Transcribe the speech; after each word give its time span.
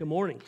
Good 0.00 0.08
morning. 0.08 0.40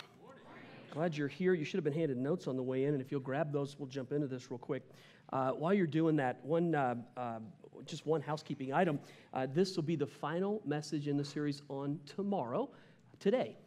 Glad 0.93 1.15
you're 1.15 1.29
here. 1.29 1.53
You 1.53 1.67
should 1.67 1.77
have 1.77 1.85
been 1.85 1.93
handed 1.93 2.17
notes 2.17 2.47
on 2.47 2.56
the 2.56 2.62
way 2.62 2.87
in, 2.87 2.95
and 2.95 3.03
if 3.03 3.12
you'll 3.12 3.21
grab 3.21 3.53
those, 3.53 3.79
we'll 3.79 3.87
jump 3.87 4.11
into 4.11 4.27
this 4.27 4.51
real 4.51 4.56
quick. 4.56 4.83
Uh, 5.31 5.51
while 5.51 5.75
you're 5.75 5.87
doing 5.87 6.17
that, 6.17 6.43
one 6.43 6.75
uh, 6.75 6.95
uh, 7.19 7.38
just 7.85 8.07
one 8.07 8.22
housekeeping 8.22 8.72
item. 8.72 8.99
Uh, 9.35 9.47
this 9.53 9.76
will 9.76 9.83
be 9.83 9.94
the 9.94 10.07
final 10.07 10.62
message 10.65 11.07
in 11.07 11.19
the 11.19 11.25
series 11.25 11.61
on 11.69 12.01
tomorrow, 12.07 12.71
today. 13.21 13.58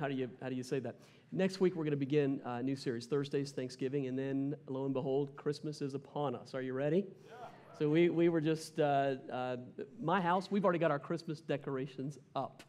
how 0.00 0.08
do 0.08 0.14
you 0.14 0.30
how 0.40 0.48
do 0.48 0.54
you 0.54 0.62
say 0.62 0.78
that? 0.78 0.96
Next 1.30 1.60
week 1.60 1.76
we're 1.76 1.84
going 1.84 1.90
to 1.90 1.98
begin 1.98 2.40
a 2.46 2.62
new 2.62 2.74
series. 2.74 3.04
Thursday's 3.04 3.50
Thanksgiving, 3.50 4.06
and 4.06 4.18
then 4.18 4.54
lo 4.66 4.86
and 4.86 4.94
behold, 4.94 5.36
Christmas 5.36 5.82
is 5.82 5.92
upon 5.92 6.34
us. 6.34 6.54
Are 6.54 6.62
you 6.62 6.72
ready? 6.72 7.04
Yeah. 7.26 7.34
So 7.78 7.90
we, 7.90 8.08
we 8.08 8.30
were 8.30 8.40
just, 8.40 8.80
uh, 8.80 9.16
uh, 9.30 9.56
my 10.00 10.22
house, 10.22 10.50
we've 10.50 10.64
already 10.64 10.78
got 10.78 10.90
our 10.90 10.98
Christmas 10.98 11.42
decorations 11.42 12.16
up. 12.34 12.62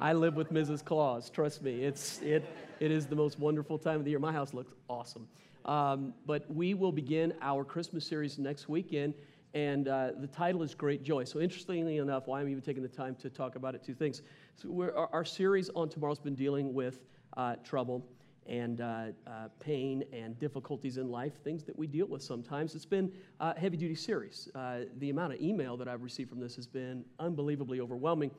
I 0.00 0.12
live 0.12 0.34
with 0.34 0.52
Mrs. 0.52 0.84
Claus. 0.84 1.30
Trust 1.30 1.62
me, 1.62 1.84
it's 1.84 2.20
it 2.20 2.44
it 2.80 2.90
is 2.90 3.06
the 3.06 3.14
most 3.14 3.38
wonderful 3.38 3.78
time 3.78 3.96
of 3.96 4.04
the 4.04 4.10
year. 4.10 4.18
My 4.18 4.32
house 4.32 4.52
looks 4.52 4.72
awesome. 4.88 5.28
Um, 5.64 6.12
but 6.26 6.52
we 6.52 6.74
will 6.74 6.92
begin 6.92 7.32
our 7.40 7.64
Christmas 7.64 8.04
series 8.04 8.38
next 8.38 8.68
weekend, 8.68 9.14
and 9.54 9.88
uh, 9.88 10.10
the 10.18 10.26
title 10.26 10.62
is 10.62 10.74
Great 10.74 11.04
Joy. 11.04 11.24
So, 11.24 11.40
interestingly 11.40 11.98
enough, 11.98 12.26
why 12.26 12.40
I'm 12.40 12.48
even 12.48 12.60
taking 12.60 12.82
the 12.82 12.88
time 12.88 13.14
to 13.16 13.30
talk 13.30 13.54
about 13.54 13.74
it, 13.74 13.84
two 13.84 13.94
things. 13.94 14.22
So 14.56 14.68
our, 14.82 15.08
our, 15.12 15.24
series 15.24 15.70
on 15.70 15.88
tomorrow's 15.88 16.18
been 16.18 16.34
dealing 16.34 16.74
with 16.74 17.00
uh, 17.36 17.56
trouble 17.64 18.04
and 18.46 18.80
uh, 18.80 19.06
uh, 19.26 19.48
pain 19.58 20.04
and 20.12 20.38
difficulties 20.38 20.98
in 20.98 21.08
life, 21.10 21.42
things 21.42 21.64
that 21.64 21.78
we 21.78 21.86
deal 21.86 22.06
with 22.06 22.22
sometimes. 22.22 22.74
It's 22.74 22.84
been 22.84 23.10
a 23.40 23.58
heavy 23.58 23.76
duty 23.76 23.94
series. 23.94 24.48
Uh, 24.54 24.80
the 24.98 25.10
amount 25.10 25.32
of 25.32 25.40
email 25.40 25.76
that 25.78 25.88
I've 25.88 26.02
received 26.02 26.28
from 26.28 26.40
this 26.40 26.56
has 26.56 26.66
been 26.66 27.04
unbelievably 27.18 27.80
overwhelming 27.80 28.30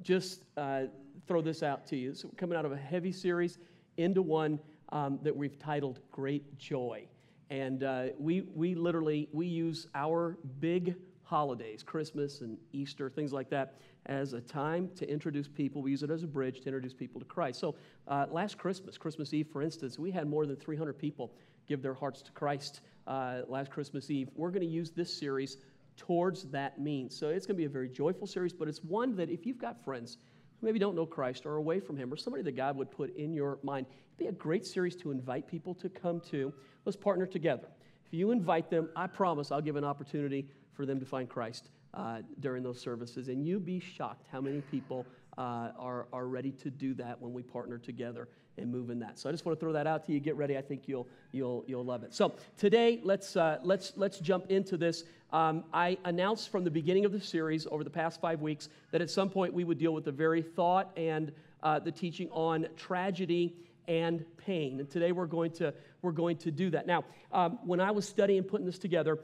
just 0.00 0.44
uh, 0.56 0.84
throw 1.26 1.40
this 1.40 1.62
out 1.62 1.86
to 1.88 1.96
you. 1.96 2.14
So, 2.14 2.28
we're 2.28 2.36
coming 2.36 2.58
out 2.58 2.64
of 2.64 2.72
a 2.72 2.76
heavy 2.76 3.12
series 3.12 3.58
into 3.96 4.22
one 4.22 4.58
um, 4.90 5.18
that 5.22 5.36
we've 5.36 5.58
titled 5.58 6.00
Great 6.10 6.58
Joy. 6.58 7.06
And 7.50 7.84
uh, 7.84 8.06
we, 8.18 8.42
we 8.54 8.74
literally, 8.74 9.28
we 9.32 9.46
use 9.46 9.86
our 9.94 10.38
big 10.60 10.94
holidays, 11.22 11.82
Christmas 11.82 12.40
and 12.40 12.58
Easter, 12.72 13.10
things 13.10 13.32
like 13.32 13.50
that, 13.50 13.74
as 14.06 14.32
a 14.32 14.40
time 14.40 14.90
to 14.96 15.08
introduce 15.10 15.48
people. 15.48 15.82
We 15.82 15.90
use 15.90 16.02
it 16.02 16.10
as 16.10 16.22
a 16.22 16.26
bridge 16.26 16.60
to 16.60 16.66
introduce 16.66 16.92
people 16.92 17.20
to 17.20 17.26
Christ. 17.26 17.60
So 17.60 17.74
uh, 18.08 18.26
last 18.30 18.58
Christmas, 18.58 18.98
Christmas 18.98 19.32
Eve, 19.32 19.48
for 19.52 19.62
instance, 19.62 19.98
we 19.98 20.10
had 20.10 20.28
more 20.28 20.46
than 20.46 20.56
300 20.56 20.98
people 20.98 21.32
give 21.68 21.82
their 21.82 21.94
hearts 21.94 22.22
to 22.22 22.32
Christ 22.32 22.80
uh, 23.06 23.42
last 23.48 23.70
Christmas 23.70 24.10
Eve. 24.10 24.28
We're 24.34 24.50
going 24.50 24.62
to 24.62 24.66
use 24.66 24.90
this 24.90 25.12
series 25.12 25.58
towards 25.96 26.44
that 26.50 26.80
means. 26.80 27.16
So 27.16 27.28
it's 27.28 27.46
going 27.46 27.56
to 27.56 27.60
be 27.60 27.66
a 27.66 27.70
very 27.70 27.88
joyful 27.88 28.26
series, 28.26 28.52
but 28.52 28.68
it's 28.68 28.82
one 28.82 29.14
that 29.16 29.30
if 29.30 29.46
you've 29.46 29.58
got 29.58 29.82
friends 29.84 30.18
who 30.62 30.66
maybe 30.66 30.78
don't 30.78 30.94
know 30.94 31.04
Christ 31.04 31.44
or 31.44 31.56
away 31.56 31.80
from 31.80 31.96
Him 31.96 32.12
or 32.12 32.16
somebody 32.16 32.42
that 32.44 32.56
God 32.56 32.76
would 32.76 32.90
put 32.90 33.14
in 33.16 33.34
your 33.34 33.58
mind, 33.62 33.86
it'd 33.88 34.16
be 34.16 34.26
a 34.26 34.32
great 34.32 34.64
series 34.64 34.96
to 34.96 35.10
invite 35.10 35.46
people 35.46 35.74
to 35.74 35.88
come 35.88 36.20
to. 36.30 36.54
Let's 36.84 36.96
partner 36.96 37.26
together. 37.26 37.68
If 38.06 38.14
you 38.14 38.30
invite 38.30 38.70
them, 38.70 38.88
I 38.96 39.08
promise 39.08 39.50
I'll 39.50 39.60
give 39.60 39.76
an 39.76 39.84
opportunity 39.84 40.46
for 40.72 40.86
them 40.86 41.00
to 41.00 41.06
find 41.06 41.28
Christ 41.28 41.70
uh, 41.94 42.22
during 42.40 42.62
those 42.62 42.80
services. 42.80 43.28
And 43.28 43.44
you'd 43.44 43.66
be 43.66 43.80
shocked 43.80 44.26
how 44.30 44.40
many 44.40 44.60
people 44.60 45.04
uh, 45.36 45.70
are, 45.78 46.06
are 46.12 46.26
ready 46.26 46.52
to 46.52 46.70
do 46.70 46.94
that 46.94 47.20
when 47.20 47.32
we 47.32 47.42
partner 47.42 47.78
together 47.78 48.28
and 48.58 48.70
move 48.70 48.90
in 48.90 48.98
that. 49.00 49.18
So 49.18 49.28
I 49.28 49.32
just 49.32 49.44
want 49.44 49.58
to 49.58 49.60
throw 49.60 49.72
that 49.72 49.86
out 49.86 50.04
to 50.06 50.12
you. 50.12 50.20
Get 50.20 50.36
ready. 50.36 50.56
I 50.58 50.62
think 50.62 50.82
you'll, 50.86 51.08
you'll, 51.32 51.64
you'll 51.66 51.84
love 51.84 52.02
it. 52.02 52.14
So 52.14 52.34
today, 52.56 53.00
let's, 53.02 53.36
uh, 53.36 53.58
let's, 53.62 53.92
let's 53.96 54.18
jump 54.18 54.50
into 54.50 54.76
this. 54.76 55.04
Um, 55.32 55.64
I 55.72 55.96
announced 56.04 56.50
from 56.50 56.64
the 56.64 56.70
beginning 56.70 57.04
of 57.04 57.12
the 57.12 57.20
series 57.20 57.66
over 57.70 57.82
the 57.84 57.90
past 57.90 58.20
five 58.20 58.40
weeks 58.40 58.68
that 58.90 59.00
at 59.00 59.10
some 59.10 59.30
point 59.30 59.54
we 59.54 59.64
would 59.64 59.78
deal 59.78 59.94
with 59.94 60.04
the 60.04 60.12
very 60.12 60.42
thought 60.42 60.90
and 60.96 61.32
uh, 61.62 61.78
the 61.78 61.92
teaching 61.92 62.28
on 62.30 62.66
tragedy 62.76 63.56
and 63.88 64.24
pain. 64.36 64.78
And 64.80 64.90
today 64.90 65.12
we're 65.12 65.26
going 65.26 65.50
to, 65.52 65.72
we're 66.02 66.12
going 66.12 66.36
to 66.38 66.50
do 66.50 66.70
that. 66.70 66.86
Now, 66.86 67.04
um, 67.32 67.58
when 67.64 67.80
I 67.80 67.90
was 67.90 68.06
studying 68.06 68.42
putting 68.42 68.66
this 68.66 68.78
together, 68.78 69.18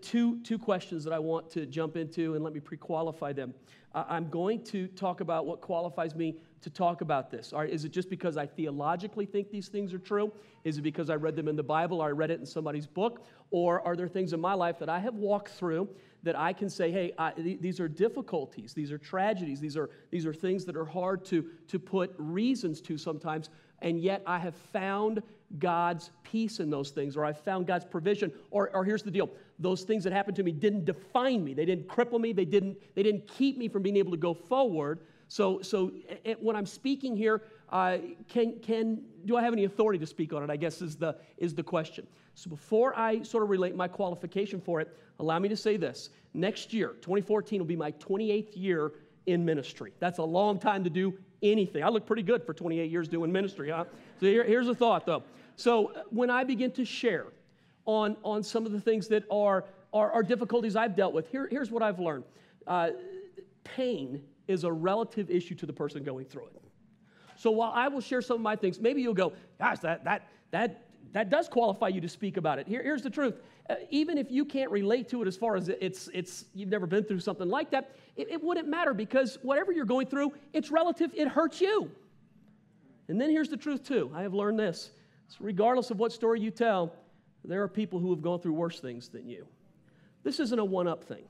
two, 0.00 0.40
two 0.42 0.58
questions 0.58 1.04
that 1.04 1.12
I 1.12 1.18
want 1.18 1.50
to 1.52 1.66
jump 1.66 1.96
into, 1.96 2.34
and 2.34 2.44
let 2.44 2.52
me 2.52 2.60
pre 2.60 2.76
qualify 2.76 3.32
them. 3.32 3.54
Uh, 3.94 4.04
I'm 4.08 4.28
going 4.28 4.62
to 4.66 4.86
talk 4.88 5.20
about 5.20 5.46
what 5.46 5.60
qualifies 5.60 6.14
me 6.14 6.36
to 6.62 6.70
talk 6.70 7.00
about 7.00 7.30
this. 7.30 7.52
All 7.52 7.60
right, 7.60 7.70
is 7.70 7.84
it 7.84 7.90
just 7.90 8.10
because 8.10 8.36
I 8.36 8.46
theologically 8.46 9.26
think 9.26 9.50
these 9.50 9.68
things 9.68 9.94
are 9.94 9.98
true? 9.98 10.32
Is 10.64 10.78
it 10.78 10.82
because 10.82 11.08
I 11.08 11.14
read 11.14 11.36
them 11.36 11.48
in 11.48 11.56
the 11.56 11.62
Bible 11.62 12.00
or 12.02 12.08
I 12.08 12.10
read 12.10 12.30
it 12.30 12.40
in 12.40 12.46
somebody's 12.46 12.86
book? 12.86 13.24
Or 13.50 13.80
are 13.86 13.96
there 13.96 14.08
things 14.08 14.32
in 14.32 14.40
my 14.40 14.54
life 14.54 14.78
that 14.78 14.88
I 14.88 14.98
have 14.98 15.14
walked 15.14 15.50
through 15.50 15.88
that 16.22 16.38
I 16.38 16.52
can 16.52 16.68
say, 16.68 16.90
hey, 16.90 17.12
I, 17.18 17.30
th- 17.32 17.60
these 17.60 17.80
are 17.80 17.88
difficulties, 17.88 18.74
these 18.74 18.92
are 18.92 18.98
tragedies, 18.98 19.60
these 19.60 19.76
are, 19.76 19.90
these 20.10 20.26
are 20.26 20.34
things 20.34 20.64
that 20.66 20.76
are 20.76 20.84
hard 20.84 21.24
to, 21.26 21.46
to 21.68 21.78
put 21.78 22.14
reasons 22.18 22.80
to 22.82 22.98
sometimes, 22.98 23.48
and 23.80 23.98
yet 24.00 24.22
I 24.26 24.38
have 24.38 24.54
found 24.54 25.22
God's 25.58 26.10
peace 26.22 26.60
in 26.60 26.70
those 26.70 26.90
things, 26.90 27.16
or 27.16 27.24
I've 27.24 27.40
found 27.40 27.66
God's 27.66 27.86
provision, 27.86 28.32
or, 28.50 28.70
or 28.74 28.84
here's 28.84 29.02
the 29.02 29.10
deal 29.10 29.30
those 29.58 29.82
things 29.82 30.04
that 30.04 30.12
happened 30.12 30.36
to 30.36 30.42
me 30.42 30.52
didn't 30.52 30.84
define 30.84 31.42
me, 31.42 31.54
they 31.54 31.64
didn't 31.64 31.88
cripple 31.88 32.20
me, 32.20 32.32
they 32.32 32.44
didn't, 32.44 32.76
they 32.94 33.02
didn't 33.02 33.26
keep 33.26 33.56
me 33.56 33.68
from 33.68 33.82
being 33.82 33.96
able 33.96 34.10
to 34.10 34.18
go 34.18 34.34
forward 34.34 35.00
so, 35.30 35.62
so 35.62 35.92
when 36.40 36.56
I'm 36.56 36.66
speaking 36.66 37.16
here, 37.16 37.42
uh, 37.68 37.98
can, 38.28 38.58
can, 38.58 39.00
do 39.26 39.36
I 39.36 39.42
have 39.42 39.52
any 39.52 39.64
authority 39.64 40.00
to 40.00 40.06
speak 40.06 40.32
on 40.32 40.42
it? 40.42 40.50
I 40.50 40.56
guess 40.56 40.82
is 40.82 40.96
the, 40.96 41.14
is 41.38 41.54
the 41.54 41.62
question. 41.62 42.04
So 42.34 42.50
before 42.50 42.98
I 42.98 43.22
sort 43.22 43.44
of 43.44 43.48
relate 43.48 43.76
my 43.76 43.86
qualification 43.86 44.60
for 44.60 44.80
it, 44.80 44.92
allow 45.20 45.38
me 45.38 45.48
to 45.48 45.56
say 45.56 45.76
this. 45.76 46.10
Next 46.34 46.72
year, 46.72 46.96
2014, 47.00 47.60
will 47.60 47.64
be 47.64 47.76
my 47.76 47.92
28th 47.92 48.56
year 48.56 48.92
in 49.26 49.44
ministry. 49.44 49.92
That's 50.00 50.18
a 50.18 50.24
long 50.24 50.58
time 50.58 50.82
to 50.82 50.90
do 50.90 51.16
anything. 51.44 51.84
I 51.84 51.90
look 51.90 52.06
pretty 52.06 52.24
good 52.24 52.44
for 52.44 52.52
28 52.52 52.90
years 52.90 53.06
doing 53.06 53.30
ministry, 53.30 53.70
huh? 53.70 53.84
So 54.18 54.26
here, 54.26 54.42
here's 54.42 54.66
a 54.66 54.74
thought, 54.74 55.06
though. 55.06 55.22
So 55.54 55.92
when 56.10 56.28
I 56.28 56.42
begin 56.42 56.72
to 56.72 56.84
share 56.84 57.26
on, 57.86 58.16
on 58.24 58.42
some 58.42 58.66
of 58.66 58.72
the 58.72 58.80
things 58.80 59.06
that 59.06 59.22
are, 59.30 59.64
are, 59.92 60.10
are 60.10 60.24
difficulties 60.24 60.74
I've 60.74 60.96
dealt 60.96 61.14
with, 61.14 61.28
here, 61.30 61.46
here's 61.48 61.70
what 61.70 61.84
I've 61.84 62.00
learned. 62.00 62.24
Uh, 62.66 62.90
pain 63.62 64.24
is 64.50 64.64
a 64.64 64.72
relative 64.72 65.30
issue 65.30 65.54
to 65.54 65.66
the 65.66 65.72
person 65.72 66.02
going 66.02 66.26
through 66.26 66.46
it. 66.46 66.62
So 67.36 67.50
while 67.50 67.72
I 67.74 67.88
will 67.88 68.00
share 68.00 68.20
some 68.20 68.36
of 68.36 68.42
my 68.42 68.56
things, 68.56 68.78
maybe 68.80 69.00
you'll 69.00 69.14
go, 69.14 69.32
gosh, 69.58 69.78
that, 69.78 70.04
that, 70.04 70.28
that, 70.50 70.84
that 71.12 71.30
does 71.30 71.48
qualify 71.48 71.88
you 71.88 72.00
to 72.00 72.08
speak 72.08 72.36
about 72.36 72.58
it. 72.58 72.66
Here, 72.68 72.82
here's 72.82 73.02
the 73.02 73.08
truth. 73.08 73.36
Uh, 73.70 73.76
even 73.90 74.18
if 74.18 74.30
you 74.30 74.44
can't 74.44 74.70
relate 74.70 75.08
to 75.08 75.22
it 75.22 75.28
as 75.28 75.36
far 75.36 75.56
as 75.56 75.68
it's, 75.68 76.10
it's 76.12 76.44
you've 76.54 76.68
never 76.68 76.86
been 76.86 77.04
through 77.04 77.20
something 77.20 77.48
like 77.48 77.70
that, 77.70 77.96
it, 78.16 78.28
it 78.30 78.42
wouldn't 78.42 78.68
matter 78.68 78.92
because 78.92 79.38
whatever 79.42 79.72
you're 79.72 79.86
going 79.86 80.06
through, 80.06 80.32
it's 80.52 80.70
relative, 80.70 81.12
it 81.14 81.28
hurts 81.28 81.60
you. 81.60 81.90
And 83.08 83.20
then 83.20 83.30
here's 83.30 83.48
the 83.48 83.56
truth, 83.56 83.82
too. 83.84 84.10
I 84.14 84.22
have 84.22 84.34
learned 84.34 84.58
this. 84.58 84.90
So 85.28 85.38
regardless 85.40 85.90
of 85.90 85.98
what 85.98 86.12
story 86.12 86.40
you 86.40 86.50
tell, 86.50 86.92
there 87.44 87.62
are 87.62 87.68
people 87.68 87.98
who 87.98 88.10
have 88.10 88.20
gone 88.20 88.40
through 88.40 88.52
worse 88.52 88.80
things 88.80 89.08
than 89.08 89.26
you. 89.26 89.46
This 90.24 90.40
isn't 90.40 90.58
a 90.58 90.64
one 90.64 90.86
up 90.86 91.04
thing. 91.04 91.24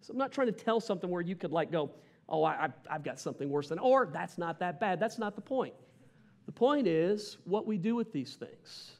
So 0.00 0.12
I'm 0.12 0.18
not 0.18 0.30
trying 0.30 0.46
to 0.46 0.52
tell 0.52 0.78
something 0.78 1.10
where 1.10 1.22
you 1.22 1.34
could, 1.34 1.50
like, 1.50 1.72
go, 1.72 1.90
oh, 2.28 2.44
I, 2.44 2.68
have 2.90 3.02
got 3.02 3.18
something 3.18 3.48
worse 3.48 3.68
than, 3.68 3.78
or 3.78 4.06
that's 4.12 4.38
not 4.38 4.58
that 4.60 4.80
bad. 4.80 5.00
That's 5.00 5.18
not 5.18 5.34
the 5.34 5.40
point. 5.42 5.74
The 6.46 6.52
point 6.52 6.86
is 6.86 7.38
what 7.44 7.66
we 7.66 7.78
do 7.78 7.94
with 7.94 8.12
these 8.12 8.34
things, 8.34 8.92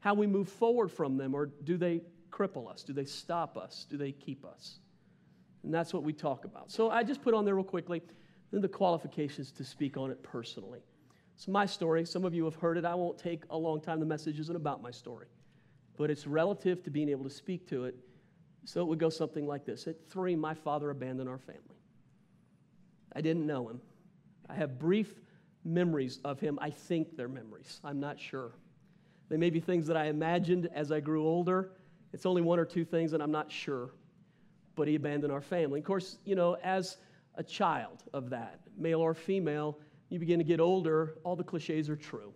how 0.00 0.14
we 0.14 0.26
move 0.26 0.48
forward 0.48 0.90
from 0.90 1.16
them, 1.16 1.34
or 1.34 1.46
do 1.46 1.76
they 1.76 2.02
cripple 2.30 2.70
us? 2.70 2.82
Do 2.82 2.92
they 2.92 3.04
stop 3.04 3.56
us? 3.56 3.86
Do 3.88 3.96
they 3.96 4.12
keep 4.12 4.44
us? 4.44 4.78
And 5.62 5.72
that's 5.72 5.94
what 5.94 6.02
we 6.02 6.12
talk 6.12 6.44
about. 6.44 6.70
So 6.70 6.90
I 6.90 7.02
just 7.02 7.22
put 7.22 7.32
on 7.32 7.44
there 7.44 7.54
real 7.54 7.64
quickly 7.64 8.02
then 8.54 8.60
the 8.60 8.68
qualifications 8.68 9.50
to 9.50 9.64
speak 9.64 9.96
on 9.96 10.12
it 10.12 10.22
personally. 10.22 10.78
It's 11.34 11.48
my 11.48 11.66
story. 11.66 12.04
Some 12.04 12.24
of 12.24 12.34
you 12.34 12.44
have 12.44 12.54
heard 12.54 12.78
it. 12.78 12.84
I 12.84 12.94
won't 12.94 13.18
take 13.18 13.42
a 13.50 13.58
long 13.58 13.80
time. 13.80 13.98
The 13.98 14.06
message 14.06 14.38
isn't 14.38 14.54
about 14.54 14.80
my 14.80 14.92
story, 14.92 15.26
but 15.96 16.08
it's 16.08 16.24
relative 16.24 16.80
to 16.84 16.90
being 16.90 17.08
able 17.08 17.24
to 17.24 17.30
speak 17.30 17.68
to 17.70 17.86
it. 17.86 17.96
So 18.64 18.80
it 18.80 18.84
would 18.84 19.00
go 19.00 19.10
something 19.10 19.46
like 19.46 19.64
this 19.64 19.88
At 19.88 20.08
three, 20.08 20.36
my 20.36 20.54
father 20.54 20.90
abandoned 20.90 21.28
our 21.28 21.38
family. 21.38 21.73
I 23.14 23.20
didn't 23.20 23.46
know 23.46 23.68
him. 23.68 23.80
I 24.48 24.54
have 24.54 24.78
brief 24.78 25.14
memories 25.64 26.20
of 26.24 26.40
him. 26.40 26.58
I 26.60 26.70
think 26.70 27.16
they're 27.16 27.28
memories. 27.28 27.80
I'm 27.84 28.00
not 28.00 28.18
sure. 28.18 28.52
They 29.28 29.36
may 29.36 29.50
be 29.50 29.60
things 29.60 29.86
that 29.86 29.96
I 29.96 30.06
imagined 30.06 30.68
as 30.74 30.92
I 30.92 31.00
grew 31.00 31.26
older. 31.26 31.70
It's 32.12 32.26
only 32.26 32.42
one 32.42 32.58
or 32.58 32.64
two 32.64 32.84
things, 32.84 33.12
and 33.12 33.22
I'm 33.22 33.30
not 33.30 33.50
sure. 33.50 33.90
But 34.76 34.88
he 34.88 34.96
abandoned 34.96 35.32
our 35.32 35.40
family. 35.40 35.80
Of 35.80 35.86
course, 35.86 36.18
you 36.24 36.34
know, 36.34 36.56
as 36.62 36.98
a 37.36 37.42
child 37.42 38.04
of 38.12 38.30
that, 38.30 38.60
male 38.76 39.00
or 39.00 39.14
female, 39.14 39.78
you 40.10 40.18
begin 40.18 40.38
to 40.38 40.44
get 40.44 40.60
older, 40.60 41.14
all 41.24 41.36
the 41.36 41.44
cliches 41.44 41.88
are 41.88 41.96
true. 41.96 42.32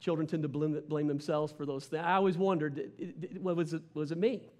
Children 0.00 0.26
tend 0.28 0.42
to 0.42 0.48
blame, 0.48 0.80
blame 0.88 1.08
themselves 1.08 1.52
for 1.52 1.66
those 1.66 1.86
things. 1.86 2.04
I 2.04 2.14
always 2.14 2.36
wondered, 2.36 2.92
was 3.40 3.72
it, 3.72 3.82
was 3.94 4.12
it 4.12 4.18
me? 4.18 4.50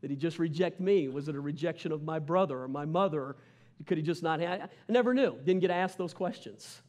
Did 0.00 0.10
he 0.10 0.16
just 0.16 0.40
reject 0.40 0.80
me? 0.80 1.08
Was 1.08 1.28
it 1.28 1.36
a 1.36 1.40
rejection 1.40 1.92
of 1.92 2.02
my 2.02 2.18
brother 2.18 2.60
or 2.60 2.68
my 2.68 2.84
mother? 2.84 3.36
Could 3.86 3.98
he 3.98 4.02
just 4.02 4.22
not 4.22 4.40
have? 4.40 4.62
I 4.62 4.92
never 4.92 5.12
knew. 5.14 5.36
Didn't 5.44 5.60
get 5.60 5.70
asked 5.70 5.98
those 5.98 6.14
questions. 6.14 6.82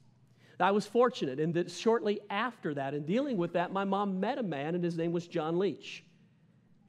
I 0.59 0.71
was 0.71 0.85
fortunate 0.87 1.39
in 1.39 1.51
that 1.53 1.69
shortly 1.69 2.21
after 2.29 2.73
that, 2.75 2.93
in 2.93 3.05
dealing 3.05 3.37
with 3.37 3.53
that, 3.53 3.73
my 3.73 3.83
mom 3.83 4.19
met 4.19 4.37
a 4.37 4.43
man, 4.43 4.75
and 4.75 4.83
his 4.83 4.97
name 4.97 5.11
was 5.11 5.27
John 5.27 5.59
Leach. 5.59 6.03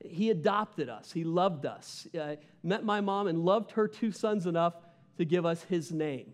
He 0.00 0.30
adopted 0.30 0.88
us, 0.88 1.10
he 1.10 1.24
loved 1.24 1.66
us. 1.66 2.06
Uh, 2.18 2.36
met 2.62 2.84
my 2.84 3.00
mom 3.00 3.26
and 3.26 3.38
loved 3.44 3.72
her 3.72 3.88
two 3.88 4.12
sons 4.12 4.46
enough 4.46 4.74
to 5.16 5.24
give 5.24 5.46
us 5.46 5.62
his 5.64 5.92
name. 5.92 6.32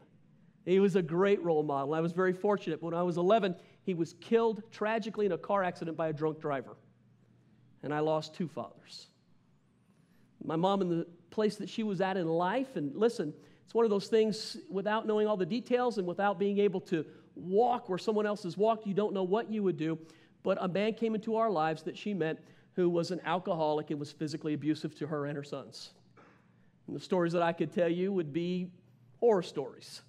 He 0.65 0.81
was 0.81 0.97
a 0.97 1.03
great 1.03 1.43
role 1.43 1.63
model. 1.63 1.95
I 1.95 2.01
was 2.01 2.13
very 2.13 2.33
fortunate. 2.33 2.83
When 2.83 2.95
I 2.95 3.03
was 3.03 3.17
11, 3.17 3.55
he 3.83 3.95
was 3.95 4.15
killed 4.21 4.63
tragically 4.71 5.27
in 5.27 5.33
a 5.33 5.39
car 5.39 5.63
accident 5.63 5.97
by 5.97 6.09
a 6.09 6.13
drunk 6.13 6.41
driver. 6.41 6.77
And 7.83 7.95
I 7.95 8.01
lost 8.01 8.35
two 8.35 8.49
fathers. 8.49 9.09
My 10.45 10.57
mom 10.57 10.83
in 10.83 10.89
the 10.89 11.07
place 11.31 11.57
that 11.57 11.69
she 11.69 11.83
was 11.83 12.01
at 12.01 12.17
in 12.17 12.27
life, 12.27 12.77
and 12.77 12.95
listen, 12.95 13.33
it's 13.71 13.75
one 13.77 13.85
of 13.85 13.91
those 13.93 14.09
things 14.09 14.57
without 14.69 15.07
knowing 15.07 15.29
all 15.29 15.37
the 15.37 15.47
details 15.47 15.99
and 15.99 16.05
without 16.05 16.41
being 16.41 16.59
able 16.59 16.81
to 16.81 17.07
walk 17.37 17.89
where 17.89 17.99
someone 17.99 18.27
else 18.27 18.43
has 18.43 18.57
walked, 18.57 18.85
you 18.85 18.95
don't 18.95 19.15
know 19.15 19.23
what 19.23 19.49
you 19.49 19.63
would 19.63 19.77
do. 19.77 19.97
But 20.43 20.59
a 20.61 20.67
man 20.67 20.93
came 20.95 21.15
into 21.15 21.37
our 21.37 21.49
lives 21.49 21.85
that 21.85 21.97
she 21.97 22.13
met 22.13 22.43
who 22.75 22.91
was 22.91 23.13
an 23.13 23.21
alcoholic 23.25 23.93
and 23.93 24.01
was 24.01 24.11
physically 24.11 24.55
abusive 24.55 24.97
to 24.97 25.07
her 25.07 25.27
and 25.27 25.37
her 25.37 25.45
sons. 25.45 25.91
And 26.89 26.97
the 26.97 27.01
stories 27.01 27.33
that 27.33 27.43
I 27.43 27.53
could 27.53 27.73
tell 27.73 27.89
you 27.89 28.13
would 28.13 28.33
be 28.33 28.73
horror 29.21 29.45
stories. 29.45 30.03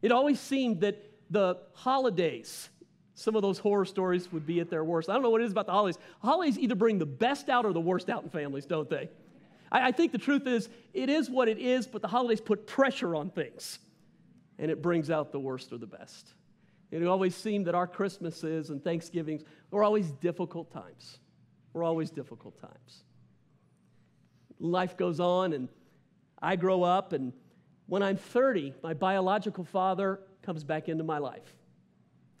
It 0.00 0.10
always 0.10 0.40
seemed 0.40 0.80
that 0.80 0.96
the 1.28 1.58
holidays, 1.74 2.70
some 3.14 3.36
of 3.36 3.42
those 3.42 3.58
horror 3.58 3.84
stories 3.84 4.32
would 4.32 4.46
be 4.46 4.60
at 4.60 4.70
their 4.70 4.84
worst. 4.84 5.10
I 5.10 5.12
don't 5.12 5.22
know 5.22 5.28
what 5.28 5.42
it 5.42 5.44
is 5.44 5.52
about 5.52 5.66
the 5.66 5.72
holidays. 5.72 5.98
Holidays 6.22 6.58
either 6.58 6.74
bring 6.74 6.96
the 6.96 7.04
best 7.04 7.50
out 7.50 7.66
or 7.66 7.74
the 7.74 7.78
worst 7.78 8.08
out 8.08 8.22
in 8.22 8.30
families, 8.30 8.64
don't 8.64 8.88
they? 8.88 9.10
I, 9.76 9.88
I 9.88 9.92
think 9.92 10.12
the 10.12 10.18
truth 10.18 10.46
is, 10.46 10.68
it 10.94 11.08
is 11.08 11.28
what 11.28 11.48
it 11.48 11.58
is, 11.58 11.86
but 11.86 12.02
the 12.02 12.08
holidays 12.08 12.40
put 12.40 12.66
pressure 12.66 13.14
on 13.14 13.30
things, 13.30 13.78
and 14.58 14.70
it 14.70 14.80
brings 14.82 15.10
out 15.10 15.32
the 15.32 15.40
worst 15.40 15.72
or 15.72 15.78
the 15.78 15.86
best. 15.86 16.32
It 16.90 17.04
always 17.06 17.34
seemed 17.34 17.66
that 17.66 17.74
our 17.74 17.86
Christmases 17.86 18.70
and 18.70 18.82
Thanksgivings 18.82 19.42
were 19.70 19.84
always 19.84 20.10
difficult 20.12 20.70
times. 20.70 21.18
Were 21.72 21.82
always 21.82 22.10
difficult 22.10 22.58
times. 22.60 23.02
Life 24.58 24.96
goes 24.96 25.20
on, 25.20 25.52
and 25.52 25.68
I 26.40 26.56
grow 26.56 26.82
up, 26.82 27.12
and 27.12 27.32
when 27.86 28.02
I'm 28.02 28.16
30, 28.16 28.74
my 28.82 28.94
biological 28.94 29.64
father 29.64 30.20
comes 30.42 30.64
back 30.64 30.88
into 30.88 31.04
my 31.04 31.18
life. 31.18 31.54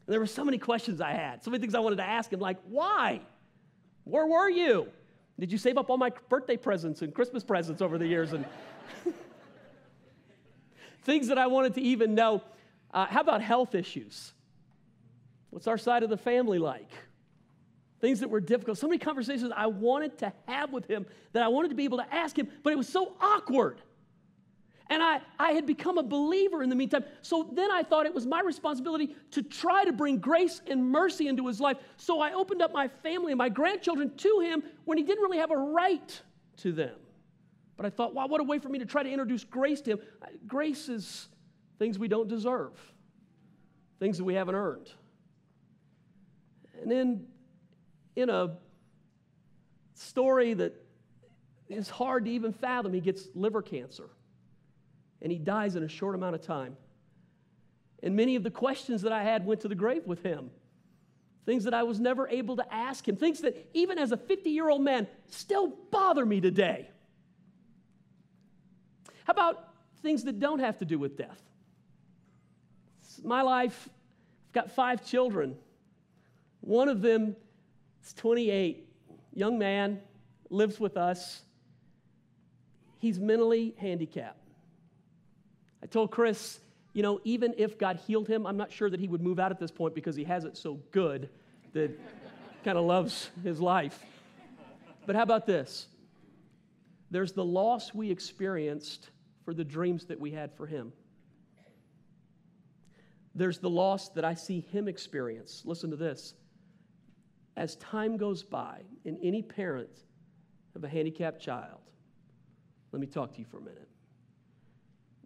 And 0.06 0.12
there 0.12 0.20
were 0.20 0.26
so 0.26 0.44
many 0.44 0.58
questions 0.58 1.00
I 1.00 1.12
had, 1.12 1.44
so 1.44 1.50
many 1.50 1.60
things 1.60 1.74
I 1.74 1.80
wanted 1.80 1.96
to 1.96 2.04
ask 2.04 2.32
him, 2.32 2.40
like, 2.40 2.58
why? 2.68 3.20
Where 4.04 4.26
were 4.26 4.48
you? 4.48 4.86
Did 5.38 5.52
you 5.52 5.58
save 5.58 5.76
up 5.76 5.90
all 5.90 5.98
my 5.98 6.10
birthday 6.28 6.56
presents 6.56 7.02
and 7.02 7.14
Christmas 7.14 7.44
presents 7.44 7.82
over 7.82 7.98
the 7.98 8.06
years? 8.06 8.32
And 8.32 8.44
things 11.02 11.28
that 11.28 11.38
I 11.38 11.46
wanted 11.46 11.74
to 11.74 11.80
even 11.82 12.14
know. 12.14 12.42
Uh, 12.92 13.06
how 13.06 13.20
about 13.20 13.42
health 13.42 13.74
issues? 13.74 14.32
What's 15.50 15.66
our 15.66 15.78
side 15.78 16.02
of 16.02 16.10
the 16.10 16.16
family 16.16 16.58
like? 16.58 16.90
Things 18.00 18.20
that 18.20 18.28
were 18.28 18.40
difficult. 18.40 18.78
So 18.78 18.88
many 18.88 18.98
conversations 18.98 19.52
I 19.54 19.66
wanted 19.66 20.18
to 20.18 20.32
have 20.46 20.72
with 20.72 20.86
him 20.86 21.06
that 21.32 21.42
I 21.42 21.48
wanted 21.48 21.68
to 21.68 21.74
be 21.74 21.84
able 21.84 21.98
to 21.98 22.14
ask 22.14 22.38
him, 22.38 22.48
but 22.62 22.72
it 22.72 22.76
was 22.76 22.88
so 22.88 23.14
awkward. 23.20 23.80
And 24.88 25.02
I, 25.02 25.20
I 25.38 25.52
had 25.52 25.66
become 25.66 25.98
a 25.98 26.02
believer 26.02 26.62
in 26.62 26.68
the 26.68 26.76
meantime. 26.76 27.04
So 27.22 27.48
then 27.52 27.72
I 27.72 27.82
thought 27.82 28.06
it 28.06 28.14
was 28.14 28.24
my 28.24 28.40
responsibility 28.40 29.16
to 29.32 29.42
try 29.42 29.84
to 29.84 29.92
bring 29.92 30.18
grace 30.18 30.60
and 30.68 30.90
mercy 30.90 31.26
into 31.26 31.46
his 31.48 31.60
life. 31.60 31.78
So 31.96 32.20
I 32.20 32.32
opened 32.34 32.62
up 32.62 32.72
my 32.72 32.86
family 32.88 33.32
and 33.32 33.38
my 33.38 33.48
grandchildren 33.48 34.16
to 34.16 34.40
him 34.40 34.62
when 34.84 34.96
he 34.96 35.02
didn't 35.02 35.22
really 35.22 35.38
have 35.38 35.50
a 35.50 35.56
right 35.56 36.20
to 36.58 36.72
them. 36.72 36.94
But 37.76 37.86
I 37.86 37.90
thought, 37.90 38.14
wow, 38.14 38.28
what 38.28 38.40
a 38.40 38.44
way 38.44 38.58
for 38.58 38.68
me 38.68 38.78
to 38.78 38.86
try 38.86 39.02
to 39.02 39.10
introduce 39.10 39.42
grace 39.42 39.80
to 39.82 39.92
him. 39.92 39.98
Grace 40.46 40.88
is 40.88 41.28
things 41.78 41.98
we 41.98 42.08
don't 42.08 42.28
deserve, 42.28 42.72
things 43.98 44.18
that 44.18 44.24
we 44.24 44.34
haven't 44.34 44.54
earned. 44.54 44.88
And 46.80 46.90
then 46.90 47.26
in 48.14 48.30
a 48.30 48.56
story 49.94 50.54
that 50.54 50.74
is 51.68 51.90
hard 51.90 52.26
to 52.26 52.30
even 52.30 52.52
fathom, 52.52 52.92
he 52.92 53.00
gets 53.00 53.28
liver 53.34 53.62
cancer 53.62 54.10
and 55.22 55.32
he 55.32 55.38
dies 55.38 55.76
in 55.76 55.82
a 55.82 55.88
short 55.88 56.14
amount 56.14 56.34
of 56.34 56.42
time. 56.42 56.76
And 58.02 58.14
many 58.14 58.36
of 58.36 58.42
the 58.42 58.50
questions 58.50 59.02
that 59.02 59.12
I 59.12 59.22
had 59.22 59.46
went 59.46 59.60
to 59.62 59.68
the 59.68 59.74
grave 59.74 60.06
with 60.06 60.22
him. 60.22 60.50
Things 61.44 61.64
that 61.64 61.74
I 61.74 61.84
was 61.84 62.00
never 62.00 62.28
able 62.28 62.56
to 62.56 62.74
ask 62.74 63.06
him, 63.06 63.16
things 63.16 63.40
that 63.40 63.68
even 63.72 63.98
as 63.98 64.12
a 64.12 64.16
50 64.16 64.50
year 64.50 64.68
old 64.68 64.82
man 64.82 65.06
still 65.28 65.72
bother 65.90 66.26
me 66.26 66.40
today. 66.40 66.88
How 69.24 69.32
about 69.32 69.68
things 70.02 70.24
that 70.24 70.38
don't 70.38 70.58
have 70.58 70.78
to 70.78 70.84
do 70.84 70.98
with 70.98 71.16
death? 71.16 71.40
My 73.24 73.42
life, 73.42 73.88
I've 74.48 74.52
got 74.52 74.70
five 74.72 75.04
children. 75.06 75.56
One 76.60 76.88
of 76.88 77.00
them 77.00 77.36
is 78.04 78.12
28, 78.12 78.88
young 79.34 79.58
man, 79.58 80.00
lives 80.50 80.78
with 80.78 80.96
us. 80.96 81.42
He's 82.98 83.18
mentally 83.18 83.74
handicapped. 83.78 84.45
I 85.86 85.88
told 85.88 86.10
Chris, 86.10 86.58
you 86.94 87.02
know, 87.02 87.20
even 87.22 87.54
if 87.56 87.78
God 87.78 88.00
healed 88.08 88.26
him, 88.26 88.44
I'm 88.44 88.56
not 88.56 88.72
sure 88.72 88.90
that 88.90 88.98
he 88.98 89.06
would 89.06 89.22
move 89.22 89.38
out 89.38 89.52
at 89.52 89.60
this 89.60 89.70
point 89.70 89.94
because 89.94 90.16
he 90.16 90.24
has 90.24 90.44
it 90.44 90.56
so 90.56 90.80
good 90.90 91.28
that 91.74 91.92
kind 92.64 92.76
of 92.76 92.84
loves 92.84 93.30
his 93.44 93.60
life. 93.60 94.04
But 95.06 95.14
how 95.14 95.22
about 95.22 95.46
this? 95.46 95.86
There's 97.12 97.30
the 97.30 97.44
loss 97.44 97.94
we 97.94 98.10
experienced 98.10 99.10
for 99.44 99.54
the 99.54 99.62
dreams 99.62 100.06
that 100.06 100.18
we 100.18 100.32
had 100.32 100.52
for 100.56 100.66
him. 100.66 100.92
There's 103.36 103.60
the 103.60 103.70
loss 103.70 104.08
that 104.08 104.24
I 104.24 104.34
see 104.34 104.58
him 104.72 104.88
experience. 104.88 105.62
Listen 105.64 105.90
to 105.90 105.96
this. 105.96 106.34
As 107.56 107.76
time 107.76 108.16
goes 108.16 108.42
by, 108.42 108.80
and 109.04 109.16
any 109.22 109.40
parent 109.40 110.02
of 110.74 110.82
a 110.82 110.88
handicapped 110.88 111.40
child, 111.40 111.78
let 112.90 113.00
me 113.00 113.06
talk 113.06 113.34
to 113.34 113.38
you 113.38 113.44
for 113.44 113.58
a 113.58 113.62
minute 113.62 113.88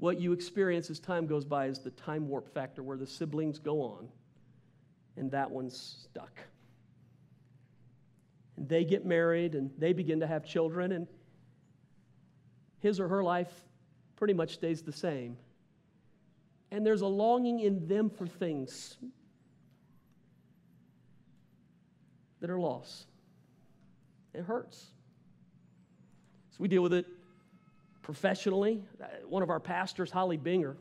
what 0.01 0.19
you 0.19 0.33
experience 0.33 0.89
as 0.89 0.99
time 0.99 1.27
goes 1.27 1.45
by 1.45 1.67
is 1.67 1.79
the 1.81 1.91
time 1.91 2.27
warp 2.27 2.49
factor 2.55 2.83
where 2.83 2.97
the 2.97 3.07
siblings 3.07 3.59
go 3.59 3.83
on 3.83 4.09
and 5.19 5.31
that 5.31 5.51
one's 5.51 6.07
stuck. 6.11 6.33
And 8.57 8.67
they 8.67 8.83
get 8.83 9.05
married 9.05 9.55
and 9.55 9.71
they 9.77 9.93
begin 9.93 10.21
to 10.21 10.27
have 10.27 10.47
children, 10.47 10.93
and 10.93 11.07
his 12.79 12.99
or 12.99 13.09
her 13.09 13.23
life 13.23 13.53
pretty 14.17 14.33
much 14.33 14.55
stays 14.55 14.81
the 14.81 14.93
same. 14.93 15.37
And 16.71 16.87
there's 16.87 17.03
a 17.03 17.07
longing 17.07 17.61
in 17.61 17.87
them 17.87 18.09
for 18.09 18.27
things 18.27 18.97
that 22.41 22.49
are 22.49 22.59
lost. 22.59 23.07
It 24.33 24.45
hurts. 24.45 24.87
So 26.53 26.57
we 26.59 26.69
deal 26.69 26.83
with 26.83 26.95
it 26.95 27.07
professionally. 28.11 28.83
Uh, 29.01 29.07
one 29.29 29.41
of 29.41 29.51
our 29.51 29.61
pastors, 29.61 30.11
Holly 30.11 30.37
Binger, 30.37 30.75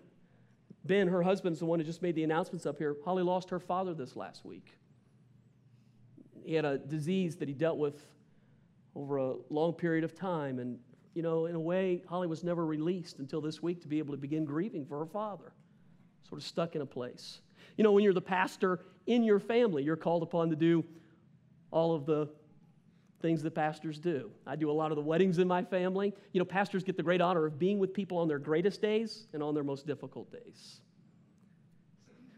Ben, 0.84 1.08
her 1.08 1.22
husband's 1.22 1.60
the 1.60 1.66
one 1.66 1.80
who 1.80 1.86
just 1.86 2.02
made 2.02 2.16
the 2.16 2.24
announcements 2.24 2.66
up 2.66 2.80
here. 2.80 2.96
Holly 3.06 3.22
lost 3.22 3.52
her 3.52 3.60
father 3.60 3.94
this 3.94 4.16
last 4.16 4.44
week. 4.44 4.76
He 6.44 6.56
had 6.56 6.66
a 6.66 6.80
disease 6.80 7.36
that 7.36 7.48
he 7.48 7.54
dealt 7.54 7.78
with 7.78 8.04
over 8.96 9.18
a 9.18 9.36
long 9.52 9.74
period 9.74 10.04
of 10.04 10.16
time. 10.16 10.58
And, 10.58 10.80
you 11.14 11.22
know, 11.22 11.46
in 11.46 11.54
a 11.54 11.60
way, 11.60 12.02
Holly 12.10 12.26
was 12.26 12.44
never 12.44 12.66
released 12.66 13.20
until 13.20 13.42
this 13.42 13.62
week 13.62 13.80
to 13.84 13.88
be 13.88 14.00
able 14.00 14.16
to 14.16 14.20
begin 14.20 14.44
grieving 14.44 14.84
for 14.84 14.98
her 14.98 15.06
father, 15.06 15.54
sort 16.28 16.42
of 16.42 16.48
stuck 16.48 16.76
in 16.76 16.82
a 16.82 16.86
place. 16.86 17.42
You 17.78 17.84
know, 17.84 17.92
when 17.92 18.04
you're 18.04 18.12
the 18.12 18.22
pastor 18.22 18.80
in 19.06 19.24
your 19.24 19.40
family, 19.40 19.84
you're 19.84 19.96
called 19.96 20.24
upon 20.24 20.50
to 20.50 20.56
do 20.56 20.84
all 21.70 21.94
of 21.94 22.08
the 22.08 22.28
things 23.22 23.44
that 23.44 23.56
pastors 23.56 24.00
do. 24.00 24.32
I 24.48 24.56
do 24.56 24.72
a 24.72 24.74
lot 24.74 24.92
of 24.92 24.96
the 24.96 25.02
weddings 25.04 25.40
in 25.40 25.48
my 25.48 25.64
family. 25.64 26.14
You 26.34 26.40
know, 26.40 26.46
pastors 26.46 26.84
get 26.84 26.98
the 26.98 27.04
great 27.04 27.22
honor 27.22 27.46
of 27.46 27.60
being 27.60 27.80
with 27.80 27.94
people 27.94 28.18
on 28.18 28.28
their 28.28 28.40
greatest 28.40 28.82
days 28.82 29.28
and 29.34 29.44
on 29.44 29.54
their 29.54 29.64
most 29.64 29.86
difficult 29.86 30.32
days. 30.32 30.82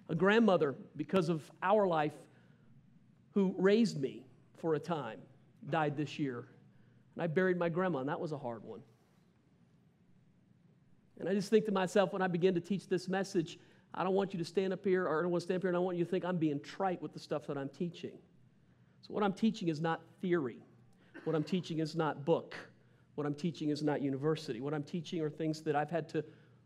A 0.09 0.15
grandmother, 0.15 0.75
because 0.95 1.29
of 1.29 1.49
our 1.63 1.87
life, 1.87 2.13
who 3.33 3.55
raised 3.57 3.99
me 4.01 4.25
for 4.57 4.75
a 4.75 4.79
time, 4.79 5.19
died 5.69 5.95
this 5.95 6.19
year. 6.19 6.47
And 7.15 7.23
I 7.23 7.27
buried 7.27 7.57
my 7.57 7.69
grandma, 7.69 7.99
and 7.99 8.09
that 8.09 8.19
was 8.19 8.31
a 8.31 8.37
hard 8.37 8.63
one. 8.63 8.81
And 11.19 11.29
I 11.29 11.33
just 11.33 11.49
think 11.49 11.65
to 11.65 11.71
myself 11.71 12.13
when 12.13 12.21
I 12.21 12.27
begin 12.27 12.55
to 12.55 12.59
teach 12.59 12.87
this 12.87 13.07
message, 13.07 13.59
I 13.93 14.03
don't 14.03 14.15
want 14.15 14.33
you 14.33 14.39
to 14.39 14.45
stand 14.45 14.73
up 14.73 14.83
here, 14.83 15.05
or 15.05 15.19
I 15.19 15.21
don't 15.21 15.31
want 15.31 15.41
to 15.41 15.45
stand 15.45 15.57
up 15.57 15.63
here 15.63 15.69
and 15.69 15.77
I 15.77 15.79
want 15.79 15.97
you 15.97 16.03
to 16.03 16.09
think 16.09 16.25
I'm 16.25 16.37
being 16.37 16.59
trite 16.59 17.01
with 17.01 17.13
the 17.13 17.19
stuff 17.19 17.45
that 17.47 17.57
I'm 17.57 17.69
teaching. 17.69 18.17
So, 19.01 19.13
what 19.13 19.23
I'm 19.23 19.33
teaching 19.33 19.67
is 19.67 19.81
not 19.81 20.01
theory. 20.21 20.63
What 21.23 21.35
I'm 21.35 21.43
teaching 21.43 21.79
is 21.79 21.95
not 21.95 22.25
book. 22.25 22.55
What 23.15 23.27
I'm 23.27 23.35
teaching 23.35 23.69
is 23.69 23.83
not 23.83 24.01
university. 24.01 24.61
What 24.61 24.73
I'm 24.73 24.83
teaching 24.83 25.21
are 25.21 25.29
things 25.29 25.61
that 25.61 25.75
I've 25.75 25.89
had 25.89 26.09
to 26.09 26.23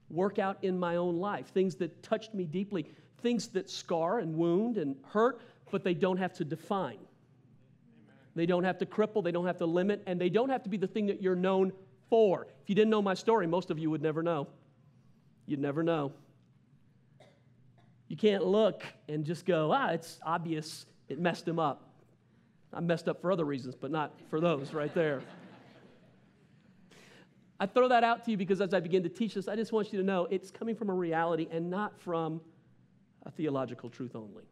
work 0.10 0.40
out 0.40 0.58
in 0.62 0.80
my 0.80 0.96
own 0.96 1.18
life, 1.18 1.48
things 1.48 1.76
that 1.76 2.04
touched 2.04 2.34
me 2.34 2.46
deeply, 2.46 2.86
things 3.22 3.48
that 3.50 3.70
scar 3.70 4.20
and 4.20 4.36
wound 4.36 4.78
and 4.78 4.96
hurt, 5.08 5.42
but 5.72 5.84
they 5.84 5.94
don't 5.94 6.18
have 6.18 6.34
to 6.34 6.46
define. 6.46 7.00
They 8.36 8.46
don't 8.46 8.64
have 8.64 8.78
to 8.80 8.86
cripple, 8.86 9.24
they 9.24 9.32
don't 9.32 9.48
have 9.48 9.58
to 9.58 9.66
limit, 9.66 10.04
and 10.06 10.20
they 10.20 10.30
don't 10.30 10.50
have 10.50 10.64
to 10.64 10.70
be 10.70 10.78
the 10.78 10.88
thing 10.88 11.08
that 11.08 11.22
you're 11.22 11.36
known 11.36 11.72
for. 12.10 12.48
If 12.62 12.70
you 12.70 12.76
didn't 12.76 12.92
know 12.92 13.02
my 13.02 13.14
story, 13.14 13.48
most 13.48 13.72
of 13.72 13.80
you 13.80 13.90
would 13.90 14.02
never 14.02 14.22
know. 14.22 14.48
You'd 15.48 15.60
never 15.60 15.84
know. 15.84 16.12
You 18.08 18.18
can't 18.18 18.46
look 18.46 18.84
and 19.10 19.26
just 19.26 19.46
go, 19.46 19.72
ah, 19.72 19.90
it's 19.90 20.20
obvious 20.24 20.86
it 21.08 21.20
messed 21.20 21.48
him 21.48 21.60
up. 21.60 21.85
I'm 22.74 22.88
messed 22.88 23.08
up 23.08 23.22
for 23.22 23.32
other 23.32 23.46
reasons, 23.46 23.76
but 23.76 23.92
not 23.92 24.14
for 24.30 24.40
those 24.40 24.74
right 24.74 24.94
there. 24.94 25.22
I 27.60 27.66
throw 27.66 27.88
that 27.88 28.04
out 28.04 28.26
to 28.26 28.32
you 28.32 28.38
because 28.38 28.60
as 28.60 28.74
I 28.74 28.80
begin 28.80 29.04
to 29.04 29.10
teach 29.10 29.36
this, 29.36 29.48
I 29.48 29.56
just 29.56 29.72
want 29.72 29.94
you 29.94 30.00
to 30.00 30.06
know 30.06 30.28
it's 30.30 30.52
coming 30.52 30.76
from 30.76 30.90
a 30.90 30.94
reality 30.94 31.48
and 31.52 31.70
not 31.70 31.98
from 32.00 32.42
a 33.26 33.32
theological 33.32 33.90
truth 33.90 34.16
only. 34.16 34.44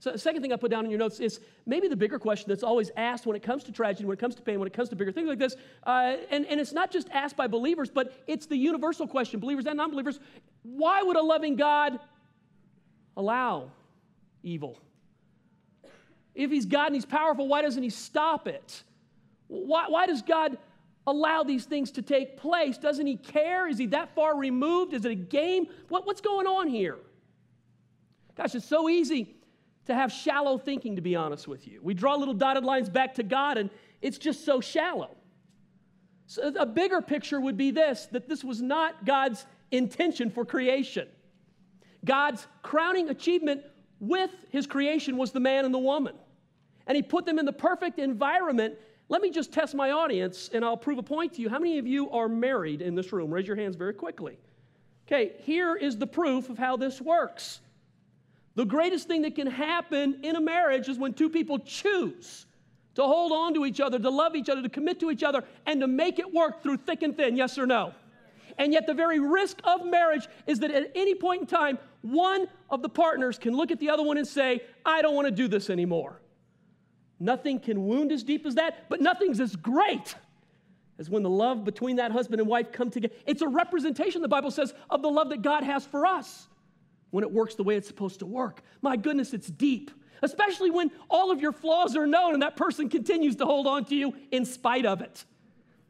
So, 0.00 0.12
the 0.12 0.18
second 0.18 0.42
thing 0.42 0.52
I 0.52 0.56
put 0.56 0.70
down 0.70 0.84
in 0.84 0.90
your 0.90 0.98
notes 0.98 1.20
is 1.20 1.40
maybe 1.66 1.88
the 1.88 1.96
bigger 1.96 2.18
question 2.18 2.48
that's 2.48 2.62
always 2.62 2.90
asked 2.96 3.26
when 3.26 3.36
it 3.36 3.42
comes 3.42 3.64
to 3.64 3.72
tragedy, 3.72 4.04
when 4.04 4.16
it 4.16 4.20
comes 4.20 4.34
to 4.34 4.42
pain, 4.42 4.58
when 4.58 4.66
it 4.66 4.72
comes 4.72 4.88
to 4.90 4.96
bigger 4.96 5.12
things 5.12 5.28
like 5.28 5.38
this. 5.38 5.56
Uh, 5.86 6.16
and, 6.30 6.44
and 6.46 6.60
it's 6.60 6.72
not 6.72 6.90
just 6.90 7.08
asked 7.10 7.36
by 7.36 7.46
believers, 7.46 7.90
but 7.90 8.12
it's 8.26 8.46
the 8.46 8.56
universal 8.56 9.06
question, 9.06 9.40
believers 9.40 9.66
and 9.66 9.76
non 9.76 9.90
believers. 9.90 10.20
Why 10.62 11.02
would 11.02 11.16
a 11.16 11.22
loving 11.22 11.56
God 11.56 11.98
allow 13.16 13.70
evil? 14.42 14.78
If 16.34 16.50
he's 16.50 16.66
God 16.66 16.86
and 16.86 16.94
he's 16.94 17.06
powerful, 17.06 17.46
why 17.46 17.62
doesn't 17.62 17.82
he 17.82 17.90
stop 17.90 18.48
it? 18.48 18.82
Why, 19.46 19.86
why 19.88 20.06
does 20.06 20.22
God 20.22 20.58
allow 21.06 21.42
these 21.42 21.64
things 21.64 21.90
to 21.92 22.02
take 22.02 22.36
place? 22.36 22.78
Doesn't 22.78 23.06
he 23.06 23.16
care? 23.16 23.68
Is 23.68 23.78
he 23.78 23.86
that 23.86 24.14
far 24.14 24.36
removed? 24.36 24.94
Is 24.94 25.04
it 25.04 25.12
a 25.12 25.16
game? 25.16 25.66
What, 25.88 26.06
what's 26.06 26.20
going 26.20 26.46
on 26.46 26.68
here? 26.68 26.98
Gosh, 28.36 28.54
it's 28.54 28.66
so 28.66 28.88
easy 28.88 29.36
to 29.86 29.94
have 29.94 30.10
shallow 30.10 30.58
thinking, 30.58 30.96
to 30.96 31.02
be 31.02 31.14
honest 31.14 31.46
with 31.46 31.68
you. 31.68 31.80
We 31.82 31.94
draw 31.94 32.14
little 32.16 32.34
dotted 32.34 32.64
lines 32.64 32.88
back 32.88 33.14
to 33.14 33.22
God, 33.22 33.58
and 33.58 33.70
it's 34.00 34.18
just 34.18 34.44
so 34.44 34.60
shallow. 34.60 35.14
So 36.26 36.52
a 36.58 36.66
bigger 36.66 37.02
picture 37.02 37.40
would 37.40 37.56
be 37.56 37.70
this 37.70 38.06
that 38.12 38.28
this 38.28 38.42
was 38.42 38.62
not 38.62 39.04
God's 39.04 39.44
intention 39.70 40.30
for 40.30 40.44
creation. 40.44 41.06
God's 42.04 42.46
crowning 42.62 43.10
achievement 43.10 43.62
with 44.00 44.30
his 44.50 44.66
creation 44.66 45.16
was 45.16 45.32
the 45.32 45.40
man 45.40 45.64
and 45.64 45.72
the 45.72 45.78
woman. 45.78 46.14
And 46.86 46.96
he 46.96 47.02
put 47.02 47.24
them 47.24 47.38
in 47.38 47.46
the 47.46 47.52
perfect 47.52 47.98
environment. 47.98 48.74
Let 49.08 49.22
me 49.22 49.30
just 49.30 49.52
test 49.52 49.74
my 49.74 49.90
audience 49.90 50.50
and 50.52 50.64
I'll 50.64 50.76
prove 50.76 50.98
a 50.98 51.02
point 51.02 51.34
to 51.34 51.42
you. 51.42 51.48
How 51.48 51.58
many 51.58 51.78
of 51.78 51.86
you 51.86 52.10
are 52.10 52.28
married 52.28 52.82
in 52.82 52.94
this 52.94 53.12
room? 53.12 53.32
Raise 53.32 53.46
your 53.46 53.56
hands 53.56 53.76
very 53.76 53.94
quickly. 53.94 54.38
Okay, 55.06 55.32
here 55.40 55.76
is 55.76 55.98
the 55.98 56.06
proof 56.06 56.48
of 56.48 56.58
how 56.58 56.76
this 56.76 57.00
works. 57.00 57.60
The 58.54 58.64
greatest 58.64 59.08
thing 59.08 59.22
that 59.22 59.34
can 59.34 59.46
happen 59.46 60.20
in 60.22 60.36
a 60.36 60.40
marriage 60.40 60.88
is 60.88 60.98
when 60.98 61.12
two 61.12 61.28
people 61.28 61.58
choose 61.58 62.46
to 62.94 63.02
hold 63.02 63.32
on 63.32 63.54
to 63.54 63.66
each 63.66 63.80
other, 63.80 63.98
to 63.98 64.10
love 64.10 64.36
each 64.36 64.48
other, 64.48 64.62
to 64.62 64.68
commit 64.68 65.00
to 65.00 65.10
each 65.10 65.22
other, 65.22 65.44
and 65.66 65.80
to 65.80 65.86
make 65.86 66.18
it 66.18 66.32
work 66.32 66.62
through 66.62 66.76
thick 66.78 67.02
and 67.02 67.16
thin. 67.16 67.36
Yes 67.36 67.58
or 67.58 67.66
no? 67.66 67.92
And 68.56 68.72
yet, 68.72 68.86
the 68.86 68.94
very 68.94 69.18
risk 69.18 69.58
of 69.64 69.84
marriage 69.84 70.28
is 70.46 70.60
that 70.60 70.70
at 70.70 70.92
any 70.94 71.16
point 71.16 71.40
in 71.40 71.46
time, 71.48 71.78
one 72.02 72.46
of 72.70 72.82
the 72.82 72.88
partners 72.88 73.36
can 73.36 73.56
look 73.56 73.72
at 73.72 73.80
the 73.80 73.90
other 73.90 74.04
one 74.04 74.16
and 74.16 74.26
say, 74.26 74.60
I 74.86 75.02
don't 75.02 75.16
want 75.16 75.26
to 75.26 75.32
do 75.32 75.48
this 75.48 75.70
anymore. 75.70 76.20
Nothing 77.20 77.60
can 77.60 77.86
wound 77.86 78.12
as 78.12 78.22
deep 78.22 78.44
as 78.46 78.56
that, 78.56 78.88
but 78.88 79.00
nothing's 79.00 79.40
as 79.40 79.56
great 79.56 80.14
as 80.98 81.10
when 81.10 81.22
the 81.22 81.30
love 81.30 81.64
between 81.64 81.96
that 81.96 82.12
husband 82.12 82.40
and 82.40 82.48
wife 82.48 82.72
come 82.72 82.90
together. 82.90 83.14
It's 83.26 83.42
a 83.42 83.48
representation, 83.48 84.22
the 84.22 84.28
Bible 84.28 84.50
says, 84.50 84.74
of 84.90 85.02
the 85.02 85.08
love 85.08 85.30
that 85.30 85.42
God 85.42 85.64
has 85.64 85.84
for 85.86 86.06
us 86.06 86.46
when 87.10 87.24
it 87.24 87.30
works 87.30 87.54
the 87.54 87.62
way 87.62 87.76
it's 87.76 87.88
supposed 87.88 88.20
to 88.20 88.26
work. 88.26 88.62
My 88.82 88.96
goodness, 88.96 89.32
it's 89.34 89.48
deep, 89.48 89.90
especially 90.22 90.70
when 90.70 90.90
all 91.08 91.30
of 91.30 91.40
your 91.40 91.52
flaws 91.52 91.96
are 91.96 92.06
known 92.06 92.34
and 92.34 92.42
that 92.42 92.56
person 92.56 92.88
continues 92.88 93.36
to 93.36 93.44
hold 93.44 93.66
on 93.66 93.84
to 93.86 93.94
you 93.94 94.14
in 94.30 94.44
spite 94.44 94.86
of 94.86 95.00
it. 95.00 95.24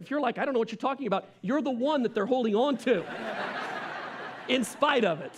If 0.01 0.11
you're 0.11 0.21
like, 0.21 0.39
I 0.39 0.45
don't 0.45 0.53
know 0.53 0.61
what 0.61 0.71
you're 0.71 0.77
talking 0.77 1.07
about, 1.07 1.29
you're 1.41 1.63
the 1.63 1.71
one 1.71 2.03
that 2.03 2.15
they're 2.15 2.27
holding 2.27 2.55
on 2.55 2.77
to 2.79 3.05
in 4.49 4.65
spite 4.65 5.05
of 5.05 5.21
it. 5.21 5.33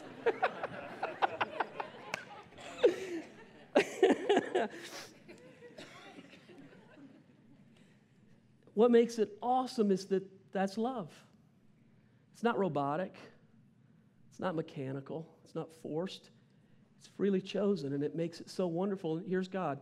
what 8.77 8.91
makes 8.91 9.19
it 9.19 9.31
awesome 9.41 9.91
is 9.91 10.05
that 10.05 10.23
that's 10.53 10.77
love. 10.77 11.11
It's 12.35 12.43
not 12.43 12.59
robotic, 12.59 13.17
it's 14.29 14.39
not 14.39 14.55
mechanical, 14.55 15.27
it's 15.43 15.55
not 15.55 15.73
forced, 15.81 16.29
it's 16.99 17.09
freely 17.17 17.41
chosen, 17.41 17.95
and 17.95 18.05
it 18.05 18.15
makes 18.15 18.39
it 18.39 18.51
so 18.51 18.67
wonderful. 18.67 19.17
And 19.17 19.27
here's 19.27 19.49
God. 19.49 19.81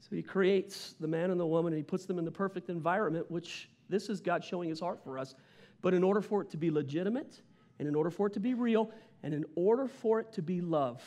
So 0.00 0.16
he 0.16 0.22
creates 0.22 0.94
the 1.00 1.06
man 1.06 1.30
and 1.30 1.38
the 1.38 1.46
woman, 1.46 1.74
and 1.74 1.78
he 1.78 1.84
puts 1.84 2.06
them 2.06 2.18
in 2.18 2.24
the 2.24 2.30
perfect 2.30 2.70
environment, 2.70 3.30
which 3.30 3.68
this 3.90 4.08
is 4.08 4.22
God 4.22 4.42
showing 4.42 4.70
his 4.70 4.80
heart 4.80 5.04
for 5.04 5.18
us. 5.18 5.34
But 5.82 5.92
in 5.92 6.02
order 6.02 6.22
for 6.22 6.40
it 6.40 6.48
to 6.52 6.56
be 6.56 6.70
legitimate, 6.70 7.42
and 7.78 7.86
in 7.86 7.94
order 7.94 8.10
for 8.10 8.28
it 8.28 8.32
to 8.32 8.40
be 8.40 8.54
real, 8.54 8.90
and 9.22 9.34
in 9.34 9.44
order 9.54 9.86
for 9.86 10.18
it 10.18 10.32
to 10.32 10.40
be 10.40 10.62
love, 10.62 11.02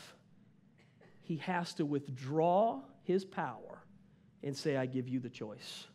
he 1.20 1.38
has 1.38 1.74
to 1.74 1.84
withdraw 1.84 2.80
his 3.02 3.24
power 3.24 3.82
and 4.44 4.56
say, 4.56 4.76
I 4.76 4.86
give 4.86 5.08
you 5.08 5.18
the 5.18 5.30
choice. 5.30 5.88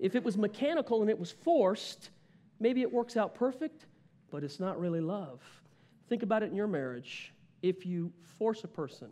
If 0.00 0.16
it 0.16 0.24
was 0.24 0.38
mechanical 0.38 1.02
and 1.02 1.10
it 1.10 1.18
was 1.18 1.30
forced, 1.30 2.10
maybe 2.58 2.80
it 2.80 2.90
works 2.90 3.16
out 3.18 3.34
perfect, 3.34 3.84
but 4.30 4.42
it's 4.42 4.58
not 4.58 4.80
really 4.80 5.00
love. 5.00 5.42
Think 6.08 6.22
about 6.22 6.42
it 6.42 6.46
in 6.46 6.56
your 6.56 6.66
marriage. 6.66 7.32
If 7.62 7.84
you 7.84 8.10
force 8.38 8.64
a 8.64 8.68
person, 8.68 9.10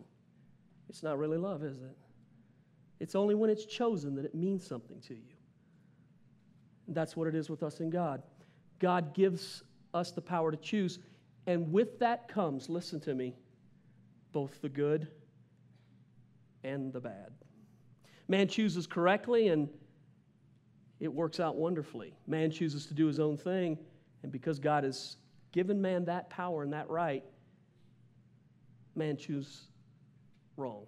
it's 0.89 1.03
not 1.03 1.19
really 1.19 1.37
love, 1.37 1.63
is 1.63 1.77
it? 1.77 1.95
It's 2.99 3.13
only 3.15 3.35
when 3.35 3.51
it's 3.51 3.65
chosen 3.65 4.15
that 4.15 4.25
it 4.25 4.33
means 4.33 4.65
something 4.65 4.99
to 5.01 5.13
you. 5.13 5.35
That's 6.87 7.15
what 7.15 7.27
it 7.27 7.35
is 7.35 7.49
with 7.49 7.61
us 7.61 7.79
in 7.79 7.91
God. 7.91 8.23
God 8.79 9.13
gives 9.13 9.63
us 9.93 10.11
the 10.11 10.21
power 10.21 10.49
to 10.49 10.57
choose, 10.57 10.97
and 11.45 11.71
with 11.71 11.99
that 11.99 12.27
comes, 12.27 12.67
listen 12.67 12.99
to 13.01 13.13
me, 13.13 13.35
both 14.31 14.59
the 14.61 14.69
good 14.69 15.07
and 16.63 16.91
the 16.91 16.99
bad. 16.99 17.31
Man 18.27 18.47
chooses 18.47 18.87
correctly, 18.87 19.49
and 19.49 19.69
it 20.99 21.13
works 21.13 21.39
out 21.39 21.55
wonderfully. 21.55 22.13
Man 22.27 22.51
chooses 22.51 22.85
to 22.87 22.93
do 22.93 23.07
his 23.07 23.19
own 23.19 23.37
thing, 23.37 23.77
and 24.23 24.31
because 24.31 24.59
God 24.59 24.83
has 24.83 25.17
given 25.51 25.81
man 25.81 26.05
that 26.05 26.29
power 26.29 26.63
and 26.63 26.73
that 26.73 26.89
right, 26.89 27.23
man 28.95 29.17
chooses 29.17 29.67
wrong. 30.57 30.85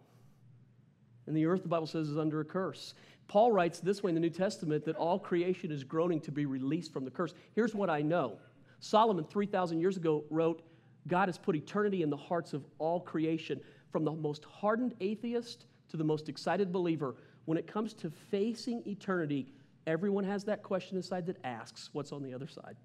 And 1.27 1.36
the 1.36 1.46
earth, 1.46 1.63
the 1.63 1.70
Bible 1.70 1.88
says, 1.88 2.10
is 2.10 2.18
under 2.18 2.41
a 2.41 2.46
curse. 2.46 2.94
Paul 3.27 3.51
writes 3.51 3.80
this 3.80 4.03
way 4.03 4.10
in 4.10 4.15
the 4.15 4.22
New 4.22 4.30
Testament 4.30 4.84
that 4.86 4.98
all 4.98 5.18
creation 5.18 5.72
is 5.72 5.84
groaning 5.84 6.20
to 6.22 6.32
be 6.32 6.46
released 6.46 6.91
from 6.91 7.06
the 7.06 7.12
curse. 7.12 7.34
Here's 7.56 7.74
what 7.74 7.89
I 7.89 8.01
know 8.01 8.38
Solomon, 8.80 9.24
3,000 9.24 9.80
years 9.80 9.96
ago, 9.96 10.25
wrote, 10.30 10.63
God 11.08 11.30
has 11.30 11.38
put 11.38 11.56
eternity 11.56 12.03
in 12.03 12.10
the 12.10 12.18
hearts 12.18 12.53
of 12.53 12.65
all 12.77 13.00
creation, 13.00 13.62
from 13.91 14.03
the 14.03 14.12
most 14.12 14.44
hardened 14.46 14.96
atheist 15.00 15.65
to 15.89 15.98
the 15.98 16.03
most 16.03 16.30
excited 16.30 16.72
believer. 16.72 17.15
When 17.46 17.58
it 17.58 17.68
comes 17.68 17.94
to 17.96 18.10
facing 18.10 18.84
eternity, 18.86 19.48
everyone 19.88 20.23
has 20.23 20.43
that 20.45 20.63
question 20.63 20.97
inside 20.97 21.25
that 21.27 21.38
asks, 21.43 21.89
What's 21.93 22.11
on 22.11 22.23
the 22.23 22.33
other 22.33 22.47
side? 22.47 22.75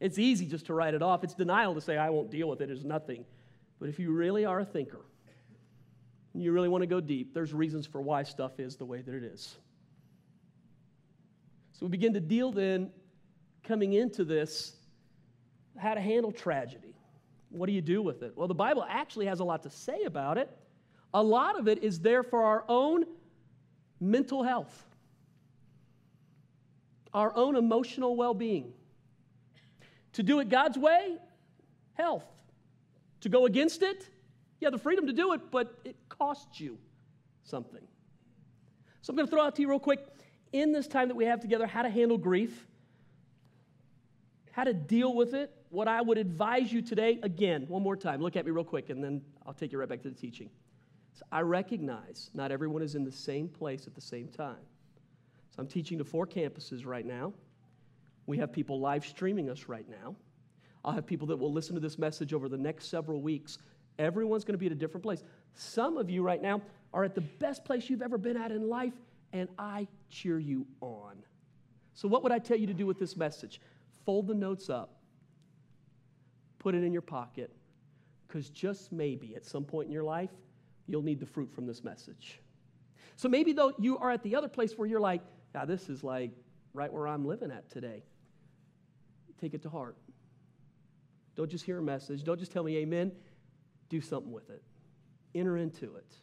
It's 0.00 0.18
easy 0.18 0.46
just 0.46 0.66
to 0.66 0.74
write 0.74 0.94
it 0.94 1.02
off. 1.02 1.24
It's 1.24 1.34
denial 1.34 1.74
to 1.74 1.80
say, 1.80 1.96
I 1.96 2.10
won't 2.10 2.30
deal 2.30 2.48
with 2.48 2.60
it, 2.60 2.70
it's 2.70 2.84
nothing. 2.84 3.24
But 3.80 3.88
if 3.88 3.98
you 3.98 4.12
really 4.12 4.44
are 4.44 4.60
a 4.60 4.64
thinker, 4.64 5.04
and 6.34 6.42
you 6.42 6.52
really 6.52 6.68
want 6.68 6.82
to 6.82 6.86
go 6.86 7.00
deep, 7.00 7.34
there's 7.34 7.52
reasons 7.52 7.86
for 7.86 8.00
why 8.00 8.22
stuff 8.22 8.60
is 8.60 8.76
the 8.76 8.84
way 8.84 9.00
that 9.00 9.14
it 9.14 9.24
is. 9.24 9.56
So 11.72 11.86
we 11.86 11.90
begin 11.90 12.12
to 12.14 12.20
deal 12.20 12.52
then, 12.52 12.90
coming 13.62 13.92
into 13.92 14.24
this, 14.24 14.76
how 15.76 15.94
to 15.94 16.00
handle 16.00 16.32
tragedy. 16.32 16.94
What 17.50 17.66
do 17.66 17.72
you 17.72 17.80
do 17.80 18.02
with 18.02 18.22
it? 18.22 18.32
Well, 18.36 18.48
the 18.48 18.54
Bible 18.54 18.84
actually 18.88 19.26
has 19.26 19.40
a 19.40 19.44
lot 19.44 19.62
to 19.62 19.70
say 19.70 20.02
about 20.04 20.38
it. 20.38 20.50
A 21.14 21.22
lot 21.22 21.58
of 21.58 21.68
it 21.68 21.82
is 21.82 22.00
there 22.00 22.22
for 22.22 22.42
our 22.42 22.64
own 22.68 23.04
mental 24.00 24.42
health, 24.42 24.86
our 27.14 27.34
own 27.36 27.56
emotional 27.56 28.16
well 28.16 28.34
being. 28.34 28.72
To 30.14 30.22
do 30.22 30.40
it 30.40 30.48
God's 30.48 30.78
way, 30.78 31.16
health. 31.94 32.24
To 33.20 33.28
go 33.28 33.46
against 33.46 33.82
it, 33.82 34.08
you 34.60 34.66
have 34.66 34.72
the 34.72 34.78
freedom 34.78 35.06
to 35.06 35.12
do 35.12 35.32
it, 35.32 35.50
but 35.50 35.78
it 35.84 35.96
costs 36.08 36.60
you 36.60 36.78
something. 37.44 37.82
So 39.02 39.10
I'm 39.10 39.16
going 39.16 39.26
to 39.26 39.30
throw 39.30 39.42
out 39.42 39.56
to 39.56 39.62
you 39.62 39.68
real 39.68 39.78
quick 39.78 40.00
in 40.52 40.72
this 40.72 40.86
time 40.86 41.08
that 41.08 41.14
we 41.14 41.24
have 41.24 41.40
together 41.40 41.66
how 41.66 41.82
to 41.82 41.90
handle 41.90 42.18
grief, 42.18 42.66
how 44.52 44.64
to 44.64 44.72
deal 44.72 45.14
with 45.14 45.34
it. 45.34 45.54
What 45.70 45.86
I 45.86 46.00
would 46.00 46.18
advise 46.18 46.72
you 46.72 46.80
today, 46.80 47.18
again, 47.22 47.66
one 47.68 47.82
more 47.82 47.96
time, 47.96 48.20
look 48.22 48.36
at 48.36 48.44
me 48.44 48.50
real 48.50 48.64
quick, 48.64 48.90
and 48.90 49.04
then 49.04 49.20
I'll 49.46 49.52
take 49.52 49.70
you 49.72 49.78
right 49.78 49.88
back 49.88 50.02
to 50.02 50.08
the 50.08 50.14
teaching. 50.14 50.48
So 51.14 51.24
I 51.30 51.40
recognize 51.40 52.30
not 52.32 52.50
everyone 52.50 52.82
is 52.82 52.94
in 52.94 53.04
the 53.04 53.12
same 53.12 53.48
place 53.48 53.86
at 53.86 53.94
the 53.94 54.00
same 54.00 54.28
time. 54.28 54.56
I'm 55.58 55.66
teaching 55.66 55.98
to 55.98 56.04
four 56.04 56.26
campuses 56.26 56.86
right 56.86 57.04
now. 57.04 57.32
We 58.26 58.38
have 58.38 58.52
people 58.52 58.78
live 58.78 59.04
streaming 59.04 59.50
us 59.50 59.64
right 59.68 59.86
now. 59.88 60.14
I'll 60.84 60.92
have 60.92 61.06
people 61.06 61.26
that 61.28 61.36
will 61.36 61.52
listen 61.52 61.74
to 61.74 61.80
this 61.80 61.98
message 61.98 62.32
over 62.32 62.48
the 62.48 62.56
next 62.56 62.86
several 62.86 63.20
weeks. 63.20 63.58
Everyone's 63.98 64.44
going 64.44 64.54
to 64.54 64.58
be 64.58 64.66
at 64.66 64.72
a 64.72 64.76
different 64.76 65.02
place. 65.02 65.24
Some 65.54 65.96
of 65.96 66.08
you 66.08 66.22
right 66.22 66.40
now 66.40 66.62
are 66.94 67.02
at 67.02 67.14
the 67.14 67.20
best 67.20 67.64
place 67.64 67.90
you've 67.90 68.02
ever 68.02 68.16
been 68.16 68.36
at 68.36 68.52
in 68.52 68.68
life, 68.68 68.92
and 69.32 69.48
I 69.58 69.88
cheer 70.08 70.38
you 70.38 70.66
on. 70.80 71.16
So, 71.94 72.06
what 72.06 72.22
would 72.22 72.30
I 72.30 72.38
tell 72.38 72.56
you 72.56 72.68
to 72.68 72.74
do 72.74 72.86
with 72.86 72.98
this 72.98 73.16
message? 73.16 73.60
Fold 74.06 74.28
the 74.28 74.34
notes 74.34 74.70
up, 74.70 75.00
put 76.60 76.76
it 76.76 76.84
in 76.84 76.92
your 76.92 77.02
pocket, 77.02 77.50
because 78.26 78.48
just 78.50 78.92
maybe 78.92 79.34
at 79.34 79.44
some 79.44 79.64
point 79.64 79.88
in 79.88 79.92
your 79.92 80.04
life, 80.04 80.30
you'll 80.86 81.02
need 81.02 81.18
the 81.18 81.26
fruit 81.26 81.52
from 81.52 81.66
this 81.66 81.82
message. 81.82 82.40
So, 83.16 83.28
maybe 83.28 83.52
though 83.52 83.72
you 83.78 83.98
are 83.98 84.12
at 84.12 84.22
the 84.22 84.36
other 84.36 84.48
place 84.48 84.78
where 84.78 84.86
you're 84.86 85.00
like, 85.00 85.22
yeah, 85.54 85.64
this 85.64 85.88
is 85.88 86.04
like 86.04 86.32
right 86.74 86.92
where 86.92 87.06
I'm 87.06 87.26
living 87.26 87.50
at 87.50 87.70
today. 87.70 88.02
Take 89.40 89.54
it 89.54 89.62
to 89.62 89.70
heart. 89.70 89.96
Don't 91.36 91.50
just 91.50 91.64
hear 91.64 91.78
a 91.78 91.82
message. 91.82 92.24
Don't 92.24 92.38
just 92.38 92.52
tell 92.52 92.64
me 92.64 92.78
amen. 92.78 93.12
Do 93.88 94.00
something 94.00 94.32
with 94.32 94.50
it. 94.50 94.62
Enter 95.34 95.56
into 95.56 95.94
it. 95.96 96.14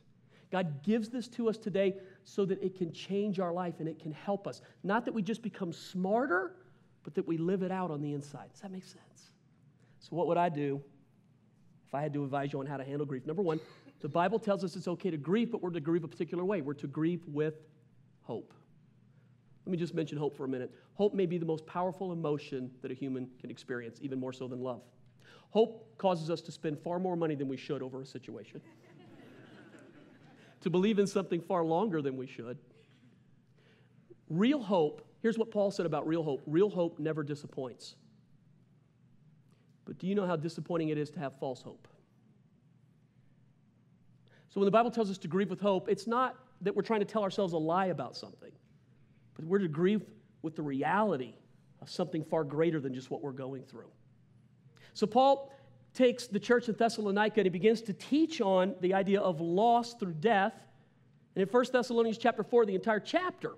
God 0.51 0.83
gives 0.83 1.09
this 1.09 1.27
to 1.29 1.49
us 1.49 1.57
today 1.57 1.95
so 2.23 2.45
that 2.45 2.61
it 2.61 2.77
can 2.77 2.91
change 2.91 3.39
our 3.39 3.51
life 3.51 3.75
and 3.79 3.87
it 3.87 3.99
can 3.99 4.11
help 4.11 4.47
us. 4.47 4.61
Not 4.83 5.05
that 5.05 5.13
we 5.13 5.21
just 5.21 5.41
become 5.41 5.73
smarter, 5.73 6.55
but 7.03 7.15
that 7.15 7.27
we 7.27 7.37
live 7.37 7.63
it 7.63 7.71
out 7.71 7.91
on 7.91 8.01
the 8.01 8.13
inside. 8.13 8.51
Does 8.51 8.61
that 8.61 8.71
make 8.71 8.83
sense? 8.83 9.31
So, 9.99 10.15
what 10.15 10.27
would 10.27 10.37
I 10.37 10.49
do 10.49 10.81
if 11.87 11.95
I 11.95 12.01
had 12.01 12.13
to 12.13 12.23
advise 12.23 12.53
you 12.53 12.59
on 12.59 12.65
how 12.65 12.77
to 12.77 12.83
handle 12.83 13.05
grief? 13.05 13.25
Number 13.25 13.41
one, 13.41 13.59
the 14.01 14.09
Bible 14.09 14.37
tells 14.37 14.63
us 14.63 14.75
it's 14.75 14.87
okay 14.87 15.09
to 15.11 15.17
grieve, 15.17 15.51
but 15.51 15.61
we're 15.61 15.71
to 15.71 15.79
grieve 15.79 16.03
a 16.03 16.07
particular 16.07 16.43
way. 16.45 16.61
We're 16.61 16.73
to 16.75 16.87
grieve 16.87 17.23
with 17.27 17.55
hope. 18.21 18.53
Let 19.65 19.71
me 19.71 19.77
just 19.77 19.95
mention 19.95 20.17
hope 20.17 20.37
for 20.37 20.45
a 20.45 20.47
minute. 20.47 20.71
Hope 20.93 21.13
may 21.13 21.25
be 21.25 21.37
the 21.37 21.45
most 21.45 21.65
powerful 21.65 22.11
emotion 22.11 22.69
that 22.81 22.91
a 22.91 22.93
human 22.93 23.29
can 23.39 23.49
experience, 23.49 23.99
even 24.01 24.19
more 24.19 24.31
so 24.31 24.47
than 24.47 24.61
love. 24.61 24.81
Hope 25.49 25.97
causes 25.97 26.29
us 26.29 26.41
to 26.41 26.51
spend 26.51 26.77
far 26.79 26.99
more 26.99 27.15
money 27.15 27.33
than 27.33 27.47
we 27.47 27.57
should 27.57 27.81
over 27.81 28.01
a 28.01 28.05
situation, 28.05 28.61
to 30.61 30.69
believe 30.69 30.99
in 30.99 31.07
something 31.07 31.41
far 31.41 31.63
longer 31.63 32.01
than 32.01 32.17
we 32.17 32.27
should. 32.27 32.57
Real 34.29 34.61
hope, 34.61 35.07
here's 35.21 35.37
what 35.37 35.49
Paul 35.49 35.71
said 35.71 35.85
about 35.85 36.07
real 36.07 36.23
hope 36.23 36.41
real 36.45 36.69
hope 36.69 36.99
never 36.99 37.23
disappoints. 37.23 37.95
But 39.85 39.99
do 39.99 40.07
you 40.07 40.15
know 40.15 40.25
how 40.25 40.35
disappointing 40.35 40.89
it 40.89 40.97
is 40.97 41.09
to 41.11 41.19
have 41.19 41.39
false 41.39 41.61
hope? 41.61 41.87
So 44.49 44.59
when 44.59 44.65
the 44.65 44.71
Bible 44.71 44.91
tells 44.91 45.09
us 45.11 45.17
to 45.19 45.27
grieve 45.27 45.49
with 45.49 45.59
hope, 45.59 45.89
it's 45.89 46.07
not 46.07 46.37
that 46.61 46.75
we're 46.75 46.81
trying 46.81 47.01
to 47.01 47.05
tell 47.05 47.23
ourselves 47.23 47.53
a 47.53 47.57
lie 47.57 47.87
about 47.87 48.15
something, 48.15 48.51
but 49.35 49.45
we're 49.45 49.59
to 49.59 49.67
grieve 49.67 50.03
with 50.41 50.55
the 50.55 50.61
reality 50.61 51.33
of 51.81 51.89
something 51.89 52.23
far 52.23 52.43
greater 52.43 52.79
than 52.79 52.93
just 52.93 53.11
what 53.11 53.21
we're 53.21 53.31
going 53.31 53.63
through. 53.63 53.89
So 54.93 55.05
Paul 55.05 55.51
takes 55.93 56.27
the 56.27 56.39
church 56.39 56.69
in 56.69 56.75
Thessalonica 56.75 57.39
and 57.39 57.45
he 57.45 57.49
begins 57.49 57.81
to 57.83 57.93
teach 57.93 58.41
on 58.41 58.75
the 58.81 58.93
idea 58.93 59.19
of 59.19 59.41
loss 59.41 59.93
through 59.93 60.13
death. 60.13 60.53
And 61.35 61.43
in 61.43 61.49
1 61.49 61.65
Thessalonians 61.71 62.17
chapter 62.17 62.43
4, 62.43 62.65
the 62.65 62.75
entire 62.75 62.99
chapter 62.99 63.53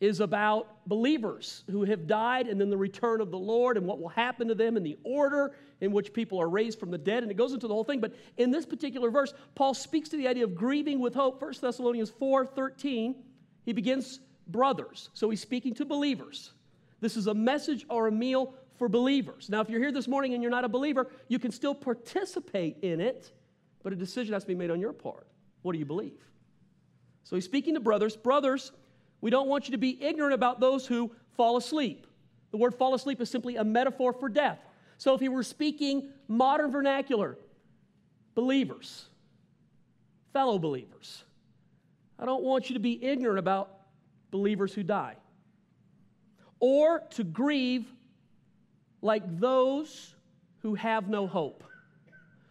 is 0.00 0.20
about 0.20 0.86
believers 0.86 1.64
who 1.70 1.84
have 1.84 2.06
died 2.06 2.46
and 2.46 2.60
then 2.60 2.70
the 2.70 2.76
return 2.76 3.20
of 3.20 3.30
the 3.30 3.38
Lord 3.38 3.76
and 3.76 3.84
what 3.84 4.00
will 4.00 4.08
happen 4.08 4.46
to 4.48 4.54
them 4.54 4.76
and 4.76 4.86
the 4.86 4.96
order 5.02 5.56
in 5.80 5.90
which 5.90 6.12
people 6.12 6.40
are 6.40 6.48
raised 6.48 6.78
from 6.78 6.90
the 6.90 6.98
dead. 6.98 7.22
And 7.22 7.32
it 7.32 7.36
goes 7.36 7.52
into 7.52 7.66
the 7.66 7.74
whole 7.74 7.84
thing. 7.84 8.00
But 8.00 8.14
in 8.36 8.50
this 8.50 8.64
particular 8.64 9.10
verse, 9.10 9.34
Paul 9.56 9.74
speaks 9.74 10.08
to 10.10 10.16
the 10.16 10.28
idea 10.28 10.44
of 10.44 10.54
grieving 10.54 11.00
with 11.00 11.14
hope. 11.14 11.42
1 11.42 11.54
Thessalonians 11.60 12.10
4 12.10 12.46
13, 12.46 13.16
he 13.64 13.72
begins 13.72 14.20
brothers. 14.48 15.10
So 15.14 15.30
he's 15.30 15.40
speaking 15.40 15.74
to 15.74 15.84
believers. 15.84 16.52
This 17.00 17.16
is 17.16 17.26
a 17.26 17.34
message 17.34 17.86
or 17.88 18.08
a 18.08 18.12
meal 18.12 18.54
for 18.76 18.88
believers. 18.88 19.48
Now, 19.48 19.60
if 19.60 19.70
you're 19.70 19.80
here 19.80 19.92
this 19.92 20.08
morning 20.08 20.34
and 20.34 20.42
you're 20.42 20.50
not 20.50 20.64
a 20.64 20.68
believer, 20.68 21.10
you 21.28 21.38
can 21.38 21.50
still 21.50 21.74
participate 21.74 22.78
in 22.82 23.00
it, 23.00 23.30
but 23.82 23.92
a 23.92 23.96
decision 23.96 24.32
has 24.32 24.44
to 24.44 24.48
be 24.48 24.54
made 24.54 24.70
on 24.70 24.80
your 24.80 24.92
part. 24.92 25.26
What 25.62 25.72
do 25.72 25.78
you 25.78 25.84
believe? 25.84 26.20
So 27.24 27.36
he's 27.36 27.44
speaking 27.44 27.74
to 27.74 27.80
brothers. 27.80 28.16
Brothers, 28.16 28.72
we 29.20 29.30
don't 29.30 29.48
want 29.48 29.66
you 29.68 29.72
to 29.72 29.78
be 29.78 30.02
ignorant 30.02 30.34
about 30.34 30.60
those 30.60 30.86
who 30.86 31.10
fall 31.36 31.56
asleep. 31.56 32.06
The 32.50 32.56
word 32.56 32.74
fall 32.74 32.94
asleep 32.94 33.20
is 33.20 33.30
simply 33.30 33.56
a 33.56 33.64
metaphor 33.64 34.12
for 34.12 34.28
death. 34.28 34.58
So 34.96 35.14
if 35.14 35.20
he 35.20 35.28
were 35.28 35.42
speaking 35.42 36.08
modern 36.26 36.70
vernacular, 36.70 37.36
believers, 38.34 39.06
fellow 40.32 40.58
believers, 40.58 41.24
I 42.18 42.24
don't 42.24 42.42
want 42.42 42.70
you 42.70 42.74
to 42.74 42.80
be 42.80 43.04
ignorant 43.04 43.38
about 43.38 43.77
believers 44.30 44.72
who 44.74 44.82
die 44.82 45.16
or 46.60 47.00
to 47.10 47.24
grieve 47.24 47.86
like 49.02 49.22
those 49.38 50.14
who 50.58 50.74
have 50.74 51.08
no 51.08 51.26
hope. 51.26 51.64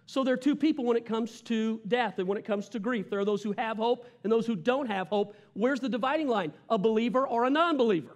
So 0.05 0.23
there 0.23 0.33
are 0.33 0.37
two 0.37 0.55
people 0.55 0.85
when 0.85 0.95
it 0.95 1.05
comes 1.05 1.41
to 1.43 1.81
death 1.89 2.17
and 2.17 2.27
when 2.27 2.37
it 2.37 2.45
comes 2.45 2.69
to 2.69 2.79
grief. 2.79 3.09
There 3.09 3.19
are 3.19 3.25
those 3.25 3.43
who 3.43 3.53
have 3.57 3.75
hope 3.75 4.05
and 4.23 4.31
those 4.31 4.47
who 4.47 4.55
don't 4.55 4.87
have 4.87 5.09
hope. 5.09 5.35
Where's 5.53 5.81
the 5.81 5.89
dividing 5.89 6.29
line? 6.29 6.53
A 6.69 6.77
believer 6.77 7.27
or 7.27 7.43
a 7.43 7.49
non 7.49 7.75
believer? 7.75 8.15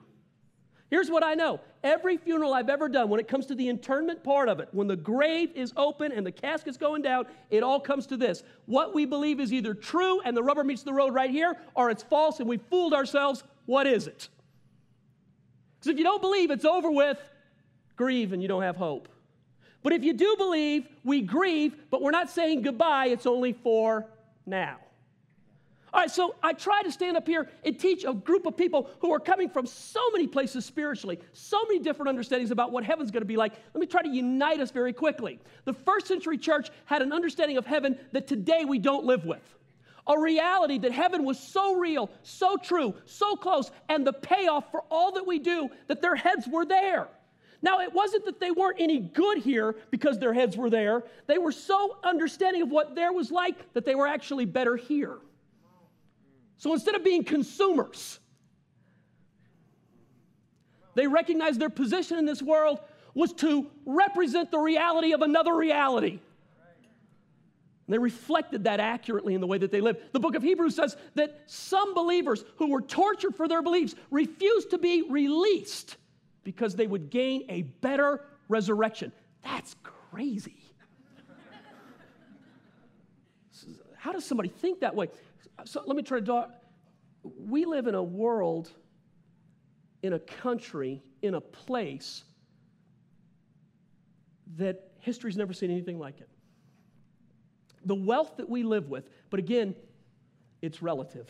Here's 0.89 1.09
what 1.09 1.23
I 1.23 1.33
know 1.33 1.59
every 1.83 2.17
funeral 2.17 2.53
I've 2.53 2.69
ever 2.69 2.87
done, 2.87 3.09
when 3.09 3.19
it 3.19 3.27
comes 3.27 3.45
to 3.47 3.55
the 3.55 3.67
internment 3.67 4.23
part 4.23 4.47
of 4.47 4.59
it, 4.59 4.69
when 4.71 4.87
the 4.87 4.95
grave 4.95 5.49
is 5.55 5.73
open 5.75 6.11
and 6.11 6.25
the 6.25 6.31
casket's 6.31 6.77
going 6.77 7.01
down, 7.01 7.25
it 7.49 7.63
all 7.63 7.79
comes 7.79 8.05
to 8.07 8.17
this. 8.17 8.43
What 8.65 8.93
we 8.93 9.05
believe 9.05 9.39
is 9.39 9.51
either 9.51 9.73
true 9.73 10.21
and 10.21 10.37
the 10.37 10.43
rubber 10.43 10.63
meets 10.63 10.83
the 10.83 10.93
road 10.93 11.13
right 11.13 11.31
here, 11.31 11.57
or 11.75 11.89
it's 11.89 12.03
false 12.03 12.39
and 12.39 12.47
we 12.47 12.57
fooled 12.57 12.93
ourselves. 12.93 13.43
What 13.71 13.87
is 13.87 14.05
it? 14.05 14.27
Because 15.79 15.93
if 15.93 15.97
you 15.97 16.03
don't 16.03 16.21
believe 16.21 16.51
it's 16.51 16.65
over 16.65 16.91
with, 16.91 17.17
grieve 17.95 18.33
and 18.33 18.41
you 18.41 18.49
don't 18.49 18.63
have 18.63 18.75
hope. 18.75 19.07
But 19.81 19.93
if 19.93 20.03
you 20.03 20.11
do 20.11 20.35
believe, 20.37 20.89
we 21.05 21.21
grieve, 21.21 21.77
but 21.89 22.01
we're 22.01 22.11
not 22.11 22.29
saying 22.29 22.63
goodbye, 22.63 23.05
it's 23.05 23.25
only 23.25 23.53
for 23.53 24.07
now. 24.45 24.75
All 25.93 26.01
right, 26.01 26.11
so 26.11 26.35
I 26.43 26.51
try 26.51 26.81
to 26.83 26.91
stand 26.91 27.15
up 27.15 27.25
here 27.25 27.49
and 27.63 27.79
teach 27.79 28.03
a 28.03 28.13
group 28.13 28.45
of 28.45 28.57
people 28.57 28.89
who 28.99 29.13
are 29.13 29.21
coming 29.21 29.47
from 29.47 29.65
so 29.65 30.01
many 30.11 30.27
places 30.27 30.65
spiritually, 30.65 31.17
so 31.31 31.57
many 31.69 31.79
different 31.79 32.09
understandings 32.09 32.51
about 32.51 32.73
what 32.73 32.83
heaven's 32.83 33.09
going 33.09 33.21
to 33.21 33.25
be 33.25 33.37
like. 33.37 33.53
Let 33.73 33.79
me 33.79 33.87
try 33.87 34.01
to 34.01 34.09
unite 34.09 34.59
us 34.59 34.71
very 34.71 34.91
quickly. 34.91 35.39
The 35.63 35.73
first 35.73 36.07
century 36.07 36.37
church 36.37 36.71
had 36.83 37.01
an 37.01 37.13
understanding 37.13 37.55
of 37.55 37.65
heaven 37.65 37.97
that 38.11 38.27
today 38.27 38.65
we 38.65 38.79
don't 38.79 39.05
live 39.05 39.23
with. 39.23 39.39
A 40.11 40.19
reality 40.19 40.77
that 40.79 40.91
heaven 40.91 41.23
was 41.23 41.39
so 41.39 41.75
real, 41.75 42.09
so 42.21 42.57
true, 42.57 42.93
so 43.05 43.37
close, 43.37 43.71
and 43.87 44.05
the 44.05 44.11
payoff 44.11 44.69
for 44.69 44.83
all 44.91 45.13
that 45.13 45.25
we 45.25 45.39
do 45.39 45.69
that 45.87 46.01
their 46.01 46.15
heads 46.15 46.49
were 46.49 46.65
there. 46.65 47.07
Now, 47.61 47.79
it 47.79 47.93
wasn't 47.93 48.25
that 48.25 48.41
they 48.41 48.51
weren't 48.51 48.81
any 48.81 48.99
good 48.99 49.37
here 49.37 49.73
because 49.89 50.19
their 50.19 50.33
heads 50.33 50.57
were 50.57 50.69
there. 50.69 51.03
They 51.27 51.37
were 51.37 51.53
so 51.53 51.97
understanding 52.03 52.61
of 52.61 52.69
what 52.69 52.93
there 52.93 53.13
was 53.13 53.31
like 53.31 53.71
that 53.73 53.85
they 53.85 53.95
were 53.95 54.07
actually 54.07 54.43
better 54.43 54.75
here. 54.75 55.17
So 56.57 56.73
instead 56.73 56.95
of 56.95 57.05
being 57.05 57.23
consumers, 57.23 58.19
they 60.95 61.07
recognized 61.07 61.61
their 61.61 61.69
position 61.69 62.17
in 62.17 62.25
this 62.25 62.41
world 62.41 62.79
was 63.13 63.31
to 63.33 63.67
represent 63.85 64.51
the 64.51 64.59
reality 64.59 65.13
of 65.13 65.21
another 65.21 65.55
reality. 65.55 66.19
And 67.91 67.99
they 67.99 68.01
reflected 68.01 68.63
that 68.63 68.79
accurately 68.79 69.33
in 69.33 69.41
the 69.41 69.47
way 69.47 69.57
that 69.57 69.69
they 69.69 69.81
lived. 69.81 69.99
The 70.13 70.19
book 70.21 70.35
of 70.35 70.43
Hebrews 70.43 70.75
says 70.75 70.95
that 71.15 71.41
some 71.47 71.93
believers 71.93 72.45
who 72.55 72.69
were 72.69 72.79
tortured 72.79 73.35
for 73.35 73.49
their 73.49 73.61
beliefs 73.61 73.95
refused 74.09 74.69
to 74.69 74.77
be 74.77 75.01
released 75.09 75.97
because 76.45 76.73
they 76.73 76.87
would 76.87 77.09
gain 77.09 77.43
a 77.49 77.63
better 77.63 78.23
resurrection. 78.47 79.11
That's 79.43 79.75
crazy. 79.83 80.55
How 83.97 84.13
does 84.13 84.23
somebody 84.23 84.47
think 84.47 84.79
that 84.79 84.95
way? 84.95 85.09
So 85.65 85.83
let 85.85 85.97
me 85.97 86.01
try 86.01 86.19
to 86.19 86.25
draw. 86.25 86.45
We 87.23 87.65
live 87.65 87.87
in 87.87 87.95
a 87.95 88.01
world, 88.01 88.71
in 90.01 90.13
a 90.13 90.19
country, 90.19 91.03
in 91.21 91.33
a 91.33 91.41
place 91.41 92.23
that 94.55 94.91
history's 95.01 95.35
never 95.35 95.51
seen 95.51 95.71
anything 95.71 95.99
like 95.99 96.21
it. 96.21 96.29
The 97.85 97.95
wealth 97.95 98.37
that 98.37 98.49
we 98.49 98.63
live 98.63 98.89
with, 98.89 99.09
but 99.29 99.39
again, 99.39 99.75
it's 100.61 100.81
relative. 100.81 101.29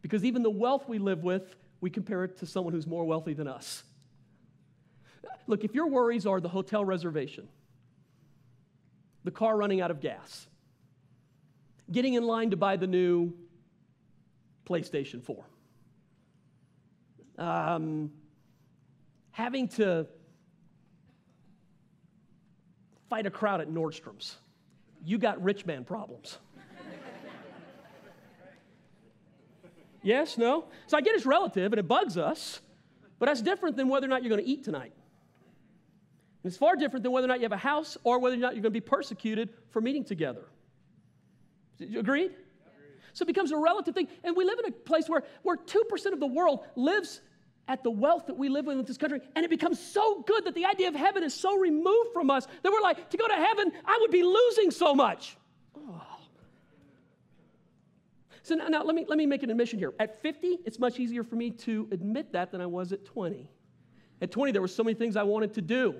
Because 0.00 0.24
even 0.24 0.42
the 0.42 0.50
wealth 0.50 0.88
we 0.88 0.98
live 0.98 1.22
with 1.22 1.54
we 1.82 1.90
compare 1.90 2.24
it 2.24 2.38
to 2.38 2.46
someone 2.46 2.72
who's 2.72 2.86
more 2.86 3.04
wealthy 3.04 3.34
than 3.34 3.48
us. 3.48 3.82
Look, 5.48 5.64
if 5.64 5.74
your 5.74 5.88
worries 5.88 6.26
are 6.26 6.40
the 6.40 6.48
hotel 6.48 6.84
reservation, 6.84 7.48
the 9.24 9.32
car 9.32 9.56
running 9.56 9.80
out 9.80 9.90
of 9.90 10.00
gas, 10.00 10.46
getting 11.90 12.14
in 12.14 12.22
line 12.22 12.50
to 12.50 12.56
buy 12.56 12.76
the 12.76 12.86
new 12.86 13.34
PlayStation 14.64 15.20
4, 15.24 15.44
um, 17.38 18.12
having 19.32 19.66
to 19.68 20.06
fight 23.10 23.26
a 23.26 23.30
crowd 23.30 23.60
at 23.60 23.68
Nordstrom's, 23.68 24.36
you 25.04 25.18
got 25.18 25.42
rich 25.42 25.66
man 25.66 25.84
problems. 25.84 26.38
Yes, 30.02 30.36
no? 30.36 30.64
So 30.88 30.96
I 30.96 31.00
get 31.00 31.14
it's 31.14 31.24
relative 31.24 31.72
and 31.72 31.78
it 31.78 31.86
bugs 31.86 32.18
us, 32.18 32.60
but 33.18 33.26
that's 33.26 33.40
different 33.40 33.76
than 33.76 33.88
whether 33.88 34.06
or 34.06 34.08
not 34.08 34.22
you're 34.22 34.30
going 34.30 34.44
to 34.44 34.50
eat 34.50 34.64
tonight. 34.64 34.92
And 36.42 36.50
it's 36.50 36.56
far 36.56 36.74
different 36.74 37.04
than 37.04 37.12
whether 37.12 37.26
or 37.26 37.28
not 37.28 37.38
you 37.38 37.44
have 37.44 37.52
a 37.52 37.56
house 37.56 37.96
or 38.02 38.18
whether 38.18 38.34
or 38.34 38.38
not 38.38 38.54
you're 38.54 38.62
going 38.62 38.72
to 38.74 38.80
be 38.80 38.80
persecuted 38.80 39.50
for 39.70 39.80
meeting 39.80 40.04
together. 40.04 40.46
Agreed? 41.96 42.32
So 43.12 43.22
it 43.22 43.26
becomes 43.26 43.52
a 43.52 43.56
relative 43.56 43.94
thing. 43.94 44.08
And 44.24 44.36
we 44.36 44.44
live 44.44 44.58
in 44.58 44.72
a 44.72 44.72
place 44.72 45.08
where, 45.08 45.22
where 45.42 45.56
2% 45.56 46.12
of 46.12 46.18
the 46.18 46.26
world 46.26 46.64
lives 46.74 47.20
at 47.68 47.82
the 47.82 47.90
wealth 47.90 48.26
that 48.26 48.36
we 48.36 48.48
live 48.48 48.66
with 48.66 48.78
in 48.78 48.84
this 48.84 48.98
country, 48.98 49.20
and 49.34 49.44
it 49.44 49.48
becomes 49.48 49.78
so 49.78 50.22
good 50.22 50.44
that 50.44 50.54
the 50.54 50.64
idea 50.64 50.88
of 50.88 50.94
heaven 50.94 51.22
is 51.22 51.32
so 51.32 51.58
removed 51.58 52.12
from 52.12 52.30
us 52.30 52.46
that 52.62 52.72
we're 52.72 52.80
like, 52.80 53.10
to 53.10 53.16
go 53.16 53.26
to 53.26 53.34
heaven, 53.34 53.72
I 53.84 53.98
would 54.00 54.10
be 54.10 54.22
losing 54.22 54.70
so 54.70 54.94
much. 54.94 55.36
Oh. 55.76 56.02
So 58.42 58.56
now, 58.56 58.66
now 58.68 58.82
let, 58.82 58.94
me, 58.94 59.06
let 59.08 59.18
me 59.18 59.26
make 59.26 59.42
an 59.42 59.50
admission 59.50 59.78
here. 59.78 59.94
At 60.00 60.20
50, 60.20 60.58
it's 60.64 60.78
much 60.78 60.98
easier 60.98 61.22
for 61.22 61.36
me 61.36 61.50
to 61.50 61.88
admit 61.92 62.32
that 62.32 62.50
than 62.50 62.60
I 62.60 62.66
was 62.66 62.92
at 62.92 63.04
20. 63.04 63.48
At 64.20 64.30
20, 64.30 64.52
there 64.52 64.60
were 64.60 64.68
so 64.68 64.82
many 64.82 64.94
things 64.94 65.16
I 65.16 65.22
wanted 65.22 65.54
to 65.54 65.62
do. 65.62 65.94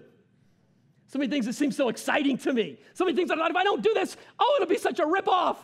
So 1.07 1.19
many 1.19 1.31
things 1.31 1.47
that 1.47 1.53
seemed 1.53 1.75
so 1.75 1.89
exciting 1.89 2.39
to 2.39 2.53
me. 2.53 2.79
So 2.95 3.05
many 3.05 3.17
things 3.17 3.31
I 3.31 3.37
thought, 3.37 3.51
if 3.51 3.57
I 3.57 3.65
don't 3.65 3.83
do 3.83 3.95
this, 3.95 4.17
oh, 4.39 4.59
it'll 4.61 4.69
be 4.69 4.79
such 4.79 4.99
a 4.99 5.05
ripoff. 5.05 5.59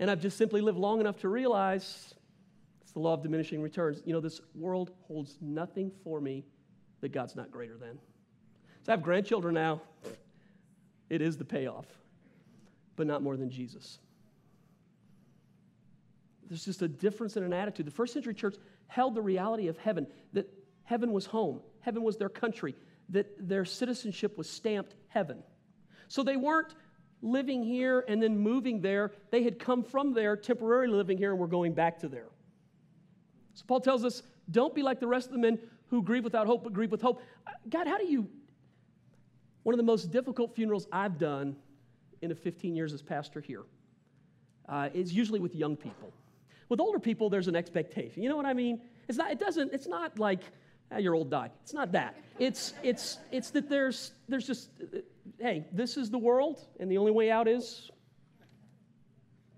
and 0.00 0.10
I've 0.10 0.20
just 0.20 0.36
simply 0.36 0.60
lived 0.60 0.78
long 0.78 1.00
enough 1.00 1.18
to 1.18 1.28
realize 1.28 2.14
it's 2.90 2.94
the 2.94 2.98
law 2.98 3.14
of 3.14 3.22
diminishing 3.22 3.62
returns. 3.62 4.02
You 4.04 4.12
know, 4.12 4.18
this 4.18 4.40
world 4.52 4.90
holds 5.06 5.38
nothing 5.40 5.92
for 6.02 6.20
me 6.20 6.44
that 7.02 7.12
God's 7.12 7.36
not 7.36 7.52
greater 7.52 7.76
than. 7.76 8.00
So 8.82 8.90
I 8.90 8.96
have 8.96 9.02
grandchildren 9.04 9.54
now. 9.54 9.80
It 11.08 11.22
is 11.22 11.36
the 11.36 11.44
payoff, 11.44 11.86
but 12.96 13.06
not 13.06 13.22
more 13.22 13.36
than 13.36 13.48
Jesus. 13.48 14.00
There's 16.48 16.64
just 16.64 16.82
a 16.82 16.88
difference 16.88 17.36
in 17.36 17.44
an 17.44 17.52
attitude. 17.52 17.86
The 17.86 17.92
first 17.92 18.12
century 18.12 18.34
church 18.34 18.56
held 18.88 19.14
the 19.14 19.22
reality 19.22 19.68
of 19.68 19.78
heaven, 19.78 20.08
that 20.32 20.52
heaven 20.82 21.12
was 21.12 21.26
home, 21.26 21.60
heaven 21.78 22.02
was 22.02 22.16
their 22.16 22.28
country, 22.28 22.74
that 23.10 23.28
their 23.38 23.64
citizenship 23.64 24.36
was 24.36 24.50
stamped 24.50 24.96
heaven. 25.06 25.44
So 26.08 26.24
they 26.24 26.36
weren't 26.36 26.74
living 27.22 27.62
here 27.62 28.04
and 28.08 28.20
then 28.20 28.36
moving 28.36 28.80
there. 28.80 29.12
They 29.30 29.44
had 29.44 29.60
come 29.60 29.84
from 29.84 30.12
there, 30.12 30.34
temporarily 30.34 30.92
living 30.92 31.18
here, 31.18 31.30
and 31.30 31.38
were 31.38 31.46
going 31.46 31.72
back 31.72 32.00
to 32.00 32.08
there. 32.08 32.26
So 33.54 33.64
Paul 33.66 33.80
tells 33.80 34.04
us 34.04 34.22
don't 34.50 34.74
be 34.74 34.82
like 34.82 35.00
the 35.00 35.06
rest 35.06 35.26
of 35.26 35.32
the 35.32 35.38
men 35.38 35.58
who 35.88 36.02
grieve 36.02 36.24
without 36.24 36.46
hope, 36.46 36.64
but 36.64 36.72
grieve 36.72 36.90
with 36.90 37.02
hope. 37.02 37.22
God, 37.68 37.86
how 37.86 37.98
do 37.98 38.06
you 38.06 38.28
one 39.62 39.74
of 39.74 39.76
the 39.76 39.84
most 39.84 40.10
difficult 40.10 40.54
funerals 40.54 40.86
I've 40.90 41.18
done 41.18 41.56
in 42.22 42.28
the 42.28 42.34
15 42.34 42.74
years 42.74 42.92
as 42.92 43.02
pastor 43.02 43.40
here 43.40 43.62
uh, 44.68 44.88
is 44.94 45.12
usually 45.12 45.40
with 45.40 45.54
young 45.54 45.76
people. 45.76 46.12
With 46.68 46.80
older 46.80 46.98
people, 46.98 47.28
there's 47.28 47.48
an 47.48 47.56
expectation. 47.56 48.22
You 48.22 48.28
know 48.28 48.36
what 48.36 48.46
I 48.46 48.54
mean? 48.54 48.80
It's 49.08 49.18
not, 49.18 49.30
it 49.30 49.38
doesn't, 49.38 49.72
it's 49.72 49.88
not 49.88 50.18
like, 50.18 50.40
ah, 50.92 50.98
your 50.98 51.14
old 51.14 51.30
died. 51.30 51.50
It's 51.62 51.74
not 51.74 51.92
that. 51.92 52.16
It's, 52.38 52.74
it's, 52.82 53.18
it's 53.32 53.50
that 53.50 53.68
there's, 53.68 54.12
there's 54.28 54.46
just, 54.46 54.70
uh, 54.80 54.98
hey, 55.38 55.66
this 55.72 55.96
is 55.96 56.10
the 56.10 56.18
world, 56.18 56.66
and 56.78 56.90
the 56.90 56.98
only 56.98 57.12
way 57.12 57.30
out 57.30 57.48
is 57.48 57.90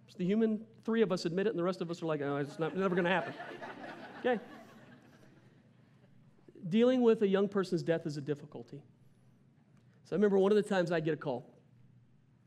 it's 0.06 0.16
the 0.16 0.24
human, 0.24 0.60
three 0.84 1.02
of 1.02 1.12
us 1.12 1.26
admit 1.26 1.46
it, 1.46 1.50
and 1.50 1.58
the 1.58 1.64
rest 1.64 1.80
of 1.80 1.90
us 1.90 2.02
are 2.02 2.06
like, 2.06 2.22
oh, 2.22 2.36
it's 2.36 2.58
not, 2.58 2.76
never 2.76 2.94
going 2.94 3.04
to 3.04 3.10
happen. 3.10 3.34
Okay? 4.24 4.40
Dealing 6.68 7.02
with 7.02 7.22
a 7.22 7.26
young 7.26 7.48
person's 7.48 7.82
death 7.82 8.06
is 8.06 8.16
a 8.16 8.20
difficulty. 8.20 8.80
So 10.04 10.14
I 10.14 10.16
remember 10.16 10.38
one 10.38 10.52
of 10.52 10.56
the 10.56 10.62
times 10.62 10.92
I 10.92 11.00
get 11.00 11.14
a 11.14 11.16
call, 11.16 11.50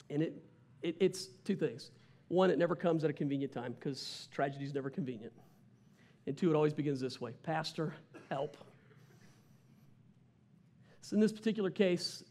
and 0.09 0.23
it, 0.23 0.41
it, 0.81 0.95
it's 1.01 1.27
two 1.43 1.55
things. 1.55 1.91
One, 2.29 2.49
it 2.49 2.57
never 2.57 2.75
comes 2.75 3.03
at 3.03 3.09
a 3.09 3.13
convenient 3.13 3.51
time 3.51 3.73
because 3.73 4.29
tragedy 4.31 4.63
is 4.63 4.73
never 4.73 4.89
convenient. 4.89 5.33
And 6.27 6.37
two, 6.37 6.49
it 6.49 6.55
always 6.55 6.73
begins 6.73 6.99
this 7.01 7.19
way 7.19 7.33
Pastor, 7.43 7.93
help. 8.29 8.57
So 11.01 11.15
in 11.15 11.19
this 11.19 11.33
particular 11.33 11.69
case, 11.69 12.23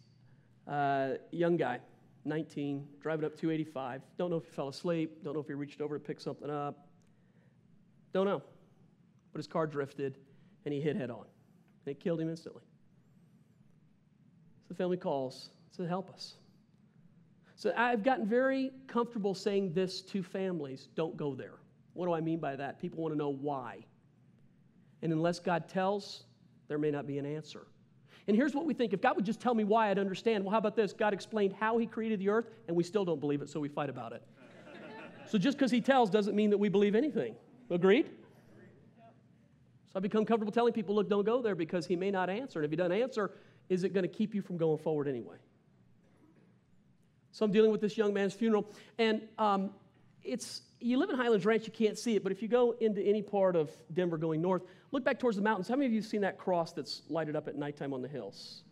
uh, 0.66 1.11
young 1.30 1.57
guy, 1.57 1.78
19, 2.24 2.88
driving 3.00 3.24
up 3.24 3.37
285. 3.37 4.00
Don't 4.18 4.30
know 4.30 4.38
if 4.38 4.46
he 4.46 4.50
fell 4.50 4.68
asleep. 4.68 5.22
Don't 5.22 5.35
know 5.35 5.40
if 5.40 5.46
he 5.46 5.52
reached 5.52 5.80
over 5.80 5.98
to 5.98 6.04
pick 6.04 6.18
something 6.18 6.50
up. 6.50 6.88
Don't 8.12 8.24
know. 8.24 8.42
But 9.34 9.40
his 9.40 9.48
car 9.48 9.66
drifted 9.66 10.16
and 10.64 10.72
he 10.72 10.80
hit 10.80 10.94
head 10.94 11.10
on. 11.10 11.26
And 11.84 11.96
it 11.96 11.98
killed 11.98 12.20
him 12.20 12.30
instantly. 12.30 12.62
So 14.62 14.68
the 14.68 14.74
family 14.74 14.96
calls, 14.96 15.50
says, 15.72 15.88
Help 15.88 16.08
us. 16.08 16.34
So 17.56 17.72
I've 17.76 18.04
gotten 18.04 18.26
very 18.26 18.70
comfortable 18.86 19.34
saying 19.34 19.72
this 19.72 20.02
to 20.02 20.22
families 20.22 20.88
don't 20.94 21.16
go 21.16 21.34
there. 21.34 21.54
What 21.94 22.06
do 22.06 22.12
I 22.12 22.20
mean 22.20 22.38
by 22.38 22.54
that? 22.54 22.80
People 22.80 23.02
want 23.02 23.12
to 23.12 23.18
know 23.18 23.32
why. 23.32 23.84
And 25.02 25.12
unless 25.12 25.40
God 25.40 25.68
tells, 25.68 26.24
there 26.68 26.78
may 26.78 26.92
not 26.92 27.06
be 27.06 27.18
an 27.18 27.26
answer. 27.26 27.66
And 28.28 28.36
here's 28.36 28.54
what 28.54 28.66
we 28.66 28.72
think 28.72 28.92
if 28.92 29.00
God 29.00 29.16
would 29.16 29.24
just 29.24 29.40
tell 29.40 29.54
me 29.54 29.64
why, 29.64 29.90
I'd 29.90 29.98
understand. 29.98 30.44
Well, 30.44 30.52
how 30.52 30.58
about 30.58 30.76
this? 30.76 30.92
God 30.92 31.12
explained 31.12 31.54
how 31.58 31.76
He 31.78 31.86
created 31.86 32.20
the 32.20 32.28
earth, 32.28 32.50
and 32.68 32.76
we 32.76 32.84
still 32.84 33.04
don't 33.04 33.20
believe 33.20 33.42
it, 33.42 33.50
so 33.50 33.58
we 33.58 33.68
fight 33.68 33.90
about 33.90 34.12
it. 34.12 34.22
so 35.28 35.38
just 35.38 35.58
because 35.58 35.72
He 35.72 35.80
tells 35.80 36.08
doesn't 36.08 36.36
mean 36.36 36.50
that 36.50 36.58
we 36.58 36.68
believe 36.68 36.94
anything. 36.94 37.34
Agreed? 37.68 38.10
So 39.94 39.98
I 39.98 40.00
become 40.00 40.24
comfortable 40.24 40.52
telling 40.52 40.72
people, 40.72 40.96
look, 40.96 41.09
don't 41.09 41.24
go 41.24 41.40
there 41.40 41.54
because 41.54 41.87
He 41.87 41.94
may 41.94 42.11
not 42.11 42.28
answer. 42.28 42.59
And 42.59 42.64
if 42.64 42.70
He 42.72 42.76
doesn't 42.76 42.92
answer, 42.92 43.30
is 43.68 43.85
it 43.85 43.94
going 43.94 44.02
to 44.02 44.09
keep 44.09 44.35
you 44.35 44.42
from 44.42 44.57
going 44.57 44.78
forward 44.78 45.07
anyway? 45.07 45.37
So 47.30 47.44
I'm 47.44 47.52
dealing 47.52 47.70
with 47.70 47.80
this 47.80 47.96
young 47.96 48.12
man's 48.12 48.35
funeral, 48.35 48.68
and 48.98 49.22
um, 49.38 49.70
it's 50.24 50.62
you 50.80 50.98
live 50.98 51.11
in 51.11 51.16
Highlands 51.16 51.46
Ranch, 51.46 51.64
you 51.66 51.72
can't 51.72 51.96
see 51.96 52.16
it, 52.16 52.22
but 52.22 52.33
if 52.33 52.42
you 52.42 52.48
go 52.48 52.72
into 52.80 53.00
any 53.02 53.22
part 53.22 53.57
of 53.57 53.70
Denver 53.92 54.18
going 54.18 54.42
north, 54.42 54.62
look 54.90 55.04
back 55.04 55.18
towards 55.18 55.37
the 55.37 55.42
mountains. 55.42 55.68
How 55.68 55.76
many 55.76 55.87
of 55.87 55.92
you 55.92 56.00
have 56.00 56.09
seen 56.09 56.20
that 56.22 56.38
cross 56.38 56.72
that's 56.72 57.02
lighted 57.09 57.37
up 57.37 57.48
at 57.48 57.57
nighttime 57.57 57.94
on 57.94 58.02
the 58.02 58.09
hills? 58.09 58.64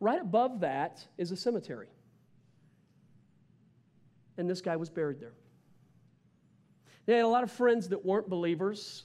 Right 0.00 0.20
above 0.20 0.60
that 0.60 1.06
is 1.16 1.30
a 1.30 1.36
cemetery. 1.36 1.88
And 4.36 4.50
this 4.50 4.60
guy 4.60 4.76
was 4.76 4.90
buried 4.90 5.20
there. 5.20 5.34
They 7.06 7.14
had 7.14 7.24
a 7.24 7.28
lot 7.28 7.44
of 7.44 7.52
friends 7.52 7.90
that 7.90 8.04
weren't 8.04 8.28
believers, 8.28 9.04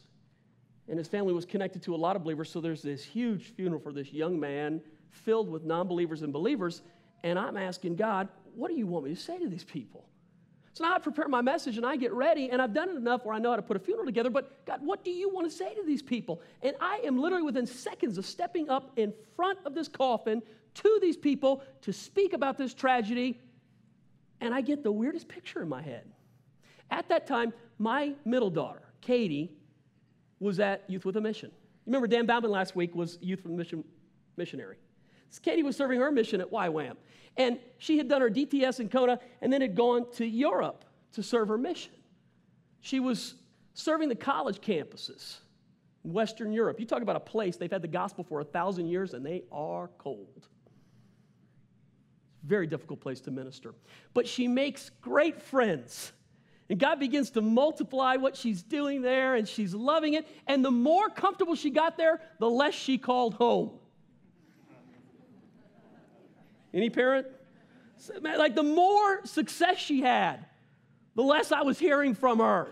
and 0.89 0.97
his 0.97 1.07
family 1.07 1.33
was 1.33 1.45
connected 1.45 1.81
to 1.83 1.95
a 1.95 1.97
lot 1.97 2.15
of 2.15 2.23
believers, 2.23 2.49
so 2.49 2.59
there's 2.59 2.81
this 2.81 3.03
huge 3.03 3.53
funeral 3.55 3.79
for 3.79 3.93
this 3.93 4.11
young 4.11 4.39
man 4.39 4.81
filled 5.11 5.49
with 5.49 5.63
non 5.63 5.87
believers 5.87 6.23
and 6.23 6.33
believers. 6.33 6.81
And 7.23 7.37
I'm 7.37 7.57
asking 7.57 7.95
God, 7.95 8.27
what 8.55 8.69
do 8.69 8.75
you 8.75 8.87
want 8.87 9.05
me 9.05 9.13
to 9.13 9.19
say 9.19 9.37
to 9.37 9.47
these 9.47 9.63
people? 9.63 10.05
So 10.73 10.85
now 10.85 10.93
I 10.93 10.99
prepare 10.99 11.27
my 11.27 11.41
message 11.41 11.77
and 11.77 11.85
I 11.85 11.95
get 11.95 12.13
ready, 12.13 12.49
and 12.49 12.61
I've 12.61 12.73
done 12.73 12.89
it 12.89 12.95
enough 12.95 13.25
where 13.25 13.35
I 13.35 13.39
know 13.39 13.49
how 13.49 13.57
to 13.57 13.61
put 13.61 13.75
a 13.75 13.79
funeral 13.79 14.05
together. 14.05 14.29
But 14.29 14.65
God, 14.65 14.79
what 14.81 15.03
do 15.03 15.11
you 15.11 15.29
want 15.29 15.49
to 15.49 15.55
say 15.55 15.73
to 15.75 15.83
these 15.85 16.01
people? 16.01 16.41
And 16.61 16.75
I 16.79 17.01
am 17.03 17.19
literally 17.19 17.43
within 17.43 17.65
seconds 17.65 18.17
of 18.17 18.25
stepping 18.25 18.69
up 18.69 18.91
in 18.95 19.13
front 19.35 19.59
of 19.65 19.75
this 19.75 19.87
coffin 19.87 20.41
to 20.75 20.99
these 21.01 21.17
people 21.17 21.63
to 21.81 21.91
speak 21.91 22.33
about 22.33 22.57
this 22.57 22.73
tragedy, 22.73 23.39
and 24.41 24.53
I 24.53 24.61
get 24.61 24.83
the 24.83 24.91
weirdest 24.91 25.27
picture 25.27 25.61
in 25.61 25.69
my 25.69 25.81
head. 25.81 26.05
At 26.91 27.09
that 27.09 27.27
time, 27.27 27.53
my 27.77 28.13
middle 28.25 28.49
daughter, 28.49 28.81
Katie, 29.01 29.51
was 30.39 30.59
at 30.59 30.89
Youth 30.89 31.05
with 31.05 31.17
a 31.17 31.21
Mission. 31.21 31.51
You 31.85 31.91
remember 31.91 32.07
Dan 32.07 32.25
Bauman 32.25 32.51
last 32.51 32.75
week 32.75 32.95
was 32.95 33.17
Youth 33.21 33.43
with 33.43 33.53
a 33.53 33.55
Mission 33.55 33.83
missionary. 34.37 34.77
Katie 35.37 35.61
was 35.61 35.75
serving 35.75 35.99
her 35.99 36.11
mission 36.11 36.41
at 36.41 36.49
YWAM. 36.49 36.95
And 37.37 37.59
she 37.77 37.97
had 37.97 38.07
done 38.07 38.21
her 38.21 38.29
DTS 38.31 38.79
in 38.79 38.89
Kona 38.89 39.19
and 39.41 39.53
then 39.53 39.61
had 39.61 39.75
gone 39.75 40.11
to 40.13 40.25
Europe 40.25 40.85
to 41.13 41.21
serve 41.21 41.49
her 41.49 41.57
mission. 41.57 41.93
She 42.81 42.99
was 42.99 43.35
serving 43.75 44.09
the 44.09 44.15
college 44.15 44.59
campuses 44.59 45.37
in 46.03 46.13
Western 46.13 46.51
Europe. 46.51 46.79
You 46.79 46.87
talk 46.87 47.03
about 47.03 47.15
a 47.15 47.21
place, 47.21 47.57
they've 47.57 47.71
had 47.71 47.83
the 47.83 47.87
gospel 47.87 48.23
for 48.23 48.39
a 48.39 48.43
thousand 48.43 48.87
years 48.87 49.13
and 49.13 49.23
they 49.23 49.43
are 49.51 49.89
cold. 49.99 50.47
Very 52.43 52.67
difficult 52.67 52.99
place 53.01 53.21
to 53.21 53.31
minister. 53.31 53.75
But 54.13 54.27
she 54.27 54.47
makes 54.47 54.89
great 55.01 55.41
friends. 55.41 56.13
And 56.69 56.77
God 56.77 56.99
begins 56.99 57.31
to 57.31 57.41
multiply 57.41 58.17
what 58.17 58.37
she's 58.37 58.61
doing 58.61 59.01
there, 59.01 59.35
and 59.35 59.47
she's 59.47 59.73
loving 59.73 60.13
it. 60.13 60.27
And 60.45 60.63
the 60.63 60.71
more 60.71 61.09
comfortable 61.09 61.55
she 61.55 61.71
got 61.71 61.97
there, 61.97 62.21
the 62.39 62.49
less 62.49 62.75
she 62.75 62.99
called 62.99 63.33
home. 63.33 63.71
Any 66.73 66.91
parent? 66.91 67.25
Like 68.21 68.55
the 68.55 68.63
more 68.63 69.25
success 69.25 69.77
she 69.77 70.01
had, 70.01 70.45
the 71.15 71.23
less 71.23 71.51
I 71.51 71.63
was 71.63 71.79
hearing 71.79 72.13
from 72.13 72.37
her. 72.37 72.71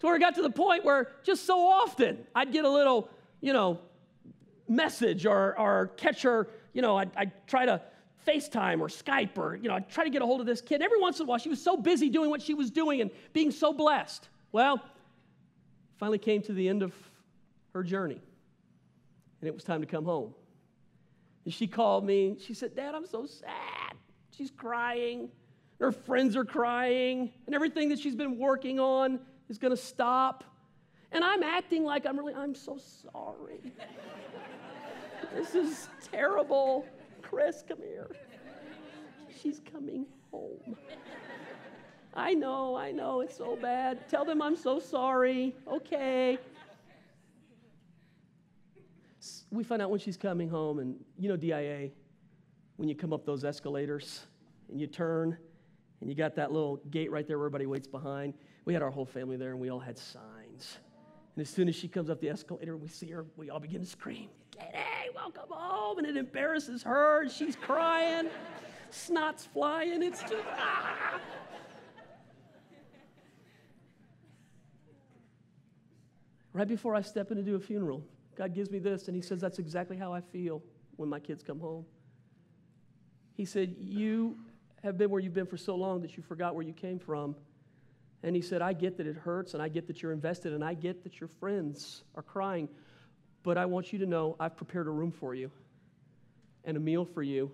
To 0.00 0.06
where 0.06 0.16
it 0.16 0.20
got 0.20 0.36
to 0.36 0.42
the 0.42 0.50
point 0.50 0.84
where 0.84 1.12
just 1.22 1.44
so 1.44 1.60
often 1.60 2.26
I'd 2.34 2.52
get 2.52 2.64
a 2.64 2.70
little, 2.70 3.10
you 3.42 3.52
know, 3.52 3.78
message 4.66 5.26
or, 5.26 5.58
or 5.58 5.88
catch 5.98 6.22
her, 6.22 6.48
you 6.72 6.80
know, 6.80 6.96
I'd, 6.96 7.10
I'd 7.14 7.46
try 7.46 7.66
to 7.66 7.82
FaceTime 8.26 8.80
or 8.80 8.88
Skype 8.88 9.38
or, 9.38 9.56
you 9.56 9.68
know, 9.68 9.74
I'd 9.74 9.88
try 9.88 10.04
to 10.04 10.10
get 10.10 10.22
a 10.22 10.26
hold 10.26 10.40
of 10.40 10.46
this 10.46 10.60
kid. 10.60 10.82
Every 10.82 11.00
once 11.00 11.20
in 11.20 11.26
a 11.26 11.28
while, 11.28 11.38
she 11.38 11.48
was 11.48 11.62
so 11.62 11.76
busy 11.76 12.08
doing 12.08 12.30
what 12.30 12.42
she 12.42 12.54
was 12.54 12.70
doing 12.70 13.00
and 13.00 13.10
being 13.32 13.50
so 13.50 13.72
blessed. 13.72 14.28
Well, 14.52 14.80
finally 15.98 16.18
came 16.18 16.42
to 16.42 16.52
the 16.52 16.68
end 16.68 16.82
of 16.82 16.92
her 17.74 17.82
journey, 17.82 18.20
and 19.40 19.48
it 19.48 19.54
was 19.54 19.64
time 19.64 19.80
to 19.80 19.86
come 19.86 20.04
home. 20.04 20.34
And 21.44 21.54
she 21.54 21.66
called 21.66 22.04
me. 22.04 22.36
She 22.40 22.54
said, 22.54 22.74
Dad, 22.74 22.94
I'm 22.94 23.06
so 23.06 23.26
sad. 23.26 23.96
She's 24.30 24.50
crying. 24.50 25.28
Her 25.78 25.92
friends 25.92 26.36
are 26.36 26.44
crying. 26.44 27.32
And 27.46 27.54
everything 27.54 27.88
that 27.88 27.98
she's 27.98 28.14
been 28.14 28.38
working 28.38 28.78
on 28.78 29.20
is 29.48 29.58
going 29.58 29.74
to 29.74 29.82
stop. 29.82 30.44
And 31.12 31.24
I'm 31.24 31.42
acting 31.42 31.84
like 31.84 32.06
I'm 32.06 32.18
really, 32.18 32.34
I'm 32.34 32.54
so 32.54 32.78
sorry. 33.12 33.60
this 35.34 35.54
is 35.54 35.88
terrible. 36.12 36.86
Chris, 37.30 37.62
come 37.66 37.78
here. 37.78 38.10
She's 39.40 39.60
coming 39.72 40.06
home. 40.30 40.76
I 42.12 42.34
know, 42.34 42.76
I 42.76 42.90
know, 42.90 43.20
it's 43.20 43.36
so 43.36 43.56
bad. 43.56 44.08
Tell 44.10 44.24
them 44.24 44.42
I'm 44.42 44.56
so 44.56 44.80
sorry. 44.80 45.54
Okay 45.66 46.38
we 49.50 49.64
find 49.64 49.82
out 49.82 49.90
when 49.90 50.00
she's 50.00 50.16
coming 50.16 50.48
home, 50.48 50.78
and 50.78 50.96
you 51.18 51.28
know 51.28 51.36
DIA, 51.36 51.90
when 52.76 52.88
you 52.88 52.94
come 52.94 53.12
up 53.12 53.26
those 53.26 53.44
escalators 53.44 54.26
and 54.70 54.80
you 54.80 54.86
turn 54.86 55.36
And 56.00 56.08
you 56.08 56.16
got 56.16 56.34
that 56.36 56.50
little 56.50 56.76
gate 56.90 57.10
right 57.10 57.26
there 57.26 57.36
where 57.36 57.46
everybody 57.46 57.66
waits 57.66 57.86
behind. 57.86 58.32
We 58.64 58.72
had 58.72 58.82
our 58.82 58.90
whole 58.90 59.04
family 59.04 59.36
there, 59.36 59.50
and 59.50 59.60
we 59.60 59.68
all 59.68 59.78
had 59.78 59.98
signs. 59.98 60.78
And 61.36 61.42
as 61.42 61.50
soon 61.50 61.68
as 61.68 61.74
she 61.74 61.88
comes 61.88 62.08
up 62.08 62.20
the 62.22 62.30
escalator, 62.30 62.72
and 62.72 62.80
we 62.80 62.88
see 62.88 63.10
her, 63.10 63.26
we 63.36 63.50
all 63.50 63.60
begin 63.60 63.82
to 63.82 63.86
scream, 63.86 64.30
Katie, 64.50 64.78
welcome 65.14 65.48
home. 65.48 65.98
And 65.98 66.06
it 66.06 66.16
embarrasses 66.16 66.82
her, 66.82 67.22
and 67.22 67.30
she's 67.30 67.56
crying, 67.56 68.28
snot's 68.90 69.46
flying. 69.46 70.02
It's 70.02 70.22
just, 70.22 70.44
ah. 70.56 71.20
Right 76.52 76.68
before 76.68 76.94
I 76.94 77.00
step 77.02 77.30
in 77.30 77.36
to 77.36 77.42
do 77.42 77.54
a 77.54 77.60
funeral, 77.60 78.02
God 78.36 78.54
gives 78.54 78.70
me 78.70 78.78
this, 78.80 79.06
and 79.06 79.14
He 79.14 79.22
says, 79.22 79.40
That's 79.40 79.58
exactly 79.58 79.96
how 79.96 80.12
I 80.12 80.20
feel 80.20 80.62
when 80.96 81.08
my 81.08 81.20
kids 81.20 81.42
come 81.42 81.60
home. 81.60 81.84
He 83.34 83.44
said, 83.44 83.76
You 83.78 84.36
have 84.82 84.98
been 84.98 85.10
where 85.10 85.20
you've 85.20 85.34
been 85.34 85.46
for 85.46 85.56
so 85.56 85.76
long 85.76 86.02
that 86.02 86.16
you 86.16 86.22
forgot 86.22 86.54
where 86.54 86.64
you 86.64 86.72
came 86.72 86.98
from. 86.98 87.36
And 88.22 88.36
he 88.36 88.42
said, 88.42 88.60
I 88.60 88.74
get 88.74 88.98
that 88.98 89.06
it 89.06 89.16
hurts, 89.16 89.54
and 89.54 89.62
I 89.62 89.68
get 89.68 89.86
that 89.86 90.02
you're 90.02 90.12
invested, 90.12 90.52
and 90.52 90.62
I 90.62 90.74
get 90.74 91.02
that 91.04 91.20
your 91.20 91.28
friends 91.28 92.02
are 92.14 92.22
crying, 92.22 92.68
but 93.42 93.58
I 93.58 93.66
want 93.66 93.92
you 93.92 93.98
to 94.00 94.06
know 94.06 94.36
I've 94.38 94.56
prepared 94.56 94.86
a 94.86 94.90
room 94.90 95.12
for 95.12 95.34
you 95.34 95.50
and 96.64 96.76
a 96.76 96.80
meal 96.80 97.04
for 97.04 97.22
you, 97.22 97.50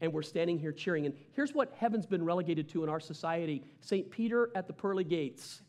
and 0.00 0.12
we're 0.12 0.22
standing 0.22 0.58
here 0.58 0.72
cheering. 0.72 1.06
And 1.06 1.14
here's 1.32 1.52
what 1.52 1.72
heaven's 1.76 2.06
been 2.06 2.24
relegated 2.24 2.68
to 2.70 2.82
in 2.82 2.88
our 2.88 3.00
society 3.00 3.62
St. 3.80 4.10
Peter 4.10 4.50
at 4.54 4.66
the 4.66 4.72
pearly 4.72 5.04
gates, 5.04 5.62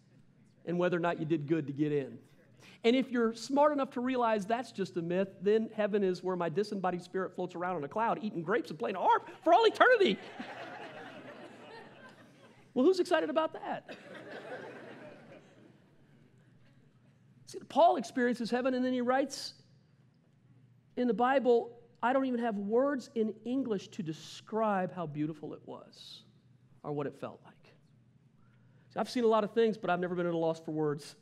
and 0.66 0.78
whether 0.78 0.98
or 0.98 1.02
not 1.02 1.20
you 1.20 1.26
did 1.26 1.48
good 1.48 1.68
to 1.68 1.74
get 1.74 1.92
in. 1.92 2.18
And 2.84 2.96
if 2.96 3.12
you're 3.12 3.36
smart 3.36 3.74
enough 3.74 3.92
to 3.92 4.00
realize 4.00 4.46
that's 4.46 4.72
just 4.72 4.98
a 4.98 5.02
myth, 5.02 5.28
then 5.42 5.70
heaven 5.76 6.04
is 6.04 6.24
where 6.24 6.36
my 6.36 6.50
disembodied 6.50 7.04
spirit 7.04 7.36
floats 7.36 7.54
around 7.54 7.76
on 7.76 7.84
a 7.84 7.88
cloud, 7.88 8.20
eating 8.24 8.42
grapes 8.42 8.72
and 8.72 8.80
playing 8.80 8.96
harp 8.96 9.30
for 9.44 9.54
all 9.54 9.66
eternity. 9.66 10.18
well, 12.74 12.86
who's 12.86 13.00
excited 13.00 13.30
about 13.30 13.54
that? 13.54 13.96
See, 17.52 17.60
Paul 17.68 17.98
experiences 17.98 18.50
heaven, 18.50 18.74
and 18.76 18.86
then 18.86 18.94
he 18.94 19.02
writes 19.02 19.56
in 20.96 21.10
the 21.10 21.14
Bible, 21.14 21.78
I 22.02 22.14
don't 22.14 22.24
even 22.24 22.40
have 22.40 22.56
words 22.56 23.10
in 23.14 23.34
English 23.44 23.90
to 23.90 24.02
describe 24.02 24.96
how 24.96 25.06
beautiful 25.06 25.54
it 25.54 25.60
was 25.66 26.24
or 26.82 26.94
what 26.94 27.08
it 27.08 27.20
felt 27.20 27.42
like. 27.44 27.74
See, 28.94 29.00
I've 29.02 29.10
seen 29.10 29.26
a 29.26 29.28
lot 29.28 29.44
of 29.44 29.52
things, 29.52 29.78
but 29.78 29.90
I've 29.90 30.00
never 30.00 30.16
been 30.16 30.28
at 30.28 30.34
a 30.34 30.38
loss 30.38 30.62
for 30.62 30.72
words. 30.72 31.18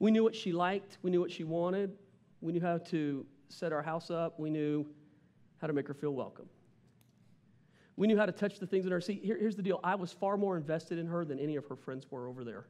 We 0.00 0.10
knew 0.10 0.24
what 0.24 0.34
she 0.34 0.50
liked, 0.50 0.98
we 1.02 1.12
knew 1.12 1.20
what 1.20 1.30
she 1.30 1.44
wanted, 1.44 1.96
we 2.40 2.52
knew 2.52 2.60
how 2.60 2.78
to 2.78 3.24
set 3.48 3.72
our 3.72 3.82
house 3.82 4.10
up, 4.10 4.40
we 4.40 4.50
knew 4.50 4.84
how 5.60 5.68
to 5.68 5.72
make 5.72 5.86
her 5.86 5.94
feel 5.94 6.14
welcome. 6.14 6.48
We 7.98 8.06
knew 8.06 8.16
how 8.16 8.26
to 8.26 8.32
touch 8.32 8.60
the 8.60 8.66
things 8.66 8.86
in 8.86 8.92
her. 8.92 9.00
See, 9.00 9.20
here, 9.24 9.36
here's 9.36 9.56
the 9.56 9.62
deal 9.62 9.80
I 9.82 9.96
was 9.96 10.12
far 10.12 10.36
more 10.36 10.56
invested 10.56 10.98
in 10.98 11.06
her 11.08 11.24
than 11.24 11.40
any 11.40 11.56
of 11.56 11.66
her 11.66 11.74
friends 11.74 12.06
were 12.08 12.28
over 12.28 12.44
there 12.44 12.66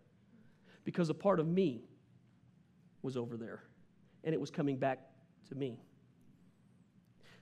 because 0.85 1.11
a 1.11 1.15
part 1.15 1.39
of 1.39 1.47
me 1.47 1.83
was 3.03 3.15
over 3.15 3.37
there 3.37 3.63
and 4.25 4.33
it 4.35 4.41
was 4.41 4.51
coming 4.51 4.79
back 4.79 5.01
to 5.51 5.55
me. 5.55 5.79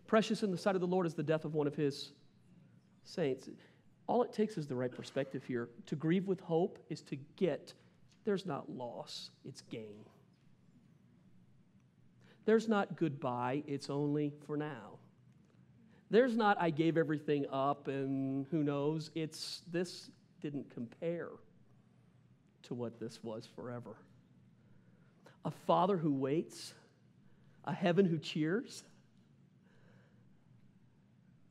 Precious 0.08 0.42
in 0.42 0.50
the 0.50 0.58
sight 0.58 0.74
of 0.74 0.80
the 0.80 0.86
Lord 0.88 1.06
is 1.06 1.14
the 1.14 1.22
death 1.22 1.44
of 1.44 1.54
one 1.54 1.68
of 1.68 1.76
his 1.76 2.10
saints. 3.04 3.48
All 4.08 4.24
it 4.24 4.32
takes 4.32 4.58
is 4.58 4.66
the 4.66 4.74
right 4.74 4.90
perspective 4.90 5.44
here. 5.44 5.68
To 5.86 5.94
grieve 5.94 6.26
with 6.26 6.40
hope 6.40 6.80
is 6.90 7.02
to 7.02 7.16
get 7.36 7.72
there's 8.24 8.46
not 8.46 8.68
loss, 8.68 9.30
it's 9.44 9.60
gain. 9.60 10.04
There's 12.46 12.66
not 12.66 12.96
goodbye, 12.96 13.62
it's 13.68 13.90
only 13.90 14.32
for 14.44 14.56
now. 14.56 14.98
There's 16.10 16.36
not 16.36 16.56
I 16.60 16.70
gave 16.70 16.96
everything 16.96 17.46
up 17.50 17.88
and 17.88 18.46
who 18.50 18.62
knows, 18.62 19.10
it's 19.14 19.62
this 19.70 20.10
didn't 20.40 20.70
compare 20.70 21.30
to 22.64 22.74
what 22.74 23.00
this 23.00 23.22
was 23.22 23.48
forever. 23.56 23.96
A 25.44 25.50
father 25.50 25.96
who 25.96 26.12
waits, 26.12 26.74
a 27.64 27.72
heaven 27.72 28.06
who 28.06 28.18
cheers, 28.18 28.84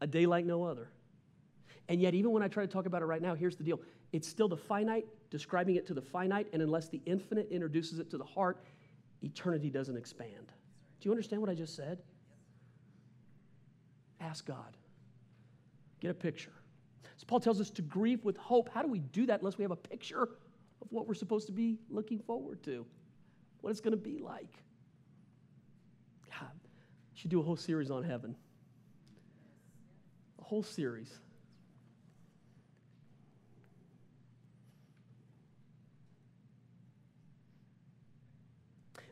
a 0.02 0.08
day 0.08 0.26
like 0.26 0.46
no 0.46 0.64
other. 0.64 0.90
And 1.88 2.02
yet, 2.02 2.14
even 2.14 2.32
when 2.32 2.44
I 2.44 2.48
try 2.48 2.66
to 2.66 2.72
talk 2.72 2.86
about 2.86 3.02
it 3.02 3.06
right 3.06 3.22
now, 3.22 3.36
here's 3.36 3.56
the 3.56 3.64
deal 3.64 3.80
it's 4.12 4.28
still 4.28 4.48
the 4.48 4.58
finite 4.58 5.06
describing 5.30 5.76
it 5.76 5.86
to 5.88 5.94
the 5.94 6.02
finite, 6.02 6.48
and 6.54 6.62
unless 6.62 6.88
the 6.88 7.02
infinite 7.06 7.50
introduces 7.52 8.00
it 8.00 8.10
to 8.12 8.18
the 8.18 8.24
heart, 8.24 8.64
eternity 9.22 9.70
doesn't 9.70 9.98
expand. 9.98 10.54
Do 11.00 11.10
you 11.10 11.12
understand 11.12 11.42
what 11.42 11.50
I 11.50 11.56
just 11.56 11.76
said? 11.76 12.00
Ask 14.26 14.46
God. 14.46 14.76
Get 16.00 16.12
a 16.12 16.16
picture. 16.16 16.52
So 17.18 17.26
Paul 17.28 17.40
tells 17.40 17.62
us 17.62 17.70
to 17.72 17.82
grieve 17.82 18.26
with 18.26 18.38
hope. 18.38 18.70
How 18.74 18.82
do 18.82 18.88
we 18.88 19.00
do 19.00 19.26
that 19.28 19.40
unless 19.40 19.58
we 19.58 19.64
have 19.64 19.72
a 19.72 19.76
picture 19.76 20.24
of 20.24 20.88
what 20.90 21.08
we're 21.08 21.14
supposed 21.14 21.46
to 21.48 21.54
be 21.54 21.78
looking 21.90 22.20
forward 22.20 22.64
to? 22.64 22.86
What 23.62 23.70
it's 23.70 23.82
going 23.82 23.92
to 23.92 23.98
be 23.98 24.18
like? 24.18 24.52
God, 26.28 26.50
should 27.14 27.30
do 27.30 27.40
a 27.40 27.44
whole 27.44 27.56
series 27.56 27.92
on 27.92 28.04
heaven. 28.04 28.36
A 30.40 30.44
whole 30.44 30.64
series. 30.64 31.20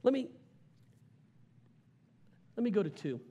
Let 0.01 0.13
me, 0.13 0.27
let 2.57 2.63
me 2.63 2.71
go 2.71 2.83
to 2.83 2.89
two. 2.89 3.21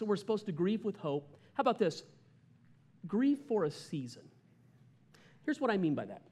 So 0.00 0.06
we're 0.06 0.16
supposed 0.16 0.46
to 0.46 0.52
grieve 0.52 0.82
with 0.82 0.96
hope. 0.96 1.36
How 1.52 1.60
about 1.60 1.78
this? 1.78 2.04
Grieve 3.06 3.38
for 3.46 3.64
a 3.64 3.70
season. 3.70 4.22
Here's 5.44 5.60
what 5.60 5.70
I 5.70 5.76
mean 5.76 5.94
by 5.94 6.06
that. 6.06 6.22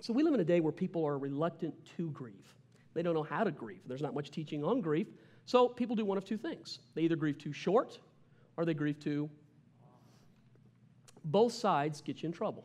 So 0.00 0.14
we 0.14 0.22
live 0.22 0.32
in 0.32 0.40
a 0.40 0.44
day 0.44 0.60
where 0.60 0.72
people 0.72 1.04
are 1.04 1.18
reluctant 1.18 1.74
to 1.98 2.08
grieve. 2.12 2.54
They 2.94 3.02
don't 3.02 3.12
know 3.12 3.22
how 3.22 3.44
to 3.44 3.50
grieve. 3.50 3.82
There's 3.84 4.00
not 4.00 4.14
much 4.14 4.30
teaching 4.30 4.64
on 4.64 4.80
grief. 4.80 5.08
So 5.44 5.68
people 5.68 5.94
do 5.94 6.06
one 6.06 6.16
of 6.16 6.24
two 6.24 6.38
things. 6.38 6.78
They 6.94 7.02
either 7.02 7.16
grieve 7.16 7.36
too 7.36 7.52
short 7.52 7.98
or 8.56 8.64
they 8.64 8.72
grieve 8.72 8.98
too 8.98 9.28
both 11.22 11.52
sides 11.52 12.00
get 12.00 12.22
you 12.22 12.28
in 12.28 12.32
trouble. 12.32 12.64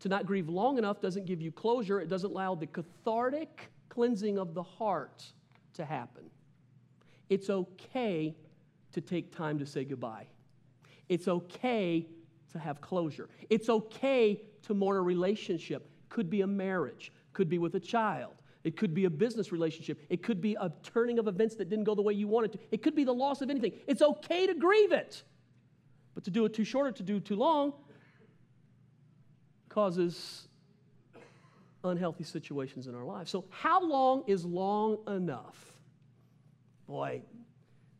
To 0.00 0.08
not 0.08 0.24
grieve 0.24 0.48
long 0.48 0.78
enough 0.78 1.00
doesn't 1.00 1.26
give 1.26 1.40
you 1.40 1.50
closure. 1.50 2.00
It 2.00 2.08
doesn't 2.08 2.30
allow 2.30 2.54
the 2.54 2.68
cathartic 2.68 3.72
cleansing 3.88 4.38
of 4.38 4.54
the 4.54 4.62
heart 4.62 5.24
to 5.72 5.84
happen. 5.84 6.30
It's 7.28 7.50
okay 7.50 8.36
to 8.94 9.00
take 9.00 9.34
time 9.34 9.58
to 9.58 9.66
say 9.66 9.84
goodbye. 9.84 10.26
It's 11.08 11.28
okay 11.28 12.06
to 12.52 12.58
have 12.58 12.80
closure. 12.80 13.28
It's 13.50 13.68
okay 13.68 14.40
to 14.62 14.74
mourn 14.74 14.96
a 14.96 15.02
relationship. 15.02 15.90
Could 16.08 16.30
be 16.30 16.40
a 16.40 16.46
marriage, 16.46 17.12
could 17.32 17.48
be 17.48 17.58
with 17.58 17.74
a 17.74 17.80
child. 17.80 18.32
It 18.62 18.78
could 18.78 18.94
be 18.94 19.04
a 19.04 19.10
business 19.10 19.52
relationship. 19.52 20.00
It 20.08 20.22
could 20.22 20.40
be 20.40 20.56
a 20.58 20.72
turning 20.82 21.18
of 21.18 21.28
events 21.28 21.54
that 21.56 21.68
didn't 21.68 21.84
go 21.84 21.94
the 21.94 22.02
way 22.02 22.14
you 22.14 22.26
wanted 22.26 22.52
to. 22.52 22.58
It 22.70 22.82
could 22.82 22.94
be 22.94 23.04
the 23.04 23.12
loss 23.12 23.42
of 23.42 23.50
anything. 23.50 23.72
It's 23.86 24.00
okay 24.00 24.46
to 24.46 24.54
grieve 24.54 24.92
it. 24.92 25.22
But 26.14 26.24
to 26.24 26.30
do 26.30 26.46
it 26.46 26.54
too 26.54 26.64
short 26.64 26.86
or 26.86 26.92
to 26.92 27.02
do 27.02 27.20
too 27.20 27.36
long 27.36 27.74
causes 29.68 30.48
unhealthy 31.82 32.24
situations 32.24 32.86
in 32.86 32.94
our 32.94 33.04
lives. 33.04 33.30
So, 33.30 33.44
how 33.50 33.84
long 33.84 34.24
is 34.26 34.44
long 34.44 34.98
enough? 35.08 35.74
Boy, 36.86 37.22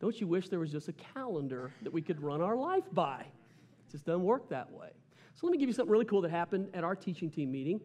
don't 0.05 0.21
you 0.21 0.27
wish 0.27 0.51
there 0.51 0.59
was 0.59 0.71
just 0.71 0.89
a 0.89 0.93
calendar 0.93 1.73
that 1.81 1.91
we 1.91 2.03
could 2.03 2.23
run 2.23 2.43
our 2.43 2.55
life 2.55 2.85
by? 2.93 3.21
It 3.21 3.91
just 3.91 4.05
doesn't 4.05 4.23
work 4.23 4.51
that 4.51 4.71
way. 4.71 4.91
So, 5.35 5.47
let 5.47 5.53
me 5.53 5.57
give 5.57 5.67
you 5.67 5.73
something 5.73 5.91
really 5.91 6.05
cool 6.05 6.21
that 6.21 6.31
happened 6.31 6.69
at 6.75 6.85
our 6.85 6.95
teaching 6.95 7.31
team 7.31 7.51
meeting. 7.51 7.81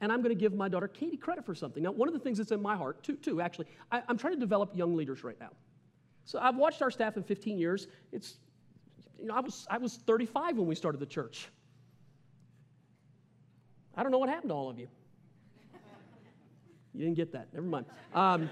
And 0.00 0.12
I'm 0.12 0.22
going 0.22 0.32
to 0.32 0.40
give 0.40 0.54
my 0.54 0.68
daughter 0.68 0.86
Katie 0.86 1.16
credit 1.16 1.44
for 1.44 1.56
something. 1.56 1.82
Now, 1.82 1.90
one 1.90 2.06
of 2.06 2.14
the 2.14 2.20
things 2.20 2.38
that's 2.38 2.52
in 2.52 2.62
my 2.62 2.76
heart, 2.76 3.02
too, 3.02 3.16
too 3.16 3.40
actually, 3.40 3.66
I, 3.90 4.00
I'm 4.08 4.16
trying 4.16 4.34
to 4.34 4.38
develop 4.38 4.76
young 4.76 4.94
leaders 4.94 5.24
right 5.24 5.34
now. 5.40 5.50
So, 6.24 6.38
I've 6.38 6.54
watched 6.54 6.82
our 6.82 6.90
staff 6.92 7.16
in 7.16 7.24
15 7.24 7.58
years. 7.58 7.88
It's, 8.12 8.36
you 9.18 9.26
know, 9.26 9.34
I 9.34 9.40
was, 9.40 9.66
I 9.68 9.78
was 9.78 9.96
35 9.96 10.58
when 10.58 10.68
we 10.68 10.76
started 10.76 10.98
the 10.98 11.06
church. 11.06 11.48
I 13.96 14.04
don't 14.04 14.12
know 14.12 14.18
what 14.18 14.28
happened 14.28 14.50
to 14.50 14.54
all 14.54 14.70
of 14.70 14.78
you. 14.78 14.86
You 16.94 17.06
didn't 17.06 17.16
get 17.16 17.32
that. 17.32 17.52
Never 17.52 17.66
mind. 17.66 17.86
Um, 18.14 18.48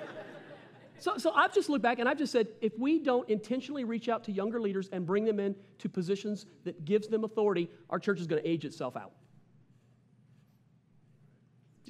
so, 1.04 1.18
so 1.18 1.32
I've 1.32 1.52
just 1.52 1.68
looked 1.68 1.82
back 1.82 1.98
and 1.98 2.08
I've 2.08 2.16
just 2.16 2.32
said 2.32 2.48
if 2.62 2.72
we 2.78 2.98
don't 2.98 3.28
intentionally 3.28 3.84
reach 3.84 4.08
out 4.08 4.24
to 4.24 4.32
younger 4.32 4.58
leaders 4.58 4.88
and 4.90 5.04
bring 5.04 5.26
them 5.26 5.38
in 5.38 5.54
to 5.80 5.88
positions 5.90 6.46
that 6.64 6.86
gives 6.86 7.08
them 7.08 7.24
authority, 7.24 7.68
our 7.90 7.98
church 7.98 8.20
is 8.20 8.26
going 8.26 8.42
to 8.42 8.48
age 8.48 8.64
itself 8.64 8.96
out. 8.96 9.12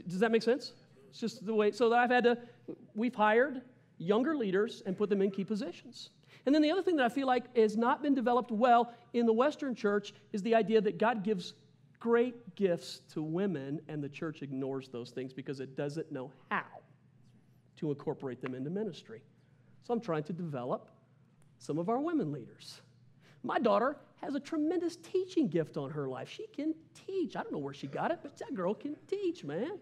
Does 0.08 0.18
that 0.18 0.32
make 0.32 0.42
sense? 0.42 0.72
It's 1.10 1.20
just 1.20 1.46
the 1.46 1.54
way. 1.54 1.70
So 1.70 1.94
I've 1.94 2.10
had 2.10 2.24
to. 2.24 2.38
We've 2.96 3.14
hired 3.14 3.62
younger 3.98 4.34
leaders 4.34 4.82
and 4.84 4.98
put 4.98 5.10
them 5.10 5.22
in 5.22 5.30
key 5.30 5.44
positions. 5.44 6.10
And 6.44 6.52
then 6.52 6.60
the 6.60 6.72
other 6.72 6.82
thing 6.82 6.96
that 6.96 7.06
I 7.06 7.08
feel 7.08 7.28
like 7.28 7.56
has 7.56 7.76
not 7.76 8.02
been 8.02 8.16
developed 8.16 8.50
well 8.50 8.92
in 9.12 9.26
the 9.26 9.32
Western 9.32 9.76
church 9.76 10.12
is 10.32 10.42
the 10.42 10.56
idea 10.56 10.80
that 10.80 10.98
God 10.98 11.22
gives 11.22 11.54
great 12.00 12.56
gifts 12.56 13.02
to 13.12 13.22
women, 13.22 13.80
and 13.86 14.02
the 14.02 14.08
church 14.08 14.42
ignores 14.42 14.88
those 14.88 15.10
things 15.10 15.32
because 15.32 15.60
it 15.60 15.76
doesn't 15.76 16.10
know 16.10 16.32
how 16.50 16.64
to 17.84 17.90
incorporate 17.90 18.40
them 18.40 18.54
into 18.54 18.70
ministry. 18.70 19.22
So 19.82 19.92
I'm 19.94 20.00
trying 20.00 20.24
to 20.24 20.32
develop 20.32 20.90
some 21.58 21.78
of 21.78 21.88
our 21.88 22.00
women 22.00 22.32
leaders. 22.32 22.80
My 23.42 23.58
daughter 23.58 23.96
has 24.22 24.34
a 24.34 24.40
tremendous 24.40 24.96
teaching 24.96 25.48
gift 25.48 25.76
on 25.76 25.90
her 25.90 26.08
life. 26.08 26.28
She 26.28 26.46
can 26.46 26.74
teach. 27.06 27.36
I 27.36 27.42
don't 27.42 27.52
know 27.52 27.58
where 27.58 27.74
she 27.74 27.86
got 27.86 28.10
it, 28.10 28.20
but 28.22 28.36
that 28.38 28.54
girl 28.54 28.74
can 28.74 28.96
teach, 29.08 29.44
man. 29.44 29.78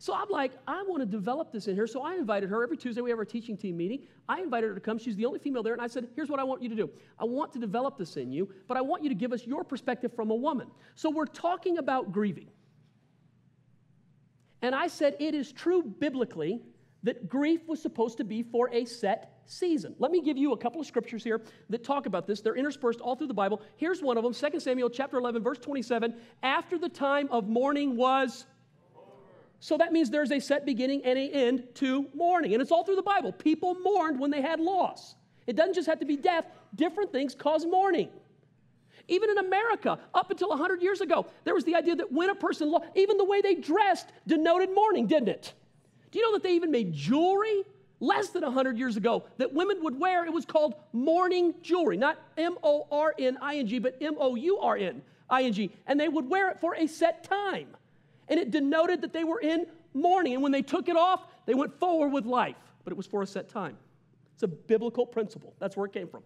So 0.00 0.14
I'm 0.14 0.28
like, 0.30 0.52
I 0.66 0.84
want 0.86 1.00
to 1.00 1.06
develop 1.06 1.52
this 1.52 1.66
in 1.66 1.74
here. 1.74 1.88
So 1.88 2.02
I 2.02 2.14
invited 2.14 2.48
her 2.50 2.62
every 2.62 2.76
Tuesday. 2.76 3.00
We 3.00 3.10
have 3.10 3.18
our 3.18 3.24
teaching 3.24 3.56
team 3.56 3.76
meeting. 3.76 4.06
I 4.28 4.40
invited 4.40 4.68
her 4.68 4.74
to 4.74 4.80
come. 4.80 4.96
She's 4.96 5.16
the 5.16 5.26
only 5.26 5.40
female 5.40 5.62
there. 5.62 5.72
And 5.72 5.82
I 5.82 5.88
said, 5.88 6.08
Here's 6.14 6.28
what 6.28 6.38
I 6.38 6.44
want 6.44 6.62
you 6.62 6.68
to 6.68 6.76
do 6.76 6.88
I 7.18 7.24
want 7.24 7.52
to 7.54 7.58
develop 7.58 7.98
this 7.98 8.16
in 8.16 8.30
you, 8.30 8.48
but 8.68 8.76
I 8.76 8.80
want 8.80 9.02
you 9.02 9.08
to 9.08 9.14
give 9.14 9.32
us 9.32 9.44
your 9.44 9.64
perspective 9.64 10.12
from 10.14 10.30
a 10.30 10.34
woman. 10.34 10.68
So 10.94 11.10
we're 11.10 11.26
talking 11.26 11.78
about 11.78 12.12
grieving. 12.12 12.48
And 14.62 14.74
I 14.74 14.86
said, 14.86 15.16
It 15.18 15.34
is 15.34 15.50
true 15.52 15.82
biblically 15.82 16.62
that 17.02 17.28
grief 17.28 17.60
was 17.66 17.80
supposed 17.80 18.16
to 18.18 18.24
be 18.24 18.42
for 18.42 18.70
a 18.72 18.84
set 18.84 19.40
season. 19.46 19.94
Let 19.98 20.10
me 20.10 20.20
give 20.20 20.36
you 20.36 20.52
a 20.52 20.56
couple 20.56 20.80
of 20.80 20.86
scriptures 20.86 21.24
here 21.24 21.40
that 21.70 21.84
talk 21.84 22.06
about 22.06 22.26
this. 22.26 22.40
They're 22.40 22.56
interspersed 22.56 23.00
all 23.00 23.16
through 23.16 23.28
the 23.28 23.34
Bible. 23.34 23.62
Here's 23.76 24.02
one 24.02 24.16
of 24.16 24.24
them 24.24 24.34
2 24.34 24.60
Samuel 24.60 24.90
chapter 24.90 25.16
11, 25.18 25.42
verse 25.42 25.58
27. 25.58 26.14
After 26.42 26.78
the 26.78 26.88
time 26.88 27.28
of 27.30 27.48
mourning 27.48 27.96
was 27.96 28.46
so 29.60 29.76
that 29.78 29.92
means 29.92 30.10
there's 30.10 30.30
a 30.30 30.38
set 30.38 30.64
beginning 30.64 31.04
and 31.04 31.18
an 31.18 31.30
end 31.30 31.68
to 31.76 32.06
mourning. 32.14 32.52
And 32.52 32.62
it's 32.62 32.70
all 32.70 32.84
through 32.84 32.96
the 32.96 33.02
Bible. 33.02 33.32
People 33.32 33.74
mourned 33.74 34.20
when 34.20 34.30
they 34.30 34.40
had 34.40 34.60
loss. 34.60 35.16
It 35.46 35.56
doesn't 35.56 35.74
just 35.74 35.88
have 35.88 35.98
to 36.00 36.06
be 36.06 36.16
death, 36.16 36.44
different 36.74 37.10
things 37.10 37.34
cause 37.34 37.66
mourning. 37.66 38.08
Even 39.08 39.30
in 39.30 39.38
America, 39.38 39.98
up 40.14 40.30
until 40.30 40.50
100 40.50 40.82
years 40.82 41.00
ago, 41.00 41.26
there 41.44 41.54
was 41.54 41.64
the 41.64 41.74
idea 41.74 41.96
that 41.96 42.12
when 42.12 42.28
a 42.30 42.34
person 42.34 42.70
lost, 42.70 42.84
even 42.94 43.16
the 43.16 43.24
way 43.24 43.40
they 43.40 43.54
dressed 43.54 44.10
denoted 44.26 44.68
mourning, 44.74 45.06
didn't 45.06 45.28
it? 45.28 45.54
Do 46.10 46.18
you 46.18 46.24
know 46.24 46.32
that 46.32 46.42
they 46.42 46.54
even 46.54 46.70
made 46.70 46.92
jewelry 46.92 47.64
less 48.00 48.30
than 48.30 48.42
100 48.42 48.78
years 48.78 48.96
ago 48.96 49.24
that 49.38 49.52
women 49.52 49.82
would 49.82 49.98
wear? 49.98 50.24
It 50.24 50.32
was 50.32 50.44
called 50.44 50.74
mourning 50.92 51.54
jewelry, 51.62 51.96
not 51.96 52.18
M 52.36 52.56
O 52.62 52.86
R 52.90 53.14
N 53.18 53.38
I 53.40 53.56
N 53.56 53.66
G, 53.66 53.78
but 53.78 53.96
M 54.00 54.16
O 54.18 54.34
U 54.34 54.58
R 54.58 54.76
N 54.76 55.02
I 55.28 55.42
N 55.42 55.52
G. 55.52 55.70
And 55.86 55.98
they 55.98 56.08
would 56.08 56.28
wear 56.28 56.50
it 56.50 56.60
for 56.60 56.74
a 56.74 56.86
set 56.86 57.24
time 57.24 57.68
and 58.28 58.38
it 58.38 58.50
denoted 58.50 59.00
that 59.02 59.12
they 59.12 59.24
were 59.24 59.40
in 59.40 59.66
mourning. 59.94 60.34
And 60.34 60.42
when 60.42 60.52
they 60.52 60.62
took 60.62 60.88
it 60.88 60.96
off, 60.96 61.24
they 61.46 61.54
went 61.54 61.78
forward 61.78 62.12
with 62.12 62.26
life, 62.26 62.56
but 62.84 62.92
it 62.92 62.96
was 62.96 63.06
for 63.06 63.22
a 63.22 63.26
set 63.26 63.48
time. 63.48 63.76
It's 64.34 64.42
a 64.42 64.48
biblical 64.48 65.06
principle. 65.06 65.54
That's 65.58 65.76
where 65.76 65.86
it 65.86 65.92
came 65.92 66.08
from. 66.08 66.22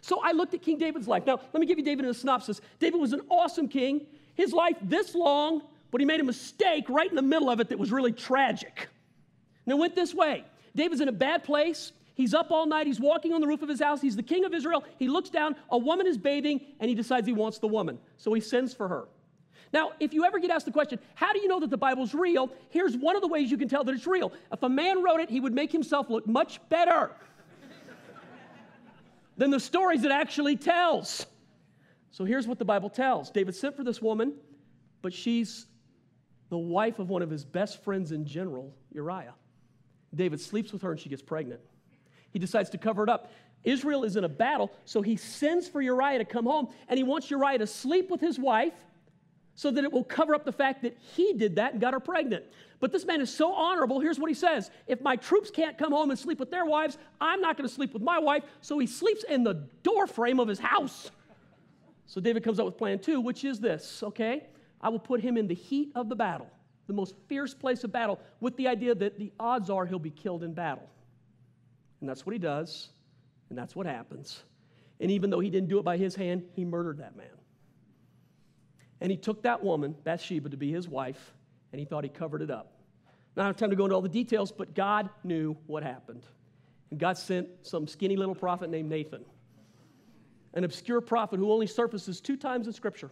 So 0.00 0.20
I 0.22 0.32
looked 0.32 0.54
at 0.54 0.62
King 0.62 0.78
David's 0.78 1.08
life. 1.08 1.24
Now, 1.26 1.40
let 1.52 1.60
me 1.60 1.66
give 1.66 1.78
you 1.78 1.84
David 1.84 2.04
in 2.04 2.10
a 2.10 2.14
synopsis. 2.14 2.60
David 2.78 3.00
was 3.00 3.12
an 3.12 3.22
awesome 3.28 3.66
king. 3.66 4.06
His 4.34 4.52
life 4.52 4.76
this 4.82 5.14
long, 5.14 5.62
but 5.90 6.00
he 6.00 6.06
made 6.06 6.20
a 6.20 6.24
mistake 6.24 6.88
right 6.88 7.08
in 7.08 7.16
the 7.16 7.22
middle 7.22 7.50
of 7.50 7.60
it 7.60 7.68
that 7.68 7.78
was 7.78 7.92
really 7.92 8.12
tragic. 8.12 8.88
And 9.64 9.72
it 9.72 9.78
went 9.78 9.94
this 9.94 10.14
way 10.14 10.44
David's 10.74 11.00
in 11.00 11.08
a 11.08 11.12
bad 11.12 11.44
place. 11.44 11.92
He's 12.14 12.32
up 12.32 12.50
all 12.50 12.64
night. 12.64 12.86
He's 12.86 12.98
walking 12.98 13.34
on 13.34 13.42
the 13.42 13.46
roof 13.46 13.62
of 13.62 13.68
his 13.68 13.80
house. 13.80 14.00
He's 14.00 14.16
the 14.16 14.22
king 14.22 14.46
of 14.46 14.54
Israel. 14.54 14.84
He 14.98 15.06
looks 15.06 15.28
down. 15.28 15.54
A 15.70 15.76
woman 15.76 16.06
is 16.06 16.16
bathing, 16.16 16.62
and 16.80 16.88
he 16.88 16.94
decides 16.94 17.26
he 17.26 17.34
wants 17.34 17.58
the 17.58 17.68
woman. 17.68 17.98
So 18.16 18.32
he 18.32 18.40
sends 18.40 18.72
for 18.72 18.88
her. 18.88 19.06
Now, 19.72 19.92
if 20.00 20.14
you 20.14 20.24
ever 20.24 20.38
get 20.38 20.50
asked 20.50 20.64
the 20.64 20.72
question, 20.72 20.98
how 21.14 21.34
do 21.34 21.40
you 21.40 21.48
know 21.48 21.60
that 21.60 21.68
the 21.68 21.76
Bible's 21.76 22.14
real? 22.14 22.50
Here's 22.70 22.96
one 22.96 23.16
of 23.16 23.22
the 23.22 23.28
ways 23.28 23.50
you 23.50 23.58
can 23.58 23.68
tell 23.68 23.84
that 23.84 23.94
it's 23.94 24.06
real. 24.06 24.32
If 24.50 24.62
a 24.62 24.68
man 24.68 25.02
wrote 25.02 25.20
it, 25.20 25.28
he 25.28 25.40
would 25.40 25.52
make 25.52 25.70
himself 25.70 26.08
look 26.08 26.26
much 26.26 26.58
better 26.70 27.10
than 29.36 29.50
the 29.50 29.60
stories 29.60 30.04
it 30.04 30.12
actually 30.12 30.56
tells. 30.56 31.26
So 32.12 32.24
here's 32.24 32.46
what 32.46 32.58
the 32.58 32.64
Bible 32.64 32.88
tells 32.88 33.30
David 33.30 33.54
sent 33.54 33.76
for 33.76 33.84
this 33.84 34.00
woman, 34.00 34.32
but 35.02 35.12
she's 35.12 35.66
the 36.48 36.58
wife 36.58 36.98
of 36.98 37.08
one 37.08 37.22
of 37.22 37.30
his 37.30 37.44
best 37.44 37.82
friends 37.82 38.12
in 38.12 38.24
general, 38.24 38.74
Uriah. 38.92 39.34
David 40.14 40.40
sleeps 40.40 40.72
with 40.72 40.82
her 40.82 40.92
and 40.92 41.00
she 41.00 41.08
gets 41.08 41.22
pregnant. 41.22 41.60
He 42.30 42.38
decides 42.38 42.70
to 42.70 42.78
cover 42.78 43.02
it 43.02 43.08
up. 43.08 43.32
Israel 43.64 44.04
is 44.04 44.16
in 44.16 44.24
a 44.24 44.28
battle, 44.28 44.70
so 44.84 45.02
he 45.02 45.16
sends 45.16 45.66
for 45.68 45.80
Uriah 45.80 46.18
to 46.18 46.24
come 46.24 46.44
home, 46.44 46.68
and 46.88 46.96
he 46.96 47.02
wants 47.02 47.30
Uriah 47.30 47.58
to 47.58 47.66
sleep 47.66 48.10
with 48.10 48.20
his 48.20 48.38
wife 48.38 48.74
so 49.56 49.70
that 49.70 49.82
it 49.82 49.90
will 49.90 50.04
cover 50.04 50.34
up 50.34 50.44
the 50.44 50.52
fact 50.52 50.82
that 50.82 50.96
he 50.98 51.32
did 51.32 51.56
that 51.56 51.72
and 51.72 51.80
got 51.80 51.94
her 51.94 52.00
pregnant. 52.00 52.44
But 52.78 52.92
this 52.92 53.06
man 53.06 53.20
is 53.22 53.34
so 53.34 53.52
honorable. 53.52 54.00
Here's 54.00 54.18
what 54.18 54.28
he 54.28 54.34
says 54.34 54.70
If 54.86 55.00
my 55.00 55.16
troops 55.16 55.50
can't 55.50 55.76
come 55.76 55.92
home 55.92 56.10
and 56.10 56.18
sleep 56.18 56.38
with 56.38 56.50
their 56.50 56.66
wives, 56.66 56.98
I'm 57.20 57.40
not 57.40 57.56
going 57.56 57.68
to 57.68 57.74
sleep 57.74 57.92
with 57.92 58.02
my 58.02 58.18
wife. 58.18 58.44
So 58.60 58.78
he 58.78 58.86
sleeps 58.86 59.24
in 59.24 59.42
the 59.42 59.66
doorframe 59.82 60.38
of 60.38 60.46
his 60.46 60.58
house. 60.58 61.10
So 62.04 62.20
David 62.20 62.44
comes 62.44 62.60
up 62.60 62.66
with 62.66 62.76
plan 62.76 62.98
two, 62.98 63.20
which 63.20 63.44
is 63.44 63.58
this 63.58 64.02
okay? 64.02 64.44
I 64.86 64.88
will 64.88 65.00
put 65.00 65.20
him 65.20 65.36
in 65.36 65.48
the 65.48 65.54
heat 65.54 65.90
of 65.96 66.08
the 66.08 66.14
battle, 66.14 66.46
the 66.86 66.92
most 66.92 67.16
fierce 67.26 67.52
place 67.52 67.82
of 67.82 67.90
battle, 67.90 68.20
with 68.38 68.56
the 68.56 68.68
idea 68.68 68.94
that 68.94 69.18
the 69.18 69.32
odds 69.40 69.68
are 69.68 69.84
he'll 69.84 69.98
be 69.98 70.12
killed 70.12 70.44
in 70.44 70.54
battle. 70.54 70.88
And 72.00 72.08
that's 72.08 72.24
what 72.24 72.34
he 72.34 72.38
does, 72.38 72.90
and 73.50 73.58
that's 73.58 73.74
what 73.74 73.86
happens. 73.86 74.44
And 75.00 75.10
even 75.10 75.28
though 75.28 75.40
he 75.40 75.50
didn't 75.50 75.70
do 75.70 75.80
it 75.80 75.84
by 75.84 75.96
his 75.96 76.14
hand, 76.14 76.44
he 76.52 76.64
murdered 76.64 76.98
that 76.98 77.16
man. 77.16 77.26
And 79.00 79.10
he 79.10 79.16
took 79.16 79.42
that 79.42 79.64
woman, 79.64 79.96
Bathsheba, 80.04 80.50
to 80.50 80.56
be 80.56 80.70
his 80.70 80.88
wife, 80.88 81.34
and 81.72 81.80
he 81.80 81.84
thought 81.84 82.04
he 82.04 82.08
covered 82.08 82.40
it 82.40 82.52
up. 82.52 82.78
Now, 83.34 83.42
I 83.42 83.46
don't 83.46 83.54
have 83.54 83.56
time 83.56 83.70
to 83.70 83.76
go 83.76 83.86
into 83.86 83.96
all 83.96 84.02
the 84.02 84.08
details, 84.08 84.52
but 84.52 84.72
God 84.76 85.10
knew 85.24 85.56
what 85.66 85.82
happened. 85.82 86.22
And 86.92 87.00
God 87.00 87.18
sent 87.18 87.48
some 87.62 87.88
skinny 87.88 88.16
little 88.16 88.36
prophet 88.36 88.70
named 88.70 88.88
Nathan, 88.88 89.24
an 90.54 90.62
obscure 90.62 91.00
prophet 91.00 91.40
who 91.40 91.50
only 91.50 91.66
surfaces 91.66 92.20
two 92.20 92.36
times 92.36 92.68
in 92.68 92.72
Scripture. 92.72 93.10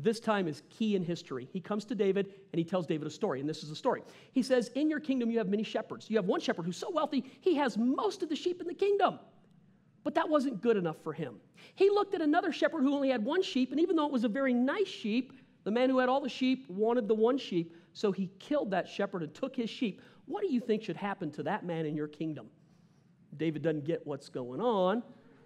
This 0.00 0.20
time 0.20 0.46
is 0.46 0.62
key 0.70 0.94
in 0.94 1.02
history. 1.02 1.48
He 1.52 1.60
comes 1.60 1.84
to 1.86 1.94
David 1.96 2.32
and 2.52 2.58
he 2.58 2.64
tells 2.64 2.86
David 2.86 3.08
a 3.08 3.10
story, 3.10 3.40
and 3.40 3.48
this 3.48 3.64
is 3.64 3.68
the 3.68 3.74
story. 3.74 4.02
He 4.30 4.44
says, 4.44 4.70
In 4.76 4.88
your 4.88 5.00
kingdom, 5.00 5.28
you 5.28 5.38
have 5.38 5.48
many 5.48 5.64
shepherds. 5.64 6.08
You 6.08 6.16
have 6.16 6.26
one 6.26 6.40
shepherd 6.40 6.64
who's 6.64 6.76
so 6.76 6.88
wealthy, 6.88 7.24
he 7.40 7.56
has 7.56 7.76
most 7.76 8.22
of 8.22 8.28
the 8.28 8.36
sheep 8.36 8.60
in 8.60 8.68
the 8.68 8.74
kingdom. 8.74 9.18
But 10.04 10.14
that 10.14 10.28
wasn't 10.28 10.62
good 10.62 10.76
enough 10.76 10.96
for 11.02 11.12
him. 11.12 11.40
He 11.74 11.90
looked 11.90 12.14
at 12.14 12.22
another 12.22 12.52
shepherd 12.52 12.82
who 12.82 12.94
only 12.94 13.10
had 13.10 13.24
one 13.24 13.42
sheep, 13.42 13.72
and 13.72 13.80
even 13.80 13.96
though 13.96 14.06
it 14.06 14.12
was 14.12 14.22
a 14.22 14.28
very 14.28 14.54
nice 14.54 14.86
sheep, 14.86 15.32
the 15.64 15.72
man 15.72 15.90
who 15.90 15.98
had 15.98 16.08
all 16.08 16.20
the 16.20 16.28
sheep 16.28 16.70
wanted 16.70 17.08
the 17.08 17.14
one 17.14 17.36
sheep, 17.36 17.74
so 17.92 18.12
he 18.12 18.30
killed 18.38 18.70
that 18.70 18.88
shepherd 18.88 19.24
and 19.24 19.34
took 19.34 19.56
his 19.56 19.68
sheep. 19.68 20.00
What 20.26 20.42
do 20.42 20.52
you 20.52 20.60
think 20.60 20.84
should 20.84 20.96
happen 20.96 21.32
to 21.32 21.42
that 21.42 21.66
man 21.66 21.84
in 21.86 21.96
your 21.96 22.06
kingdom? 22.06 22.46
David 23.36 23.62
doesn't 23.62 23.84
get 23.84 24.06
what's 24.06 24.28
going 24.28 24.60
on, 24.60 25.02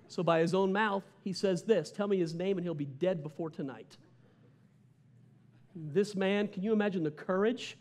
so 0.09 0.23
by 0.23 0.41
his 0.41 0.53
own 0.53 0.73
mouth, 0.73 1.05
he 1.23 1.33
says 1.33 1.63
this 1.63 1.91
Tell 1.91 2.07
me 2.07 2.19
his 2.19 2.35
name, 2.35 2.59
and 2.59 2.65
he'll 2.65 2.75
be 2.75 2.85
dead 2.85 3.23
before 3.23 3.49
tonight. 3.49 3.97
This 5.75 6.15
man, 6.15 6.49
can 6.49 6.63
you 6.63 6.73
imagine 6.73 7.03
the 7.03 7.11
courage 7.11 7.77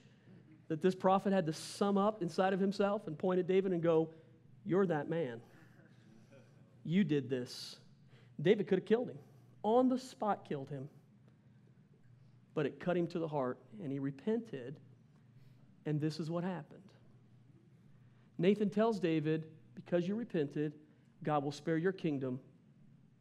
that 0.67 0.81
this 0.81 0.95
prophet 0.95 1.33
had 1.33 1.45
to 1.47 1.53
sum 1.53 1.97
up 1.97 2.21
inside 2.21 2.53
of 2.53 2.59
himself 2.59 3.07
and 3.07 3.17
point 3.17 3.39
at 3.39 3.47
David 3.47 3.73
and 3.73 3.83
go, 3.83 4.09
You're 4.65 4.85
that 4.85 5.09
man. 5.09 5.41
You 6.83 7.03
did 7.03 7.29
this. 7.29 7.77
David 8.41 8.67
could 8.67 8.79
have 8.79 8.85
killed 8.85 9.09
him, 9.09 9.17
on 9.63 9.89
the 9.89 9.99
spot, 9.99 10.47
killed 10.47 10.69
him. 10.69 10.89
But 12.53 12.65
it 12.65 12.79
cut 12.79 12.97
him 12.97 13.07
to 13.07 13.19
the 13.19 13.27
heart, 13.27 13.59
and 13.83 13.91
he 13.91 13.99
repented, 13.99 14.79
and 15.85 15.99
this 15.99 16.19
is 16.19 16.29
what 16.29 16.43
happened. 16.43 16.81
Nathan 18.37 18.69
tells 18.69 18.99
David, 18.99 19.45
Because 19.75 20.07
you 20.07 20.15
repented, 20.15 20.73
God 21.23 21.43
will 21.43 21.51
spare 21.51 21.77
your 21.77 21.91
kingdom, 21.91 22.39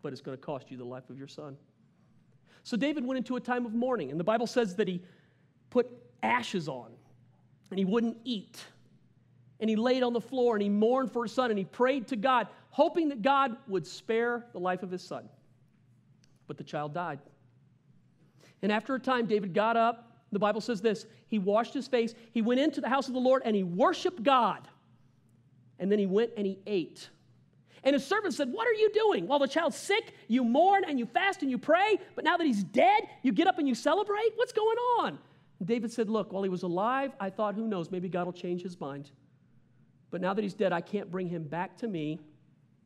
but 0.03 0.13
it's 0.13 0.23
going 0.23 0.37
to 0.37 0.43
cost 0.43 0.71
you 0.71 0.77
the 0.77 0.85
life 0.85 1.11
of 1.11 1.19
your 1.19 1.29
son. 1.29 1.57
So 2.63 2.77
David 2.77 3.05
went 3.05 3.19
into 3.19 3.37
a 3.37 3.41
time 3.41 3.67
of 3.67 3.75
mourning, 3.75 4.11
and 4.11 4.21
the 4.21 4.25
Bible 4.25 4.47
says 4.47 4.77
that 4.77 4.89
he 4.89 5.03
put 5.71 5.89
ashes 6.23 6.69
on, 6.69 6.91
and 7.71 7.79
he 7.79 7.85
wouldn't 7.85 8.19
eat. 8.25 8.63
And 9.61 9.69
he 9.69 9.77
laid 9.77 10.03
on 10.03 10.13
the 10.15 10.21
floor 10.21 10.57
and 10.57 10.63
he 10.63 10.71
mourned 10.71 11.13
for 11.13 11.25
his 11.25 11.33
son 11.33 11.51
and 11.51 11.59
he 11.59 11.67
prayed 11.67 12.09
to 12.09 12.17
God 12.17 12.49
hoping 12.71 13.09
that 13.11 13.21
God 13.21 13.57
would 13.69 13.87
spare 13.87 14.47
the 14.53 14.59
life 14.59 14.83
of 14.83 14.91
his 14.91 15.03
son. 15.03 15.29
But 16.47 16.57
the 16.57 16.65
child 16.65 16.95
died. 16.95 17.19
And 18.63 18.73
after 18.73 18.95
a 18.95 19.01
time, 19.01 19.27
David 19.27 19.55
got 19.55 19.77
up. 19.77 20.07
The 20.33 20.39
Bible 20.39 20.61
says 20.61 20.81
this 20.81 21.07
He 21.29 21.39
washed 21.39 21.75
his 21.75 21.89
face, 21.89 22.15
he 22.33 22.43
went 22.43 22.61
into 22.61 22.81
the 22.81 22.89
house 22.89 23.09
of 23.09 23.15
the 23.15 23.21
Lord, 23.21 23.43
and 23.45 23.55
he 23.55 23.63
worshiped 23.63 24.23
God. 24.23 24.67
And 25.79 25.91
then 25.91 25.99
he 25.99 26.07
went 26.07 26.33
and 26.37 26.47
he 26.47 26.59
ate. 26.67 27.09
And 27.83 27.95
his 27.95 28.07
servant 28.07 28.35
said, 28.35 28.53
What 28.53 28.67
are 28.69 28.73
you 28.73 28.91
doing? 28.93 29.27
While 29.27 29.39
the 29.39 29.49
child's 29.49 29.77
sick, 29.77 30.15
you 30.29 30.45
mourn 30.45 30.85
and 30.87 30.99
you 30.99 31.07
fast 31.07 31.43
and 31.43 31.51
you 31.51 31.59
pray, 31.59 31.99
but 32.15 32.25
now 32.25 32.37
that 32.37 32.47
he's 32.47 32.63
dead, 32.63 33.05
you 33.23 33.33
get 33.33 33.47
up 33.47 33.59
and 33.59 33.67
you 33.67 33.75
celebrate? 33.75 34.33
What's 34.37 34.53
going 34.53 34.77
on? 35.01 35.19
And 35.59 35.69
David 35.69 35.93
said, 35.93 36.09
Look, 36.09 36.33
while 36.33 36.43
he 36.43 36.49
was 36.49 36.63
alive, 36.63 37.13
I 37.19 37.31
thought, 37.31 37.55
who 37.55 37.67
knows, 37.67 37.91
maybe 37.91 38.09
God 38.09 38.27
will 38.27 38.33
change 38.33 38.63
his 38.63 38.79
mind. 38.81 39.11
But 40.11 40.21
now 40.21 40.35
that 40.35 40.43
he's 40.43 40.55
dead, 40.55 40.73
I 40.73 40.81
can't 40.81 41.11
bring 41.11 41.29
him 41.29 41.45
back 41.45 41.77
to 41.79 41.89
me 41.89 42.21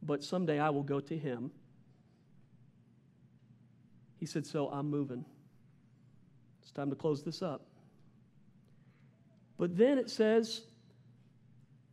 but 0.04 0.22
someday 0.22 0.58
I 0.58 0.70
will 0.70 0.82
go 0.82 1.00
to 1.00 1.16
him. 1.16 1.50
He 4.18 4.26
said, 4.26 4.46
So 4.46 4.68
I'm 4.68 4.90
moving. 4.90 5.24
It's 6.62 6.70
time 6.70 6.90
to 6.90 6.96
close 6.96 7.22
this 7.22 7.42
up. 7.42 7.66
But 9.56 9.76
then 9.76 9.98
it 9.98 10.10
says 10.10 10.62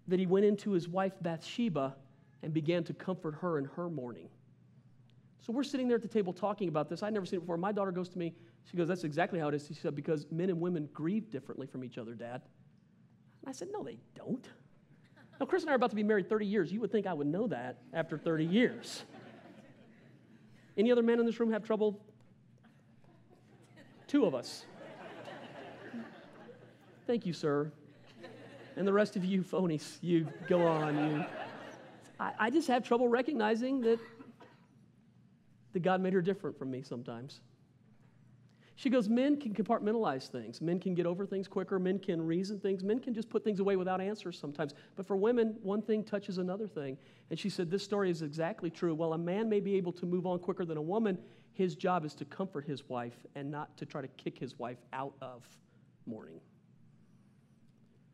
that 0.07 0.19
he 0.19 0.25
went 0.25 0.45
into 0.45 0.71
his 0.71 0.87
wife 0.87 1.13
Bathsheba 1.21 1.95
and 2.43 2.53
began 2.53 2.83
to 2.85 2.93
comfort 2.93 3.35
her 3.41 3.57
in 3.57 3.65
her 3.65 3.89
mourning. 3.89 4.29
So 5.41 5.51
we're 5.51 5.63
sitting 5.63 5.87
there 5.87 5.95
at 5.95 6.03
the 6.03 6.07
table 6.07 6.33
talking 6.33 6.67
about 6.67 6.87
this. 6.87 7.01
I'd 7.01 7.13
never 7.13 7.25
seen 7.25 7.37
it 7.37 7.41
before. 7.41 7.57
My 7.57 7.71
daughter 7.71 7.91
goes 7.91 8.09
to 8.09 8.19
me. 8.19 8.33
She 8.69 8.77
goes, 8.77 8.87
That's 8.87 9.03
exactly 9.03 9.39
how 9.39 9.47
it 9.47 9.55
is. 9.55 9.65
She 9.67 9.73
said, 9.73 9.95
Because 9.95 10.27
men 10.31 10.49
and 10.49 10.61
women 10.61 10.87
grieve 10.93 11.31
differently 11.31 11.65
from 11.65 11.83
each 11.83 11.97
other, 11.97 12.13
Dad. 12.13 12.41
And 13.41 13.49
I 13.49 13.51
said, 13.51 13.69
No, 13.71 13.83
they 13.83 13.97
don't. 14.15 14.47
Now, 15.39 15.47
Chris 15.47 15.63
and 15.63 15.71
I 15.71 15.73
are 15.73 15.75
about 15.75 15.89
to 15.89 15.95
be 15.95 16.03
married 16.03 16.29
30 16.29 16.45
years. 16.45 16.71
You 16.71 16.79
would 16.81 16.91
think 16.91 17.07
I 17.07 17.13
would 17.13 17.25
know 17.25 17.47
that 17.47 17.79
after 17.93 18.15
30 18.15 18.45
years. 18.45 19.03
Any 20.77 20.91
other 20.91 21.01
men 21.01 21.19
in 21.19 21.25
this 21.25 21.39
room 21.39 21.51
have 21.51 21.63
trouble? 21.63 21.99
Two 24.07 24.25
of 24.25 24.35
us. 24.35 24.65
Thank 27.07 27.25
you, 27.25 27.33
sir. 27.33 27.71
And 28.75 28.87
the 28.87 28.93
rest 28.93 29.15
of 29.15 29.25
you 29.25 29.41
phonies, 29.41 29.97
you 30.01 30.27
go 30.47 30.67
on. 30.67 30.95
You. 30.95 31.25
I, 32.21 32.33
I 32.39 32.49
just 32.51 32.67
have 32.67 32.83
trouble 32.83 33.07
recognizing 33.07 33.81
that, 33.81 33.99
that 35.73 35.79
God 35.81 36.01
made 36.01 36.13
her 36.13 36.21
different 36.21 36.57
from 36.57 36.69
me 36.69 36.83
sometimes. 36.83 37.41
She 38.75 38.89
goes, 38.89 39.09
Men 39.09 39.39
can 39.39 39.53
compartmentalize 39.53 40.27
things. 40.27 40.61
Men 40.61 40.79
can 40.79 40.93
get 40.93 41.05
over 41.05 41.25
things 41.25 41.47
quicker. 41.47 41.79
Men 41.79 41.99
can 41.99 42.21
reason 42.21 42.59
things. 42.59 42.83
Men 42.83 42.99
can 42.99 43.13
just 43.13 43.29
put 43.29 43.43
things 43.43 43.59
away 43.59 43.75
without 43.75 43.99
answers 43.99 44.37
sometimes. 44.37 44.73
But 44.95 45.05
for 45.05 45.15
women, 45.15 45.55
one 45.63 45.81
thing 45.81 46.03
touches 46.03 46.37
another 46.37 46.67
thing. 46.67 46.97
And 47.31 47.39
she 47.39 47.49
said, 47.49 47.71
This 47.71 47.83
story 47.83 48.11
is 48.11 48.21
exactly 48.21 48.69
true. 48.69 48.93
While 48.93 49.13
a 49.13 49.17
man 49.17 49.49
may 49.49 49.59
be 49.59 49.75
able 49.75 49.91
to 49.93 50.05
move 50.05 50.27
on 50.27 50.39
quicker 50.39 50.65
than 50.65 50.77
a 50.77 50.81
woman, 50.81 51.17
his 51.53 51.75
job 51.75 52.05
is 52.05 52.13
to 52.15 52.25
comfort 52.25 52.65
his 52.65 52.87
wife 52.87 53.17
and 53.35 53.49
not 53.49 53.75
to 53.77 53.85
try 53.85 54.01
to 54.01 54.07
kick 54.09 54.37
his 54.37 54.57
wife 54.59 54.77
out 54.93 55.13
of 55.21 55.43
mourning. 56.05 56.39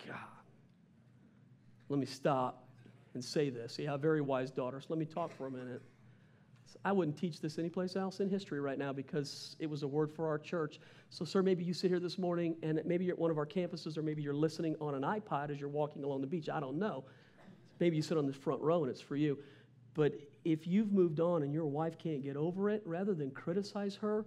God. 0.05 0.16
Let 1.89 1.99
me 1.99 2.05
stop 2.05 2.66
and 3.14 3.24
say 3.24 3.49
this. 3.49 3.80
You 3.80 3.88
have 3.88 4.01
very 4.01 4.22
wise 4.22 4.51
daughters. 4.51 4.86
Let 4.89 4.99
me 4.99 5.05
talk 5.05 5.32
for 5.36 5.47
a 5.47 5.51
minute. 5.51 5.82
I 6.84 6.91
wouldn't 6.91 7.18
teach 7.18 7.39
this 7.39 7.58
anyplace 7.58 7.95
else 7.95 8.20
in 8.20 8.30
history 8.30 8.60
right 8.60 8.78
now 8.78 8.91
because 8.93 9.55
it 9.60 9.70
was 9.70 9.84
a 9.84 9.88
word 9.88 10.12
for 10.12 10.28
our 10.28 10.38
church. 10.38 10.80
So, 11.10 11.24
sir, 11.24 11.41
maybe 11.41 11.64
you 11.64 11.74
sit 11.74 11.89
here 11.89 11.99
this 11.99 12.18
morning 12.18 12.55
and 12.62 12.82
maybe 12.86 13.05
you're 13.05 13.14
at 13.14 13.20
one 13.20 13.32
of 13.32 13.38
our 13.38 13.45
campuses 13.45 13.97
or 13.97 14.01
maybe 14.01 14.22
you're 14.22 14.34
listening 14.34 14.76
on 14.82 14.93
an 14.93 15.03
iPod 15.03 15.49
as 15.49 15.60
you're 15.60 15.70
walking 15.70 16.03
along 16.03 16.22
the 16.22 16.28
beach. 16.28 16.49
I 16.49 16.60
don't 16.60 16.78
know. 16.78 17.05
Maybe 17.80 17.95
you 17.95 18.01
sit 18.01 18.18
on 18.18 18.26
this 18.26 18.36
front 18.36 18.62
row 18.62 18.84
and 18.84 18.91
it's 18.91 19.01
for 19.01 19.16
you. 19.16 19.39
But 19.93 20.14
if 20.43 20.68
you've 20.68 20.91
moved 20.91 21.20
on 21.20 21.43
and 21.43 21.53
your 21.53 21.66
wife 21.66 21.97
can't 21.97 22.22
get 22.22 22.36
over 22.36 22.70
it, 22.70 22.84
rather 22.86 23.14
than 23.14 23.32
criticize 23.32 23.95
her, 23.95 24.26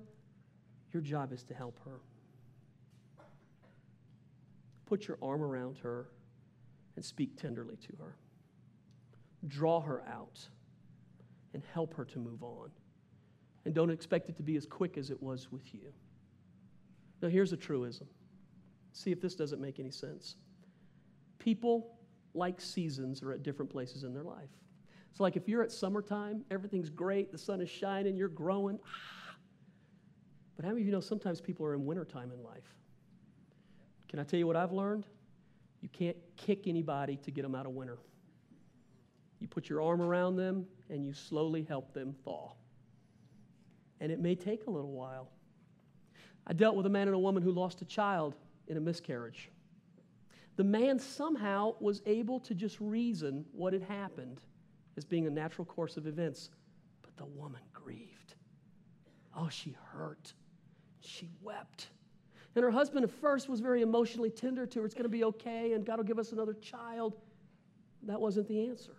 your 0.92 1.02
job 1.02 1.32
is 1.32 1.44
to 1.44 1.54
help 1.54 1.78
her. 1.84 2.00
Put 4.86 5.06
your 5.06 5.18
arm 5.22 5.42
around 5.42 5.78
her 5.78 6.08
and 6.96 7.04
speak 7.04 7.40
tenderly 7.40 7.76
to 7.76 7.96
her. 8.02 8.16
Draw 9.48 9.80
her 9.80 10.02
out 10.08 10.46
and 11.54 11.62
help 11.72 11.94
her 11.94 12.04
to 12.04 12.18
move 12.18 12.42
on. 12.42 12.70
And 13.64 13.74
don't 13.74 13.90
expect 13.90 14.28
it 14.28 14.36
to 14.36 14.42
be 14.42 14.56
as 14.56 14.66
quick 14.66 14.96
as 14.96 15.10
it 15.10 15.22
was 15.22 15.50
with 15.50 15.74
you. 15.74 15.92
Now, 17.22 17.28
here's 17.28 17.52
a 17.52 17.56
truism. 17.56 18.06
See 18.92 19.12
if 19.12 19.20
this 19.20 19.34
doesn't 19.34 19.60
make 19.60 19.78
any 19.78 19.90
sense. 19.90 20.36
People, 21.38 21.98
like 22.34 22.60
seasons, 22.60 23.22
are 23.22 23.32
at 23.32 23.42
different 23.42 23.70
places 23.70 24.04
in 24.04 24.12
their 24.12 24.22
life. 24.22 24.48
So, 25.12 25.22
like 25.22 25.36
if 25.36 25.48
you're 25.48 25.62
at 25.62 25.72
summertime, 25.72 26.44
everything's 26.50 26.90
great, 26.90 27.32
the 27.32 27.38
sun 27.38 27.60
is 27.60 27.68
shining, 27.68 28.16
you're 28.16 28.28
growing. 28.28 28.78
Ah. 28.84 28.88
But 30.56 30.66
how 30.66 30.72
many 30.72 30.82
of 30.82 30.86
you 30.88 30.92
know 30.92 31.00
sometimes 31.00 31.40
people 31.40 31.64
are 31.64 31.72
in 31.72 31.86
wintertime 31.86 32.30
in 32.32 32.42
life? 32.44 32.74
Can 34.10 34.18
I 34.18 34.24
tell 34.24 34.38
you 34.38 34.46
what 34.46 34.56
I've 34.56 34.72
learned? 34.72 35.06
You 35.80 35.88
can't 35.88 36.18
kick 36.36 36.66
anybody 36.66 37.16
to 37.16 37.30
get 37.30 37.40
them 37.40 37.54
out 37.54 37.64
of 37.64 37.72
winter. 37.72 37.96
You 39.40 39.48
put 39.48 39.68
your 39.68 39.82
arm 39.82 40.00
around 40.00 40.36
them 40.36 40.66
and 40.88 41.04
you 41.04 41.12
slowly 41.12 41.64
help 41.68 41.92
them 41.92 42.14
thaw. 42.24 42.52
And 44.00 44.12
it 44.12 44.20
may 44.20 44.34
take 44.34 44.66
a 44.66 44.70
little 44.70 44.92
while. 44.92 45.28
I 46.46 46.52
dealt 46.52 46.76
with 46.76 46.86
a 46.86 46.90
man 46.90 47.08
and 47.08 47.14
a 47.14 47.18
woman 47.18 47.42
who 47.42 47.52
lost 47.52 47.82
a 47.82 47.84
child 47.84 48.34
in 48.68 48.76
a 48.76 48.80
miscarriage. 48.80 49.50
The 50.56 50.64
man 50.64 50.98
somehow 50.98 51.74
was 51.80 52.02
able 52.06 52.40
to 52.40 52.54
just 52.54 52.78
reason 52.80 53.44
what 53.52 53.72
had 53.72 53.82
happened 53.82 54.40
as 54.96 55.04
being 55.04 55.26
a 55.26 55.30
natural 55.30 55.64
course 55.64 55.96
of 55.96 56.06
events, 56.06 56.50
but 57.02 57.16
the 57.16 57.24
woman 57.24 57.62
grieved. 57.72 58.34
Oh, 59.36 59.48
she 59.48 59.74
hurt. 59.92 60.34
She 61.00 61.30
wept. 61.40 61.86
And 62.54 62.64
her 62.64 62.70
husband 62.70 63.04
at 63.04 63.10
first 63.10 63.48
was 63.48 63.60
very 63.60 63.80
emotionally 63.80 64.28
tender 64.28 64.66
to 64.66 64.80
her. 64.80 64.84
It's 64.84 64.94
going 64.94 65.04
to 65.04 65.08
be 65.08 65.24
okay, 65.24 65.72
and 65.72 65.86
God 65.86 65.98
will 65.98 66.04
give 66.04 66.18
us 66.18 66.32
another 66.32 66.54
child. 66.54 67.16
That 68.02 68.20
wasn't 68.20 68.48
the 68.48 68.68
answer. 68.68 68.96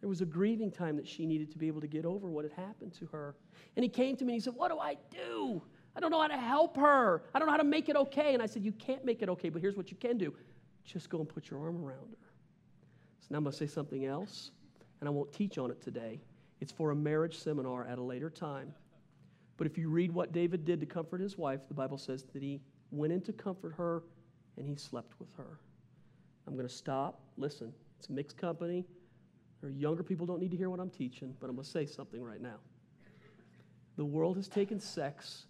There 0.00 0.08
was 0.08 0.20
a 0.20 0.26
grieving 0.26 0.70
time 0.70 0.96
that 0.96 1.06
she 1.06 1.26
needed 1.26 1.50
to 1.52 1.58
be 1.58 1.66
able 1.68 1.80
to 1.80 1.86
get 1.86 2.04
over 2.04 2.28
what 2.28 2.44
had 2.44 2.52
happened 2.52 2.92
to 2.94 3.06
her. 3.06 3.34
And 3.76 3.82
he 3.82 3.88
came 3.88 4.16
to 4.16 4.24
me 4.24 4.34
and 4.34 4.40
he 4.40 4.44
said, 4.44 4.54
What 4.54 4.70
do 4.70 4.78
I 4.78 4.96
do? 5.10 5.62
I 5.96 6.00
don't 6.00 6.10
know 6.10 6.20
how 6.20 6.28
to 6.28 6.36
help 6.36 6.76
her. 6.76 7.22
I 7.34 7.38
don't 7.38 7.46
know 7.46 7.52
how 7.52 7.58
to 7.58 7.64
make 7.64 7.88
it 7.88 7.96
okay. 7.96 8.34
And 8.34 8.42
I 8.42 8.46
said, 8.46 8.64
You 8.64 8.72
can't 8.72 9.04
make 9.04 9.22
it 9.22 9.28
okay, 9.30 9.48
but 9.48 9.62
here's 9.62 9.76
what 9.76 9.90
you 9.90 9.96
can 9.96 10.18
do 10.18 10.34
just 10.84 11.10
go 11.10 11.18
and 11.18 11.28
put 11.28 11.50
your 11.50 11.60
arm 11.60 11.84
around 11.84 12.10
her. 12.20 12.32
So 13.20 13.26
now 13.30 13.38
I'm 13.38 13.44
going 13.44 13.52
to 13.52 13.58
say 13.58 13.66
something 13.66 14.06
else, 14.06 14.52
and 15.00 15.08
I 15.08 15.10
won't 15.10 15.32
teach 15.32 15.58
on 15.58 15.70
it 15.72 15.82
today. 15.82 16.20
It's 16.60 16.70
for 16.70 16.92
a 16.92 16.94
marriage 16.94 17.38
seminar 17.38 17.84
at 17.86 17.98
a 17.98 18.02
later 18.02 18.30
time. 18.30 18.72
But 19.56 19.66
if 19.66 19.76
you 19.76 19.88
read 19.88 20.12
what 20.12 20.32
David 20.32 20.64
did 20.64 20.80
to 20.80 20.86
comfort 20.86 21.20
his 21.20 21.36
wife, 21.36 21.60
the 21.66 21.74
Bible 21.74 21.98
says 21.98 22.24
that 22.32 22.42
he 22.42 22.60
went 22.92 23.12
in 23.12 23.20
to 23.22 23.32
comfort 23.32 23.74
her 23.76 24.04
and 24.56 24.66
he 24.66 24.76
slept 24.76 25.18
with 25.18 25.32
her. 25.36 25.58
I'm 26.46 26.54
going 26.54 26.68
to 26.68 26.72
stop. 26.72 27.20
Listen, 27.36 27.72
it's 27.98 28.08
mixed 28.08 28.36
company. 28.36 28.84
Or 29.62 29.70
younger 29.70 30.02
people 30.02 30.26
don't 30.26 30.40
need 30.40 30.50
to 30.50 30.56
hear 30.56 30.70
what 30.70 30.80
I'm 30.80 30.90
teaching, 30.90 31.34
but 31.40 31.48
I'm 31.48 31.56
going 31.56 31.64
to 31.64 31.70
say 31.70 31.86
something 31.86 32.22
right 32.22 32.40
now. 32.40 32.56
The 33.96 34.04
world 34.04 34.36
has 34.36 34.48
taken 34.48 34.78
sex 34.78 35.46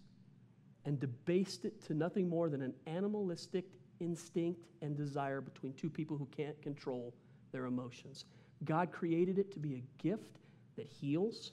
and 0.85 0.99
debased 0.99 1.65
it 1.65 1.83
to 1.87 1.93
nothing 1.93 2.29
more 2.29 2.49
than 2.49 2.61
an 2.61 2.73
animalistic 2.87 3.65
instinct 3.99 4.67
and 4.81 4.95
desire 4.95 5.41
between 5.41 5.73
two 5.73 5.89
people 5.89 6.17
who 6.17 6.27
can't 6.27 6.59
control 6.61 7.13
their 7.51 7.65
emotions. 7.65 8.25
God 8.63 8.91
created 8.91 9.37
it 9.37 9.51
to 9.51 9.59
be 9.59 9.75
a 9.75 10.01
gift 10.01 10.39
that 10.77 10.87
heals, 10.87 11.51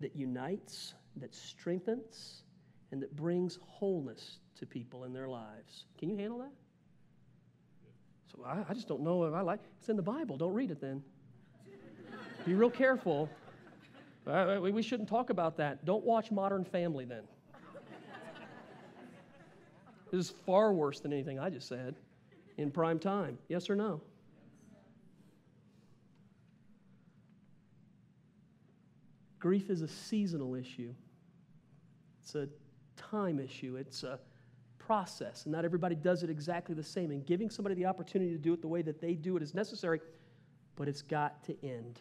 that 0.00 0.16
unites, 0.16 0.94
that 1.16 1.34
strengthens, 1.34 2.42
and 2.90 3.02
that 3.02 3.14
brings 3.14 3.58
wholeness 3.66 4.38
to 4.58 4.66
people 4.66 5.04
in 5.04 5.12
their 5.12 5.28
lives. 5.28 5.84
Can 5.98 6.08
you 6.08 6.16
handle 6.16 6.38
that? 6.38 6.52
So 8.30 8.44
I, 8.44 8.64
I 8.68 8.74
just 8.74 8.88
don't 8.88 9.02
know 9.02 9.24
if 9.24 9.34
I 9.34 9.40
like 9.40 9.60
It's 9.78 9.88
in 9.88 9.96
the 9.96 10.02
Bible. 10.02 10.36
Don't 10.36 10.54
read 10.54 10.70
it 10.70 10.80
then. 10.80 11.02
Be 12.44 12.54
real 12.54 12.70
careful. 12.70 13.28
Uh, 14.26 14.58
we 14.60 14.82
shouldn't 14.82 15.08
talk 15.08 15.30
about 15.30 15.56
that. 15.56 15.84
Don't 15.84 16.04
watch 16.04 16.30
Modern 16.30 16.64
Family 16.64 17.04
then. 17.04 17.24
This 20.10 20.26
is 20.26 20.30
far 20.46 20.72
worse 20.72 21.00
than 21.00 21.12
anything 21.12 21.38
I 21.38 21.50
just 21.50 21.68
said 21.68 21.94
in 22.56 22.70
prime 22.70 22.98
time. 22.98 23.38
Yes 23.48 23.68
or 23.68 23.76
no? 23.76 24.00
Grief 29.38 29.70
is 29.70 29.82
a 29.82 29.88
seasonal 29.88 30.54
issue. 30.54 30.92
It's 32.22 32.34
a 32.34 32.48
time 32.96 33.38
issue. 33.38 33.76
It's 33.76 34.02
a 34.02 34.18
process, 34.78 35.44
and 35.44 35.52
not 35.52 35.64
everybody 35.64 35.94
does 35.94 36.22
it 36.22 36.30
exactly 36.30 36.74
the 36.74 36.82
same. 36.82 37.10
And 37.10 37.24
giving 37.24 37.50
somebody 37.50 37.74
the 37.74 37.86
opportunity 37.86 38.32
to 38.32 38.38
do 38.38 38.52
it 38.52 38.60
the 38.60 38.68
way 38.68 38.82
that 38.82 39.00
they 39.00 39.14
do 39.14 39.36
it 39.36 39.42
is 39.42 39.54
necessary, 39.54 40.00
but 40.76 40.88
it's 40.88 41.02
got 41.02 41.42
to 41.44 41.56
end. 41.64 42.00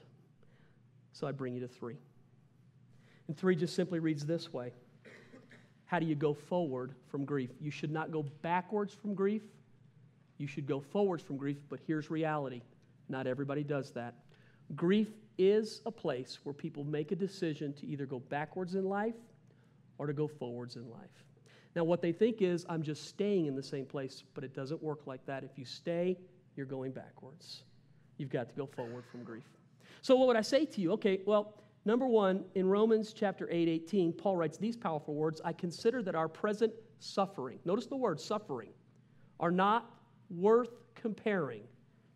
So 1.11 1.27
I 1.27 1.31
bring 1.31 1.53
you 1.53 1.59
to 1.61 1.67
three. 1.67 1.97
And 3.27 3.37
three 3.37 3.55
just 3.55 3.75
simply 3.75 3.99
reads 3.99 4.25
this 4.25 4.53
way 4.53 4.71
How 5.85 5.99
do 5.99 6.05
you 6.05 6.15
go 6.15 6.33
forward 6.33 6.93
from 7.09 7.25
grief? 7.25 7.49
You 7.59 7.71
should 7.71 7.91
not 7.91 8.11
go 8.11 8.23
backwards 8.41 8.93
from 8.93 9.13
grief, 9.13 9.43
you 10.37 10.47
should 10.47 10.67
go 10.67 10.79
forwards 10.79 11.23
from 11.23 11.37
grief, 11.37 11.57
but 11.69 11.79
here's 11.85 12.09
reality 12.09 12.61
not 13.09 13.27
everybody 13.27 13.63
does 13.63 13.91
that. 13.91 14.15
Grief 14.75 15.07
is 15.37 15.81
a 15.85 15.91
place 15.91 16.39
where 16.43 16.53
people 16.53 16.83
make 16.83 17.11
a 17.11 17.15
decision 17.15 17.73
to 17.73 17.87
either 17.87 18.05
go 18.05 18.19
backwards 18.19 18.75
in 18.75 18.85
life 18.85 19.15
or 19.97 20.07
to 20.07 20.13
go 20.13 20.27
forwards 20.27 20.75
in 20.75 20.89
life. 20.89 21.23
Now, 21.77 21.83
what 21.83 22.01
they 22.01 22.11
think 22.11 22.41
is, 22.41 22.65
I'm 22.69 22.81
just 22.81 23.05
staying 23.07 23.45
in 23.45 23.55
the 23.55 23.61
same 23.61 23.85
place, 23.85 24.23
but 24.33 24.43
it 24.43 24.55
doesn't 24.55 24.81
work 24.81 25.05
like 25.05 25.23
that. 25.27 25.43
If 25.43 25.59
you 25.59 25.63
stay, 25.63 26.17
you're 26.55 26.65
going 26.65 26.91
backwards. 26.91 27.61
You've 28.17 28.31
got 28.31 28.49
to 28.49 28.55
go 28.55 28.65
forward 28.65 29.03
from 29.11 29.23
grief. 29.23 29.43
So, 30.01 30.15
what 30.15 30.25
would 30.25 30.37
I 30.37 30.41
say 30.41 30.65
to 30.65 30.81
you? 30.81 30.91
Okay, 30.93 31.19
well, 31.27 31.61
number 31.85 32.07
one, 32.07 32.45
in 32.55 32.67
Romans 32.67 33.13
chapter 33.13 33.47
8, 33.51 33.69
18, 33.69 34.11
Paul 34.13 34.37
writes 34.37 34.57
these 34.57 34.75
powerful 34.75 35.13
words 35.13 35.39
I 35.45 35.53
consider 35.53 36.01
that 36.01 36.15
our 36.15 36.27
present 36.27 36.73
suffering, 36.97 37.59
notice 37.63 37.85
the 37.85 37.95
word 37.95 38.19
suffering, 38.19 38.69
are 39.39 39.51
not 39.51 39.99
worth 40.31 40.71
comparing 40.95 41.61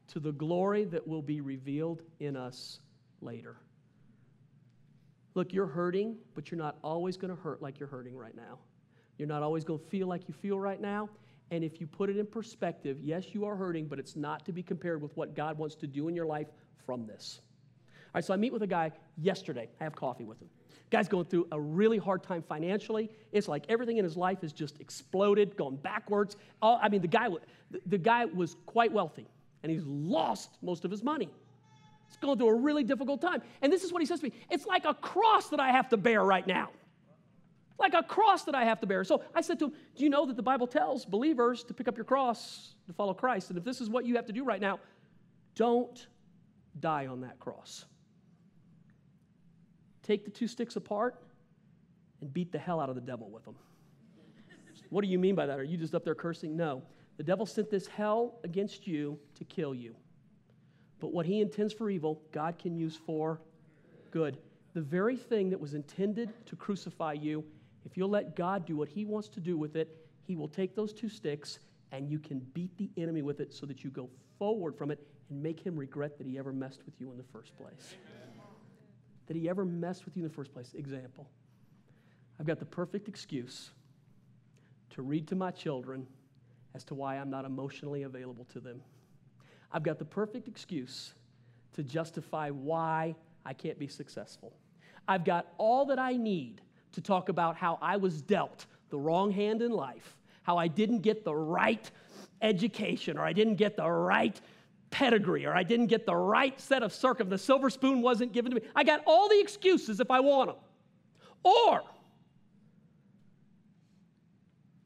to 0.07 0.19
the 0.19 0.31
glory 0.31 0.85
that 0.85 1.07
will 1.07 1.21
be 1.21 1.39
revealed 1.39 2.01
in 2.19 2.35
us 2.35 2.79
later. 3.21 3.57
Look, 5.35 5.53
you're 5.53 5.67
hurting, 5.67 6.17
but 6.33 6.49
you're 6.49 6.57
not 6.57 6.79
always 6.83 7.15
going 7.15 7.29
to 7.29 7.39
hurt 7.39 7.61
like 7.61 7.79
you're 7.79 7.89
hurting 7.89 8.17
right 8.17 8.35
now. 8.35 8.57
You're 9.21 9.27
not 9.27 9.43
always 9.43 9.63
going 9.63 9.77
to 9.77 9.85
feel 9.85 10.07
like 10.07 10.27
you 10.27 10.33
feel 10.33 10.59
right 10.59 10.81
now. 10.81 11.07
And 11.51 11.63
if 11.63 11.79
you 11.79 11.85
put 11.85 12.09
it 12.09 12.17
in 12.17 12.25
perspective, 12.25 12.97
yes, 12.99 13.35
you 13.35 13.45
are 13.45 13.55
hurting, 13.55 13.85
but 13.85 13.99
it's 13.99 14.15
not 14.15 14.43
to 14.47 14.51
be 14.51 14.63
compared 14.63 14.99
with 14.99 15.15
what 15.15 15.35
God 15.35 15.59
wants 15.59 15.75
to 15.75 15.85
do 15.85 16.07
in 16.07 16.15
your 16.15 16.25
life 16.25 16.47
from 16.87 17.05
this. 17.05 17.39
All 17.93 18.09
right, 18.15 18.25
so 18.25 18.33
I 18.33 18.37
meet 18.37 18.51
with 18.51 18.63
a 18.63 18.67
guy 18.67 18.91
yesterday. 19.19 19.69
I 19.79 19.83
have 19.83 19.95
coffee 19.95 20.23
with 20.23 20.41
him. 20.41 20.49
Guy's 20.89 21.07
going 21.07 21.25
through 21.25 21.45
a 21.51 21.61
really 21.61 21.99
hard 21.99 22.23
time 22.23 22.41
financially. 22.41 23.11
It's 23.31 23.47
like 23.47 23.63
everything 23.69 23.97
in 23.97 24.03
his 24.03 24.17
life 24.17 24.41
has 24.41 24.53
just 24.53 24.81
exploded, 24.81 25.55
gone 25.55 25.75
backwards. 25.75 26.35
All, 26.59 26.79
I 26.81 26.89
mean, 26.89 27.01
the 27.01 27.07
guy, 27.07 27.29
the 27.85 27.99
guy 27.99 28.25
was 28.25 28.55
quite 28.65 28.91
wealthy, 28.91 29.27
and 29.61 29.71
he's 29.71 29.85
lost 29.85 30.57
most 30.63 30.83
of 30.83 30.89
his 30.89 31.03
money. 31.03 31.29
He's 32.07 32.17
going 32.17 32.39
through 32.39 32.49
a 32.49 32.55
really 32.55 32.83
difficult 32.83 33.21
time. 33.21 33.43
And 33.61 33.71
this 33.71 33.83
is 33.83 33.93
what 33.93 34.01
he 34.01 34.07
says 34.07 34.21
to 34.21 34.25
me 34.25 34.33
It's 34.49 34.65
like 34.65 34.85
a 34.85 34.95
cross 34.95 35.49
that 35.49 35.59
I 35.59 35.71
have 35.71 35.89
to 35.89 35.97
bear 35.97 36.23
right 36.23 36.47
now. 36.47 36.71
Like 37.81 37.95
a 37.95 38.03
cross 38.03 38.43
that 38.43 38.53
I 38.53 38.63
have 38.63 38.79
to 38.81 38.87
bear. 38.87 39.03
So 39.03 39.23
I 39.33 39.41
said 39.41 39.57
to 39.59 39.65
him, 39.65 39.73
Do 39.95 40.03
you 40.03 40.09
know 40.09 40.25
that 40.27 40.35
the 40.35 40.43
Bible 40.43 40.67
tells 40.67 41.03
believers 41.03 41.63
to 41.63 41.73
pick 41.73 41.87
up 41.87 41.97
your 41.97 42.05
cross 42.05 42.75
to 42.85 42.93
follow 42.93 43.13
Christ? 43.13 43.49
And 43.49 43.57
if 43.57 43.63
this 43.63 43.81
is 43.81 43.89
what 43.89 44.05
you 44.05 44.15
have 44.15 44.27
to 44.27 44.33
do 44.33 44.43
right 44.43 44.61
now, 44.61 44.79
don't 45.55 46.07
die 46.79 47.07
on 47.07 47.21
that 47.21 47.39
cross. 47.39 47.85
Take 50.03 50.25
the 50.25 50.31
two 50.31 50.47
sticks 50.47 50.75
apart 50.75 51.21
and 52.21 52.31
beat 52.31 52.51
the 52.51 52.59
hell 52.59 52.79
out 52.79 52.89
of 52.89 52.95
the 52.95 53.01
devil 53.01 53.29
with 53.29 53.45
them. 53.45 53.55
what 54.89 55.01
do 55.01 55.07
you 55.07 55.17
mean 55.17 55.33
by 55.33 55.47
that? 55.47 55.59
Are 55.59 55.63
you 55.63 55.77
just 55.77 55.95
up 55.95 56.05
there 56.05 56.15
cursing? 56.15 56.55
No. 56.55 56.83
The 57.17 57.23
devil 57.23 57.45
sent 57.45 57.69
this 57.69 57.87
hell 57.87 58.39
against 58.43 58.87
you 58.87 59.19
to 59.35 59.43
kill 59.43 59.73
you. 59.73 59.95
But 60.99 61.13
what 61.13 61.25
he 61.25 61.41
intends 61.41 61.73
for 61.73 61.89
evil, 61.89 62.21
God 62.31 62.59
can 62.59 62.75
use 62.75 62.95
for 62.95 63.41
good. 64.11 64.37
The 64.73 64.81
very 64.81 65.17
thing 65.17 65.49
that 65.49 65.59
was 65.59 65.73
intended 65.73 66.31
to 66.45 66.55
crucify 66.55 67.13
you, 67.13 67.43
if 67.85 67.97
you'll 67.97 68.09
let 68.09 68.35
God 68.35 68.65
do 68.65 68.77
what 68.77 68.89
he 68.89 69.05
wants 69.05 69.27
to 69.29 69.39
do 69.39 69.57
with 69.57 69.75
it, 69.75 70.05
he 70.23 70.35
will 70.35 70.47
take 70.47 70.75
those 70.75 70.93
two 70.93 71.09
sticks 71.09 71.59
and 71.91 72.09
you 72.09 72.19
can 72.19 72.39
beat 72.53 72.75
the 72.77 72.89
enemy 72.97 73.21
with 73.21 73.39
it 73.39 73.53
so 73.53 73.65
that 73.65 73.83
you 73.83 73.89
go 73.89 74.09
forward 74.37 74.75
from 74.75 74.91
it 74.91 74.99
and 75.29 75.41
make 75.41 75.59
him 75.59 75.75
regret 75.75 76.17
that 76.17 76.27
he 76.27 76.37
ever 76.37 76.53
messed 76.53 76.85
with 76.85 76.93
you 76.99 77.11
in 77.11 77.17
the 77.17 77.23
first 77.23 77.55
place. 77.57 77.95
That 79.27 79.35
he 79.35 79.49
ever 79.49 79.65
messed 79.65 80.05
with 80.05 80.15
you 80.15 80.23
in 80.23 80.29
the 80.29 80.33
first 80.33 80.53
place. 80.53 80.73
Example 80.73 81.27
I've 82.39 82.47
got 82.47 82.59
the 82.59 82.65
perfect 82.65 83.07
excuse 83.07 83.71
to 84.91 85.01
read 85.01 85.27
to 85.27 85.35
my 85.35 85.51
children 85.51 86.07
as 86.73 86.83
to 86.85 86.95
why 86.95 87.17
I'm 87.17 87.29
not 87.29 87.45
emotionally 87.45 88.03
available 88.03 88.45
to 88.53 88.59
them. 88.59 88.81
I've 89.71 89.83
got 89.83 89.99
the 89.99 90.05
perfect 90.05 90.47
excuse 90.47 91.13
to 91.73 91.83
justify 91.83 92.49
why 92.49 93.15
I 93.45 93.53
can't 93.53 93.79
be 93.79 93.87
successful. 93.87 94.53
I've 95.07 95.23
got 95.23 95.47
all 95.57 95.85
that 95.85 95.99
I 95.99 96.13
need 96.13 96.61
to 96.93 97.01
talk 97.01 97.29
about 97.29 97.55
how 97.55 97.77
I 97.81 97.97
was 97.97 98.21
dealt 98.21 98.65
the 98.89 98.97
wrong 98.99 99.31
hand 99.31 99.61
in 99.61 99.71
life, 99.71 100.17
how 100.43 100.57
I 100.57 100.67
didn't 100.67 100.99
get 100.99 101.23
the 101.23 101.33
right 101.33 101.89
education, 102.41 103.17
or 103.17 103.23
I 103.23 103.33
didn't 103.33 103.55
get 103.55 103.77
the 103.77 103.89
right 103.89 104.39
pedigree, 104.89 105.45
or 105.45 105.55
I 105.55 105.63
didn't 105.63 105.87
get 105.87 106.05
the 106.05 106.15
right 106.15 106.59
set 106.59 106.83
of 106.83 106.93
circum. 106.93 107.29
The 107.29 107.37
silver 107.37 107.69
spoon 107.69 108.01
wasn't 108.01 108.33
given 108.33 108.51
to 108.51 108.59
me. 108.59 108.67
I 108.75 108.83
got 108.83 109.01
all 109.07 109.29
the 109.29 109.39
excuses 109.39 109.99
if 109.99 110.11
I 110.11 110.19
want 110.19 110.49
them. 110.49 110.57
Or 111.43 111.81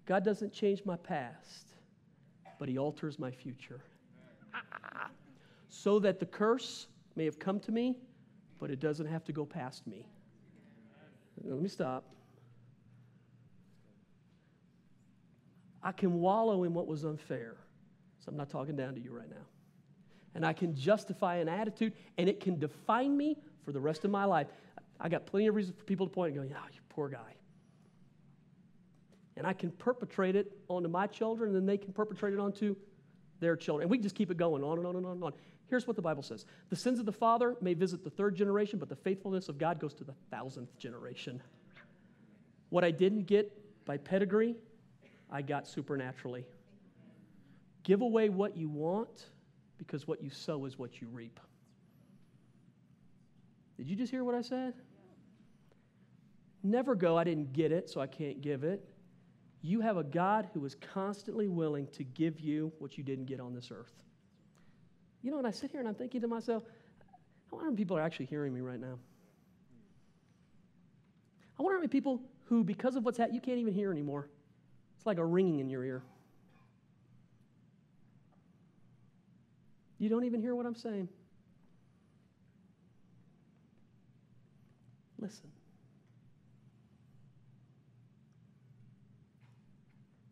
God 0.05 0.23
doesn't 0.23 0.53
change 0.53 0.85
my 0.85 0.95
past, 0.95 1.67
but 2.59 2.69
He 2.69 2.77
alters 2.77 3.17
my 3.17 3.31
future. 3.31 3.81
So 5.67 5.99
that 5.99 6.19
the 6.19 6.25
curse 6.25 6.87
may 7.15 7.25
have 7.25 7.39
come 7.39 7.59
to 7.61 7.71
me, 7.71 7.97
but 8.59 8.69
it 8.69 8.79
doesn't 8.79 9.07
have 9.07 9.23
to 9.25 9.33
go 9.33 9.45
past 9.45 9.85
me. 9.87 10.07
Let 11.43 11.61
me 11.61 11.69
stop. 11.69 12.05
I 15.83 15.91
can 15.91 16.19
wallow 16.19 16.63
in 16.63 16.73
what 16.73 16.87
was 16.87 17.05
unfair. 17.05 17.57
So 18.19 18.31
I'm 18.31 18.37
not 18.37 18.49
talking 18.49 18.75
down 18.75 18.95
to 18.95 18.99
you 18.99 19.11
right 19.11 19.29
now. 19.29 19.45
And 20.33 20.45
I 20.45 20.51
can 20.51 20.75
justify 20.75 21.35
an 21.35 21.47
attitude, 21.47 21.93
and 22.17 22.27
it 22.27 22.39
can 22.39 22.57
define 22.59 23.15
me 23.15 23.37
for 23.63 23.71
the 23.71 23.79
rest 23.79 24.03
of 24.03 24.11
my 24.11 24.25
life. 24.25 24.47
I 24.99 25.09
got 25.09 25.25
plenty 25.25 25.47
of 25.47 25.55
reasons 25.55 25.77
for 25.77 25.83
people 25.83 26.07
to 26.07 26.13
point 26.13 26.35
and 26.35 26.49
go, 26.49 26.55
oh, 26.57 26.67
you 26.73 26.79
poor 26.89 27.09
guy. 27.09 27.35
And 29.37 29.45
I 29.45 29.53
can 29.53 29.69
perpetrate 29.71 30.35
it 30.35 30.51
onto 30.67 30.89
my 30.89 31.07
children, 31.07 31.49
and 31.49 31.55
then 31.55 31.65
they 31.65 31.77
can 31.77 31.93
perpetrate 31.93 32.33
it 32.33 32.39
onto 32.39 32.75
their 33.39 33.55
children. 33.55 33.83
And 33.83 33.91
we 33.91 33.97
just 33.97 34.15
keep 34.15 34.31
it 34.31 34.37
going 34.37 34.63
on 34.63 34.77
and 34.77 34.87
on 34.87 34.95
and 34.95 35.05
on 35.05 35.11
and 35.13 35.23
on. 35.23 35.33
Here's 35.69 35.87
what 35.87 35.95
the 35.95 36.01
Bible 36.01 36.23
says 36.23 36.45
The 36.69 36.75
sins 36.75 36.99
of 36.99 37.05
the 37.05 37.11
father 37.11 37.55
may 37.61 37.73
visit 37.73 38.03
the 38.03 38.09
third 38.09 38.35
generation, 38.35 38.79
but 38.79 38.89
the 38.89 38.95
faithfulness 38.95 39.49
of 39.49 39.57
God 39.57 39.79
goes 39.79 39.93
to 39.95 40.03
the 40.03 40.13
thousandth 40.31 40.77
generation. 40.77 41.41
What 42.69 42.83
I 42.83 42.91
didn't 42.91 43.23
get 43.25 43.51
by 43.85 43.97
pedigree, 43.97 44.55
I 45.31 45.41
got 45.41 45.67
supernaturally. 45.67 46.45
Give 47.83 48.01
away 48.01 48.29
what 48.29 48.57
you 48.57 48.67
want 48.67 49.27
because 49.77 50.07
what 50.07 50.23
you 50.23 50.29
sow 50.29 50.65
is 50.65 50.77
what 50.79 51.01
you 51.01 51.07
reap. 51.11 51.39
Did 53.77 53.87
you 53.87 53.95
just 53.95 54.11
hear 54.11 54.23
what 54.23 54.35
I 54.35 54.41
said? 54.41 54.73
Never 56.63 56.95
go, 56.95 57.17
I 57.17 57.23
didn't 57.23 57.53
get 57.53 57.71
it, 57.71 57.89
so 57.89 58.01
I 58.01 58.07
can't 58.07 58.41
give 58.41 58.63
it. 58.63 58.83
You 59.61 59.81
have 59.81 59.97
a 59.97 60.03
God 60.03 60.49
who 60.53 60.65
is 60.65 60.75
constantly 60.75 61.47
willing 61.47 61.87
to 61.93 62.03
give 62.03 62.39
you 62.39 62.71
what 62.79 62.97
you 62.97 63.03
didn't 63.03 63.25
get 63.25 63.39
on 63.39 63.53
this 63.53 63.69
earth. 63.71 63.93
You 65.25 65.31
know, 65.31 65.39
and 65.39 65.47
I 65.47 65.51
sit 65.51 65.71
here 65.71 65.79
and 65.79 65.89
I'm 65.89 65.95
thinking 65.95 66.21
to 66.21 66.27
myself, 66.27 66.61
I 67.51 67.55
wonder 67.55 67.71
if 67.71 67.75
people 67.75 67.97
are 67.97 68.01
actually 68.01 68.27
hearing 68.27 68.53
me 68.53 68.61
right 68.61 68.79
now. 68.79 68.99
I 71.57 71.63
wonder 71.63 71.77
how 71.77 71.79
many 71.79 71.87
people 71.87 72.21
who, 72.47 72.63
because 72.63 72.95
of 72.95 73.03
what's 73.03 73.17
happening, 73.17 73.33
you 73.33 73.41
can't 73.41 73.57
even 73.57 73.73
hear 73.73 73.91
anymore. 73.91 74.29
It's 74.95 75.07
like 75.07 75.17
a 75.17 75.25
ringing 75.25 75.57
in 75.57 75.67
your 75.67 75.83
ear. 75.83 76.03
You 79.97 80.09
don't 80.09 80.25
even 80.25 80.41
hear 80.41 80.53
what 80.53 80.67
I'm 80.67 80.75
saying. 80.75 81.09
Listen. 85.17 85.49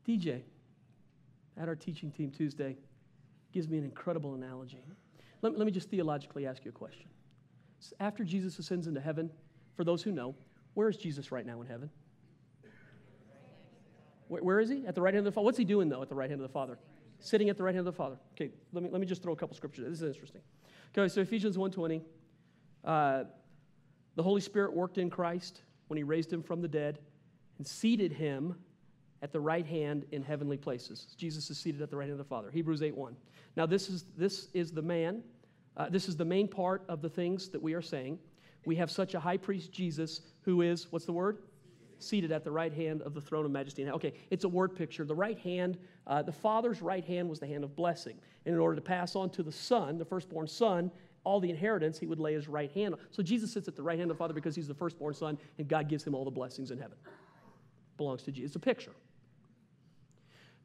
DJ, 0.08 0.42
at 1.58 1.68
our 1.68 1.76
teaching 1.76 2.12
team 2.12 2.30
Tuesday, 2.30 2.76
gives 3.54 3.70
me 3.70 3.78
an 3.78 3.84
incredible 3.84 4.34
analogy. 4.34 4.84
Let, 5.42 5.58
let 5.58 5.66
me 5.66 5.72
just 5.72 5.90
theologically 5.90 6.46
ask 6.48 6.66
you 6.66 6.70
a 6.70 6.74
question. 6.74 7.08
After 8.00 8.24
Jesus 8.24 8.58
ascends 8.60 8.88
into 8.88 9.00
heaven, 9.00 9.30
for 9.76 9.84
those 9.84 10.02
who 10.02 10.12
know, 10.12 10.36
where 10.74 10.90
is 10.90 10.98
Jesus 10.98 11.32
right 11.32 11.46
now 11.46 11.62
in 11.62 11.68
heaven? 11.68 11.90
Where, 14.28 14.42
where 14.42 14.60
is 14.60 14.70
he? 14.70 14.86
At 14.88 14.96
the 14.96 15.02
right 15.02 15.14
hand 15.14 15.28
of 15.28 15.32
the 15.32 15.36
Father. 15.36 15.46
What's 15.46 15.58
he 15.58 15.66
doing, 15.66 15.90
though, 15.90 16.02
at 16.02 16.10
the 16.10 16.16
right 16.16 16.30
hand 16.30 16.42
of 16.42 16.48
the 16.48 16.54
Father? 16.54 16.80
Sitting 17.20 17.50
at 17.50 17.58
the 17.58 17.64
right 17.64 17.76
hand 17.76 17.88
of 17.88 17.94
the 17.94 17.98
Father. 17.98 18.18
Okay, 18.34 18.52
let 18.72 18.84
me, 18.84 18.90
let 18.90 19.00
me 19.00 19.08
just 19.08 19.22
throw 19.22 19.34
a 19.34 19.36
couple 19.36 19.56
scriptures. 19.56 19.86
This 19.88 20.02
is 20.02 20.08
interesting. 20.08 20.42
Okay, 20.98 21.08
so 21.08 21.22
Ephesians 21.22 21.58
1.20. 21.58 22.02
Uh, 22.84 23.24
the 24.16 24.24
Holy 24.24 24.42
Spirit 24.42 24.74
worked 24.74 24.98
in 24.98 25.10
Christ 25.10 25.62
when 25.88 25.98
he 25.98 26.04
raised 26.04 26.32
him 26.32 26.44
from 26.44 26.62
the 26.62 26.68
dead 26.68 27.00
and 27.58 27.68
seated 27.68 28.12
him 28.12 28.56
at 29.24 29.32
the 29.32 29.40
right 29.40 29.66
hand 29.66 30.06
in 30.12 30.22
heavenly 30.22 30.58
places. 30.58 31.16
Jesus 31.18 31.50
is 31.50 31.58
seated 31.58 31.82
at 31.82 31.90
the 31.90 31.96
right 31.96 32.04
hand 32.04 32.12
of 32.12 32.18
the 32.18 32.30
Father. 32.30 32.52
Hebrews 32.52 32.82
8.1. 32.82 33.14
Now, 33.56 33.66
this 33.66 33.90
is, 33.90 34.04
this 34.18 34.50
is 34.54 34.72
the 34.72 34.82
man, 34.82 35.24
uh, 35.78 35.90
this 35.90 36.10
is 36.10 36.18
the 36.18 36.26
main 36.26 36.48
part 36.48 36.84
of 36.90 37.02
the 37.02 37.10
things 37.10 37.48
that 37.50 37.62
we 37.62 37.74
are 37.74 37.82
saying. 37.82 38.20
We 38.66 38.76
have 38.76 38.92
such 38.92 39.14
a 39.14 39.20
high 39.20 39.38
priest, 39.38 39.72
Jesus, 39.72 40.22
who 40.42 40.62
is, 40.62 40.92
what's 40.92 41.06
the 41.06 41.14
word? 41.14 41.40
Seated 42.00 42.34
at 42.34 42.44
the 42.44 42.52
right 42.52 42.74
hand 42.74 43.02
of 43.02 43.14
the 43.14 43.22
throne 43.22 43.46
of 43.46 43.52
majesty. 43.52 43.90
Okay, 43.90 44.14
it's 44.30 44.44
a 44.44 44.50
word 44.50 44.76
picture. 44.76 45.06
The 45.06 45.16
right 45.16 45.40
hand, 45.40 45.78
uh, 46.06 46.22
the 46.22 46.34
Father's 46.34 46.82
right 46.82 47.06
hand 47.06 47.30
was 47.30 47.40
the 47.40 47.48
hand 47.48 47.64
of 47.64 47.78
blessing. 47.78 48.18
And 48.46 48.54
in 48.54 48.60
order 48.60 48.76
to 48.76 48.82
pass 48.82 49.16
on 49.16 49.30
to 49.32 49.44
the 49.44 49.54
Son, 49.54 49.98
the 49.98 50.06
firstborn 50.06 50.48
Son, 50.48 50.92
all 51.24 51.40
the 51.40 51.50
inheritance, 51.50 51.98
he 51.98 52.08
would 52.08 52.20
lay 52.20 52.34
his 52.34 52.50
right 52.50 52.72
hand. 52.72 52.96
So 53.12 53.24
Jesus 53.24 53.54
sits 53.54 53.70
at 53.70 53.78
the 53.78 53.84
right 53.84 53.98
hand 53.98 54.12
of 54.12 54.18
the 54.18 54.20
Father 54.20 54.34
because 54.34 54.54
he's 54.54 54.68
the 54.68 54.74
firstborn 54.74 55.14
Son, 55.14 55.38
and 55.58 55.68
God 55.70 55.88
gives 55.88 56.04
him 56.04 56.14
all 56.14 56.26
the 56.26 56.32
blessings 56.32 56.72
in 56.72 56.78
heaven. 56.78 56.98
Belongs 57.96 58.24
to 58.24 58.32
Jesus. 58.34 58.50
It's 58.50 58.56
a 58.58 58.60
picture. 58.60 58.92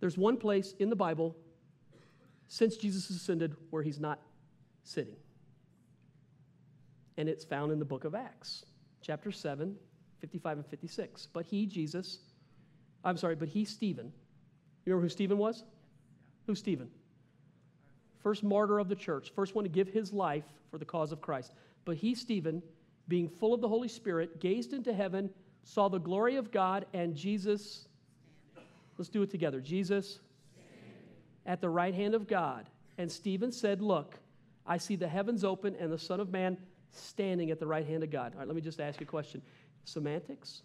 There's 0.01 0.17
one 0.17 0.37
place 0.37 0.75
in 0.79 0.91
the 0.91 0.97
Bible 0.97 1.37
since 2.47 2.77
Jesus 2.77 3.11
ascended 3.11 3.57
where 3.71 3.83
he's 3.83 4.01
not 4.01 4.21
sitting. 4.85 5.17
And 7.17 7.29
it's 7.29 7.45
found 7.45 7.73
in 7.73 7.79
the 7.79 7.85
book 7.85 8.05
of 8.05 8.15
Acts, 8.15 8.65
chapter 9.03 9.31
7, 9.31 9.77
55 10.21 10.59
and 10.59 10.67
56. 10.67 11.29
But 11.33 11.45
he, 11.47 11.67
Jesus, 11.67 12.21
I'm 13.05 13.17
sorry, 13.17 13.35
but 13.35 13.49
he, 13.49 13.65
Stephen. 13.65 14.13
You 14.87 14.93
remember 14.93 15.05
who 15.05 15.11
Stephen 15.11 15.37
was? 15.37 15.65
Who's 16.47 16.59
Stephen? 16.59 16.89
First 18.23 18.43
martyr 18.43 18.79
of 18.79 18.89
the 18.89 18.95
church, 18.95 19.33
first 19.35 19.55
one 19.55 19.65
to 19.65 19.71
give 19.71 19.89
his 19.89 20.13
life 20.13 20.45
for 20.71 20.79
the 20.79 20.85
cause 20.85 21.13
of 21.13 21.21
Christ. 21.21 21.53
But 21.85 21.97
he, 21.97 22.15
Stephen, 22.15 22.63
being 23.09 23.29
full 23.29 23.55
of 23.55 23.61
the 23.61 23.69
Holy 23.69 23.89
Spirit, 23.89 24.41
gazed 24.41 24.73
into 24.73 24.93
heaven, 24.93 25.31
saw 25.65 25.89
the 25.89 25.99
glory 25.99 26.37
of 26.37 26.51
God, 26.51 26.87
and 26.95 27.15
Jesus. 27.15 27.88
Let's 28.99 29.09
do 29.09 29.23
it 29.23 29.31
together. 29.31 29.61
Jesus 29.61 30.21
at 31.47 31.61
the 31.61 31.71
right 31.71 31.95
hand 31.95 32.15
of 32.15 32.29
God. 32.29 32.69
And 32.99 33.11
Stephen 33.11 33.51
said, 33.51 33.81
Look, 33.81 34.17
I 34.67 34.77
see 34.77 34.95
the 34.95 35.09
heavens 35.09 35.43
open 35.43 35.75
and 35.81 35.91
the 35.91 35.99
Son 35.99 36.21
of 36.21 36.31
Man 36.31 36.59
standing 36.93 37.51
at 37.51 37.59
the 37.59 37.67
right 37.67 37.87
hand 37.87 38.03
of 38.03 38.11
God. 38.11 38.33
All 38.35 38.41
right, 38.41 38.47
let 38.47 38.55
me 38.55 38.61
just 38.63 38.81
ask 38.81 39.01
you 39.01 39.05
a 39.05 39.09
question. 39.09 39.41
Semantics? 39.85 40.63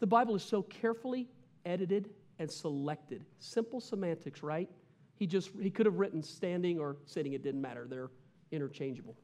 The 0.00 0.06
Bible 0.06 0.34
is 0.34 0.42
so 0.42 0.62
carefully 0.62 1.28
edited 1.64 2.10
and 2.38 2.50
selected. 2.50 3.24
Simple 3.38 3.80
semantics, 3.80 4.42
right? 4.42 4.68
He 5.14 5.26
just 5.26 5.50
he 5.60 5.70
could 5.70 5.86
have 5.86 5.96
written 5.96 6.22
standing 6.22 6.78
or 6.78 6.96
sitting, 7.06 7.32
it 7.32 7.42
didn't 7.42 7.62
matter. 7.62 7.86
They're 7.88 8.10
interchangeable. 8.50 9.16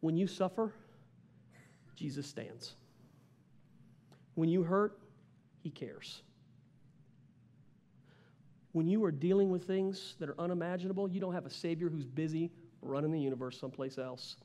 When 0.00 0.16
you 0.16 0.26
suffer, 0.26 0.72
Jesus 1.96 2.26
stands. 2.26 2.74
When 4.40 4.48
you 4.48 4.62
hurt, 4.62 4.98
he 5.62 5.68
cares. 5.68 6.22
When 8.72 8.88
you 8.88 9.04
are 9.04 9.12
dealing 9.12 9.50
with 9.50 9.66
things 9.66 10.14
that 10.18 10.30
are 10.30 10.40
unimaginable, 10.40 11.10
you 11.10 11.20
don't 11.20 11.34
have 11.34 11.44
a 11.44 11.50
Savior 11.50 11.90
who's 11.90 12.06
busy 12.06 12.50
running 12.80 13.12
the 13.12 13.20
universe 13.20 13.60
someplace 13.60 13.98
else. 13.98 14.36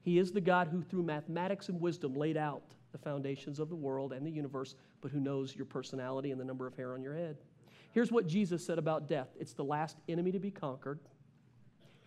He 0.00 0.18
is 0.18 0.32
the 0.32 0.40
God 0.40 0.68
who, 0.68 0.80
through 0.80 1.02
mathematics 1.02 1.68
and 1.68 1.78
wisdom, 1.78 2.14
laid 2.14 2.38
out 2.38 2.62
the 2.92 2.98
foundations 2.98 3.58
of 3.58 3.68
the 3.68 3.76
world 3.76 4.14
and 4.14 4.26
the 4.26 4.30
universe, 4.30 4.74
but 5.02 5.10
who 5.10 5.20
knows 5.20 5.54
your 5.54 5.66
personality 5.66 6.30
and 6.30 6.40
the 6.40 6.46
number 6.46 6.66
of 6.66 6.74
hair 6.74 6.94
on 6.94 7.02
your 7.02 7.14
head. 7.14 7.36
Here's 7.90 8.10
what 8.10 8.26
Jesus 8.26 8.64
said 8.64 8.78
about 8.78 9.06
death 9.06 9.28
it's 9.38 9.52
the 9.52 9.64
last 9.64 9.98
enemy 10.08 10.32
to 10.32 10.40
be 10.40 10.50
conquered. 10.50 10.98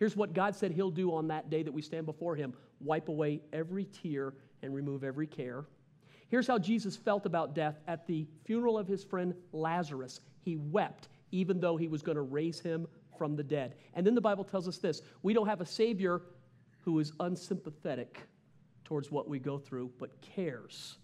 Here's 0.00 0.16
what 0.16 0.32
God 0.32 0.56
said 0.56 0.72
He'll 0.72 0.90
do 0.90 1.14
on 1.14 1.28
that 1.28 1.48
day 1.48 1.62
that 1.62 1.72
we 1.72 1.80
stand 1.80 2.06
before 2.06 2.34
Him 2.34 2.54
wipe 2.80 3.08
away 3.08 3.40
every 3.52 3.84
tear 3.84 4.34
and 4.62 4.74
remove 4.74 5.04
every 5.04 5.28
care. 5.28 5.64
Here's 6.28 6.46
how 6.46 6.58
Jesus 6.58 6.96
felt 6.96 7.26
about 7.26 7.54
death 7.54 7.80
at 7.86 8.06
the 8.06 8.26
funeral 8.44 8.78
of 8.78 8.88
his 8.88 9.04
friend 9.04 9.34
Lazarus. 9.52 10.20
He 10.42 10.56
wept, 10.56 11.08
even 11.30 11.60
though 11.60 11.76
he 11.76 11.88
was 11.88 12.02
going 12.02 12.16
to 12.16 12.22
raise 12.22 12.60
him 12.60 12.86
from 13.16 13.36
the 13.36 13.44
dead. 13.44 13.76
And 13.94 14.06
then 14.06 14.14
the 14.14 14.20
Bible 14.20 14.44
tells 14.44 14.68
us 14.68 14.78
this 14.78 15.02
we 15.22 15.32
don't 15.32 15.46
have 15.46 15.60
a 15.60 15.66
Savior 15.66 16.22
who 16.84 16.98
is 16.98 17.12
unsympathetic 17.20 18.20
towards 18.84 19.10
what 19.10 19.28
we 19.28 19.38
go 19.38 19.58
through, 19.58 19.90
but 19.98 20.20
cares 20.20 20.98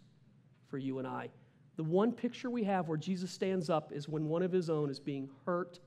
for 0.69 0.79
you 0.79 0.99
and 0.99 1.07
I. 1.07 1.29
The 1.77 1.85
one 1.85 2.13
picture 2.13 2.51
we 2.51 2.65
have 2.65 2.89
where 2.89 2.99
Jesus 2.99 3.31
stands 3.31 3.71
up 3.71 3.93
is 3.93 4.09
when 4.09 4.29
one 4.29 4.43
of 4.43 4.53
his 4.53 4.71
own 4.71 4.91
is 4.91 5.01
being 5.01 5.29
hurt 5.47 5.81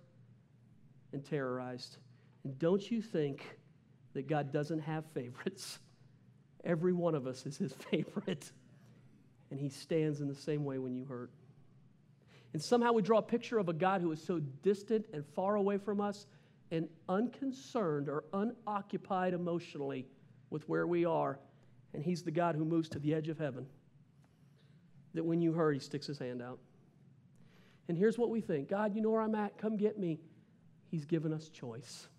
and 1.14 1.24
terrorized. 1.24 1.98
And 2.44 2.58
don't 2.60 2.92
you 2.92 3.02
think 3.02 3.58
that 4.14 4.28
God 4.28 4.52
doesn't 4.52 4.80
have 4.80 5.06
favorites? 5.14 5.80
Every 6.64 6.94
one 6.94 7.16
of 7.16 7.28
us 7.28 7.46
is 7.46 7.58
his 7.58 7.74
favorite. 7.92 8.52
And 9.56 9.62
he 9.62 9.70
stands 9.70 10.20
in 10.20 10.28
the 10.28 10.36
same 10.36 10.66
way 10.66 10.80
when 10.80 10.94
you 10.94 11.06
hurt. 11.06 11.32
And 12.52 12.62
somehow 12.62 12.92
we 12.92 13.02
draw 13.02 13.20
a 13.20 13.22
picture 13.22 13.58
of 13.58 13.70
a 13.70 13.74
God 13.74 14.02
who 14.02 14.12
is 14.12 14.22
so 14.22 14.42
distant 14.64 15.06
and 15.14 15.26
far 15.26 15.56
away 15.56 15.78
from 15.78 16.02
us 16.02 16.26
and 16.72 16.90
unconcerned 17.08 18.10
or 18.10 18.26
unoccupied 18.34 19.34
emotionally 19.34 20.08
with 20.50 20.68
where 20.68 20.86
we 20.86 21.06
are. 21.06 21.40
And 21.94 22.04
he's 22.04 22.22
the 22.22 22.32
God 22.32 22.56
who 22.56 22.66
moves 22.66 22.90
to 22.90 23.00
the 23.00 23.14
edge 23.14 23.30
of 23.30 23.40
heaven. 23.40 23.66
That 25.14 25.24
when 25.24 25.40
you 25.40 25.54
hurt, 25.54 25.72
he 25.72 25.80
sticks 25.80 26.08
his 26.08 26.20
hand 26.20 26.42
out. 26.42 26.60
And 27.88 27.98
here's 27.98 28.18
what 28.18 28.30
we 28.30 28.42
think 28.42 28.68
God, 28.68 28.94
you 28.94 29.02
know 29.02 29.10
where 29.10 29.22
I'm 29.22 29.36
at. 29.36 29.58
Come 29.58 29.78
get 29.78 29.98
me. 29.98 30.20
He's 30.92 31.06
given 31.06 31.32
us 31.32 31.48
choice 31.48 32.10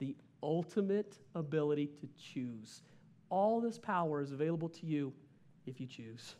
the 0.00 0.16
ultimate 0.42 1.16
ability 1.36 1.90
to 2.00 2.08
choose. 2.20 2.82
All 3.28 3.60
this 3.60 3.78
power 3.78 4.20
is 4.20 4.32
available 4.32 4.68
to 4.70 4.84
you 4.84 5.12
if 5.66 5.80
you 5.80 5.86
choose. 5.86 6.34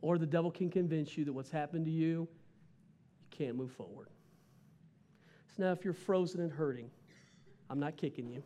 Or 0.00 0.18
the 0.18 0.26
devil 0.26 0.50
can 0.50 0.68
convince 0.68 1.16
you 1.16 1.24
that 1.24 1.32
what's 1.32 1.50
happened 1.50 1.84
to 1.84 1.90
you, 1.90 2.28
you 3.20 3.28
can't 3.30 3.56
move 3.56 3.72
forward. 3.72 4.08
So 5.56 5.62
now, 5.62 5.72
if 5.72 5.84
you're 5.84 5.94
frozen 5.94 6.40
and 6.40 6.50
hurting, 6.50 6.90
I'm 7.70 7.78
not 7.78 7.96
kicking 7.96 8.28
you. 8.28 8.42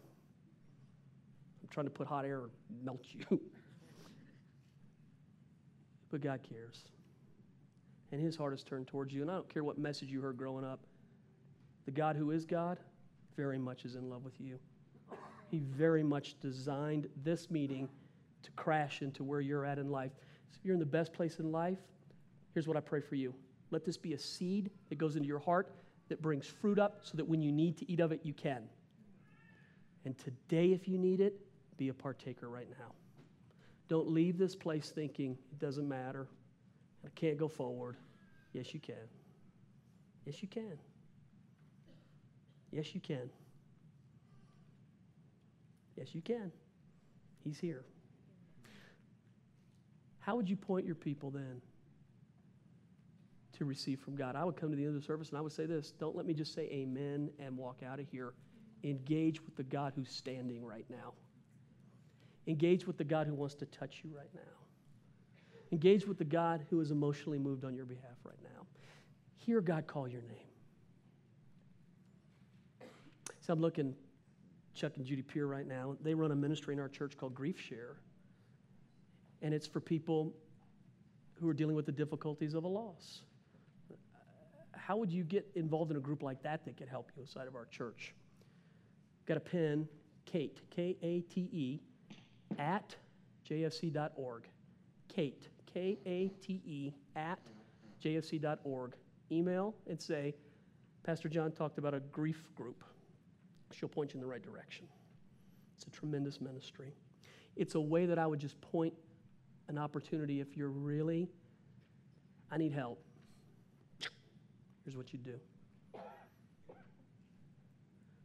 I'm 1.63 1.69
trying 1.71 1.87
to 1.87 1.91
put 1.91 2.07
hot 2.07 2.25
air 2.25 2.43
and 2.43 2.85
melt 2.85 3.05
you. 3.11 3.25
but 6.11 6.21
God 6.21 6.41
cares. 6.49 6.85
And 8.13 8.21
his 8.21 8.37
heart 8.37 8.55
is 8.55 8.63
turned 8.63 8.87
towards 8.87 9.13
you. 9.13 9.23
And 9.23 9.31
I 9.31 9.35
don't 9.35 9.49
care 9.49 9.65
what 9.65 9.79
message 9.79 10.11
you 10.11 10.21
heard 10.21 10.37
growing 10.37 10.65
up. 10.65 10.81
The 11.87 11.91
God 11.91 12.17
who 12.17 12.33
is 12.33 12.45
God 12.45 12.79
very 13.37 13.59
much 13.59 13.85
is 13.85 13.95
in 13.95 14.11
love 14.11 14.25
with 14.25 14.41
you. 14.41 14.59
He 15.49 15.59
very 15.59 16.03
much 16.03 16.39
designed 16.41 17.09
this 17.23 17.51
meeting 17.51 17.89
to 18.47 18.53
crash 18.53 19.03
into 19.03 19.23
where 19.23 19.41
you're 19.41 19.65
at 19.65 19.79
in 19.79 19.91
life. 19.91 20.13
So 20.51 20.59
if 20.61 20.65
you're 20.65 20.75
in 20.75 20.81
the 20.81 20.87
best 20.87 21.13
place 21.13 21.39
in 21.39 21.53
life, 21.53 21.79
here's 22.55 22.67
what 22.67 22.77
I 22.77 22.81
pray 22.81 23.01
for 23.01 23.17
you. 23.17 23.35
Let 23.71 23.85
this 23.85 23.97
be 23.97 24.15
a 24.15 24.19
seed 24.19 24.71
that 24.89 24.97
goes 24.97 25.17
into 25.17 25.29
your 25.29 25.41
heart 25.41 25.73
that 26.09 26.23
brings 26.23 26.47
fruit 26.47 26.79
up 26.79 27.01
so 27.03 27.17
that 27.17 27.27
when 27.27 27.43
you 27.43 27.53
need 27.53 27.77
to 27.79 27.91
eat 27.91 28.01
of 28.01 28.13
it, 28.13 28.21
you 28.23 28.33
can. 28.33 28.63
And 30.05 30.17
today, 30.19 30.73
if 30.73 30.87
you 30.87 30.99
need 30.99 31.21
it, 31.21 31.41
be 31.77 31.89
a 31.89 31.95
partaker 31.95 32.49
right 32.49 32.69
now. 32.79 32.93
Don't 33.89 34.09
leave 34.09 34.39
this 34.39 34.55
place 34.55 34.91
thinking 34.91 35.37
it 35.51 35.59
doesn't 35.59 35.89
matter. 35.89 36.29
I 37.05 37.09
can't 37.15 37.37
go 37.37 37.49
forward. 37.49 37.97
Yes, 38.53 38.73
you 38.73 38.81
can. 38.81 38.95
Yes, 40.25 40.43
you 40.43 40.49
can. 40.49 40.79
Yes, 42.71 42.95
you 42.95 43.01
can. 43.01 43.31
Yes, 45.97 46.15
you 46.15 46.21
can. 46.21 46.53
He's 47.43 47.59
here. 47.59 47.85
How 50.27 50.35
would 50.35 50.51
you 50.51 50.57
point 50.57 50.85
your 50.85 50.97
people 50.97 51.31
then 51.31 51.63
to 53.53 53.65
receive 53.65 54.01
from 54.01 54.17
God? 54.17 54.35
I 54.35 54.45
would 54.45 54.57
come 54.57 54.71
to 54.71 54.77
the 54.77 54.85
end 54.85 54.97
of 54.97 55.01
the 55.01 55.07
service 55.07 55.29
and 55.29 55.39
I 55.39 55.41
would 55.41 55.53
say 55.53 55.67
this 55.67 55.93
don't 55.93 56.17
let 56.17 56.27
me 56.27 56.35
just 56.35 56.53
say 56.53 56.63
amen 56.63 57.31
and 57.39 57.57
walk 57.57 57.83
out 57.89 58.01
of 58.01 58.09
here. 58.09 58.33
Engage 58.83 59.41
with 59.45 59.55
the 59.55 59.63
God 59.63 59.93
who's 59.95 60.11
standing 60.11 60.65
right 60.65 60.85
now. 60.91 61.13
Engage 62.49 62.89
with 62.89 62.99
the 62.99 63.05
God 63.05 63.29
who 63.29 63.35
wants 63.35 63.55
to 63.55 63.67
touch 63.67 64.01
you 64.03 64.11
right 64.17 64.31
now. 64.35 64.41
Engage 65.71 66.09
with 66.09 66.19
the 66.19 66.25
God 66.25 66.67
who 66.71 66.81
is 66.81 66.91
emotionally 66.91 67.39
moved 67.39 67.65
on 67.65 67.77
your 67.77 67.87
behalf 67.87 68.17
right 68.25 68.43
now. 68.43 68.67
Hear 69.37 69.61
God 69.61 69.87
call 69.87 70.09
your 70.09 70.23
name. 70.23 70.51
So 73.43 73.53
I'm 73.53 73.61
looking 73.61 73.95
Chuck 74.75 74.97
and 74.97 75.07
Judy 75.07 75.23
Peer 75.23 75.47
right 75.47 75.69
now. 75.69 75.97
They 76.01 76.15
run 76.15 76.33
a 76.33 76.37
ministry 76.37 76.75
in 76.75 76.81
our 76.81 76.89
church 76.89 77.17
called 77.17 77.33
Grief 77.33 77.61
Share 77.61 77.99
and 79.43 79.53
it's 79.55 79.67
for 79.67 79.81
people 79.81 80.35
who 81.35 81.49
are 81.49 81.55
dealing 81.55 81.77
with 81.77 81.87
the 81.87 81.93
difficulties 81.93 82.55
of 82.55 82.65
a 82.65 82.69
loss. 82.69 83.23
How 84.73 84.97
would 84.97 85.13
you 85.13 85.25
get 85.25 85.47
involved 85.55 85.91
in 85.91 85.97
a 85.97 86.01
group 86.01 86.23
like 86.23 86.43
that 86.43 86.65
that 86.65 86.77
could 86.77 86.89
help 86.89 87.11
you 87.17 87.23
inside 87.23 87.49
of 87.49 87.55
our 87.55 87.67
church? 87.67 88.15
Got 89.27 89.37
a 89.37 89.41
pen, 89.41 89.89
Kate, 90.25 90.61
K 90.71 90.97
A 91.03 91.21
T 91.23 91.49
E, 91.53 91.81
at 92.59 92.95
jfc.org. 93.49 94.45
Kate, 95.09 95.49
K 95.73 95.99
A 96.07 96.29
T 96.41 96.61
E, 96.65 96.93
at 97.17 97.41
jfc.org. 98.03 98.95
Email 99.33 99.75
and 99.89 100.01
say, 100.01 100.35
Pastor 101.03 101.29
John 101.29 101.51
talked 101.51 101.79
about 101.79 101.95
a 101.95 102.01
grief 102.01 102.49
group. 102.55 102.85
She'll 103.73 103.89
point 103.89 104.15
you 104.15 104.19
in 104.19 104.21
the 104.21 104.31
right 104.31 104.43
direction. 104.43 104.87
It's 105.77 105.87
a 105.87 105.91
tremendous 105.91 106.41
ministry. 106.41 106.95
It's 107.57 107.75
a 107.75 107.81
way 107.81 108.07
that 108.07 108.19
I 108.19 108.27
would 108.27 108.39
just 108.39 108.61
point 108.61 108.95
an 109.69 109.79
opportunity 109.79 110.41
if 110.41 110.57
you're 110.57 110.71
really, 110.71 111.29
I 112.51 112.57
need 112.57 112.73
help. 112.73 113.03
Here's 114.85 114.97
what 114.97 115.13
you 115.13 115.19
do. 115.19 115.35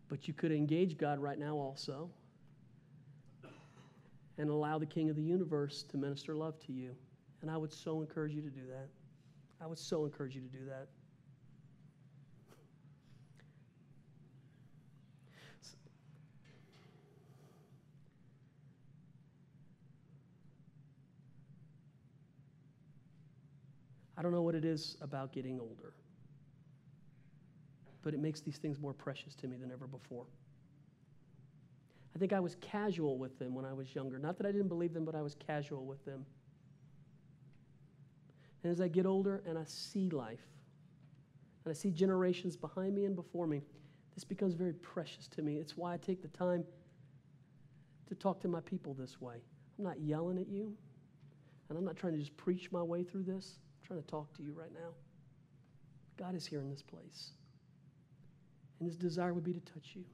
But 0.07 0.27
you 0.27 0.33
could 0.33 0.51
engage 0.51 0.97
God 0.97 1.19
right 1.19 1.39
now 1.39 1.55
also 1.55 2.09
and 4.37 4.49
allow 4.49 4.77
the 4.77 4.85
King 4.85 5.09
of 5.09 5.15
the 5.15 5.21
universe 5.21 5.83
to 5.83 5.97
minister 5.97 6.35
love 6.35 6.59
to 6.65 6.73
you. 6.73 6.91
And 7.41 7.49
I 7.49 7.57
would 7.57 7.71
so 7.71 8.01
encourage 8.01 8.33
you 8.33 8.41
to 8.41 8.49
do 8.49 8.67
that. 8.69 8.89
I 9.61 9.67
would 9.67 9.79
so 9.79 10.05
encourage 10.05 10.35
you 10.35 10.41
to 10.41 10.47
do 10.47 10.65
that. 10.65 10.87
I 24.21 24.23
don't 24.23 24.33
know 24.33 24.43
what 24.43 24.53
it 24.53 24.65
is 24.65 24.97
about 25.01 25.31
getting 25.31 25.59
older, 25.59 25.95
but 28.03 28.13
it 28.13 28.19
makes 28.19 28.39
these 28.39 28.57
things 28.57 28.79
more 28.79 28.93
precious 28.93 29.33
to 29.37 29.47
me 29.47 29.57
than 29.57 29.71
ever 29.71 29.87
before. 29.87 30.27
I 32.15 32.19
think 32.19 32.31
I 32.31 32.39
was 32.39 32.55
casual 32.61 33.17
with 33.17 33.39
them 33.39 33.55
when 33.55 33.65
I 33.65 33.73
was 33.73 33.95
younger. 33.95 34.19
Not 34.19 34.37
that 34.37 34.45
I 34.45 34.51
didn't 34.51 34.67
believe 34.67 34.93
them, 34.93 35.05
but 35.05 35.15
I 35.15 35.23
was 35.23 35.33
casual 35.33 35.85
with 35.85 36.05
them. 36.05 36.23
And 38.63 38.71
as 38.71 38.79
I 38.79 38.87
get 38.87 39.07
older 39.07 39.41
and 39.47 39.57
I 39.57 39.63
see 39.65 40.11
life, 40.11 40.45
and 41.65 41.71
I 41.71 41.73
see 41.73 41.89
generations 41.89 42.55
behind 42.55 42.93
me 42.93 43.05
and 43.05 43.15
before 43.15 43.47
me, 43.47 43.63
this 44.13 44.23
becomes 44.23 44.53
very 44.53 44.73
precious 44.73 45.27
to 45.29 45.41
me. 45.41 45.57
It's 45.57 45.75
why 45.75 45.95
I 45.95 45.97
take 45.97 46.21
the 46.21 46.27
time 46.27 46.63
to 48.07 48.13
talk 48.13 48.39
to 48.41 48.47
my 48.47 48.61
people 48.61 48.93
this 48.93 49.19
way. 49.19 49.37
I'm 49.79 49.83
not 49.83 49.99
yelling 49.99 50.37
at 50.37 50.47
you, 50.47 50.75
and 51.69 51.77
I'm 51.79 51.85
not 51.85 51.95
trying 51.95 52.13
to 52.13 52.19
just 52.19 52.37
preach 52.37 52.71
my 52.71 52.83
way 52.83 53.01
through 53.01 53.23
this 53.23 53.57
trying 53.91 54.01
to 54.01 54.07
talk 54.07 54.33
to 54.37 54.41
you 54.41 54.53
right 54.53 54.71
now. 54.73 54.91
God 56.17 56.33
is 56.33 56.45
here 56.45 56.61
in 56.61 56.69
this 56.69 56.81
place. 56.81 57.31
And 58.79 58.87
his 58.87 58.95
desire 58.95 59.33
would 59.33 59.43
be 59.43 59.51
to 59.51 59.59
touch 59.59 59.91
you. 59.95 60.05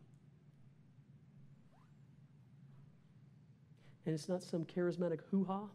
And 4.06 4.16
it's 4.16 4.28
not 4.28 4.42
some 4.42 4.66
charismatic 4.66 5.20
hoo 5.30 5.46
ha, 5.46 5.66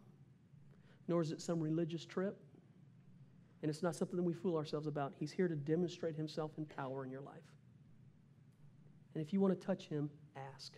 nor 1.07 1.21
is 1.21 1.31
it 1.31 1.41
some 1.41 1.61
religious 1.61 2.05
trip. 2.05 2.37
And 3.61 3.69
it's 3.69 3.81
not 3.81 3.95
something 3.95 4.17
that 4.17 4.23
we 4.23 4.33
fool 4.33 4.57
ourselves 4.57 4.87
about. 4.87 5.13
He's 5.17 5.31
here 5.31 5.47
to 5.47 5.55
demonstrate 5.55 6.17
himself 6.17 6.51
in 6.57 6.65
power 6.65 7.05
in 7.05 7.11
your 7.11 7.21
life. 7.21 7.35
And 9.13 9.23
if 9.23 9.31
you 9.31 9.39
want 9.39 9.57
to 9.57 9.65
touch 9.65 9.87
him, 9.87 10.09
ask. 10.53 10.73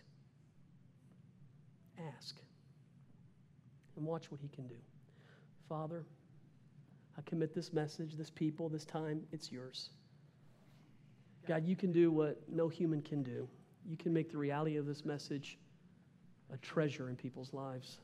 Ask. 2.14 2.36
And 3.96 4.06
watch 4.06 4.30
what 4.30 4.40
he 4.40 4.46
can 4.46 4.68
do. 4.68 4.76
Father, 5.68 6.06
I 7.18 7.22
commit 7.22 7.54
this 7.54 7.72
message, 7.72 8.14
this 8.16 8.30
people, 8.30 8.68
this 8.68 8.84
time, 8.84 9.22
it's 9.32 9.50
yours. 9.50 9.90
God, 11.46 11.66
you 11.66 11.76
can 11.76 11.92
do 11.92 12.10
what 12.10 12.40
no 12.48 12.68
human 12.68 13.00
can 13.00 13.22
do. 13.22 13.48
You 13.88 13.96
can 13.96 14.12
make 14.12 14.30
the 14.30 14.38
reality 14.38 14.76
of 14.76 14.86
this 14.86 15.04
message 15.04 15.58
a 16.52 16.56
treasure 16.58 17.08
in 17.08 17.16
people's 17.16 17.52
lives. 17.54 17.98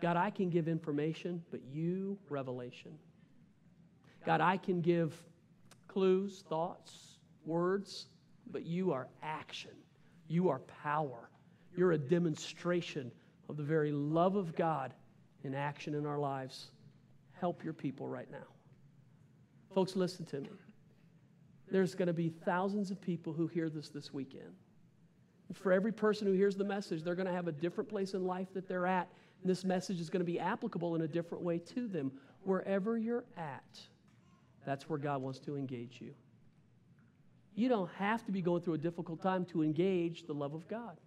God, 0.00 0.16
I 0.16 0.30
can 0.30 0.48
give 0.48 0.68
information, 0.68 1.42
but 1.50 1.60
you, 1.72 2.18
revelation. 2.28 2.92
God, 4.24 4.40
I 4.40 4.56
can 4.56 4.80
give 4.80 5.14
clues, 5.88 6.44
thoughts, 6.48 7.18
words, 7.44 8.06
but 8.50 8.64
you 8.64 8.92
are 8.92 9.08
action. 9.22 9.72
You 10.28 10.48
are 10.48 10.60
power. 10.82 11.28
You're 11.76 11.92
a 11.92 11.98
demonstration 11.98 13.10
of 13.48 13.56
the 13.56 13.62
very 13.62 13.92
love 13.92 14.36
of 14.36 14.54
God 14.54 14.94
in 15.42 15.54
action 15.54 15.94
in 15.94 16.06
our 16.06 16.18
lives. 16.18 16.70
Help 17.40 17.64
your 17.64 17.72
people 17.72 18.06
right 18.06 18.30
now. 18.30 18.46
Folks, 19.74 19.96
listen 19.96 20.26
to 20.26 20.40
me. 20.40 20.50
There's 21.70 21.94
going 21.94 22.08
to 22.08 22.12
be 22.12 22.28
thousands 22.28 22.90
of 22.90 23.00
people 23.00 23.32
who 23.32 23.46
hear 23.46 23.70
this 23.70 23.88
this 23.88 24.12
weekend. 24.12 24.52
For 25.54 25.72
every 25.72 25.92
person 25.92 26.26
who 26.26 26.34
hears 26.34 26.54
the 26.54 26.64
message, 26.64 27.02
they're 27.02 27.14
going 27.14 27.26
to 27.26 27.32
have 27.32 27.48
a 27.48 27.52
different 27.52 27.88
place 27.88 28.12
in 28.14 28.26
life 28.26 28.48
that 28.52 28.68
they're 28.68 28.86
at. 28.86 29.08
And 29.40 29.50
this 29.50 29.64
message 29.64 30.00
is 30.00 30.10
going 30.10 30.20
to 30.20 30.30
be 30.30 30.38
applicable 30.38 30.94
in 30.96 31.00
a 31.00 31.08
different 31.08 31.42
way 31.42 31.58
to 31.58 31.88
them. 31.88 32.12
Wherever 32.42 32.98
you're 32.98 33.24
at, 33.36 33.80
that's 34.66 34.88
where 34.88 34.98
God 34.98 35.22
wants 35.22 35.38
to 35.40 35.56
engage 35.56 35.98
you. 36.00 36.14
You 37.54 37.68
don't 37.68 37.90
have 37.98 38.24
to 38.26 38.32
be 38.32 38.42
going 38.42 38.62
through 38.62 38.74
a 38.74 38.78
difficult 38.78 39.22
time 39.22 39.44
to 39.46 39.62
engage 39.62 40.26
the 40.26 40.34
love 40.34 40.52
of 40.54 40.68
God. 40.68 40.98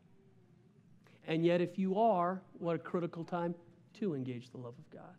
And 1.28 1.46
yet, 1.46 1.62
if 1.62 1.78
you 1.78 1.98
are, 2.00 2.42
what 2.58 2.76
a 2.76 2.80
critical 2.80 3.24
time 3.24 3.54
to 4.00 4.16
engage 4.16 4.50
the 4.50 4.58
love 4.58 4.74
of 4.78 4.90
God. 4.90 5.16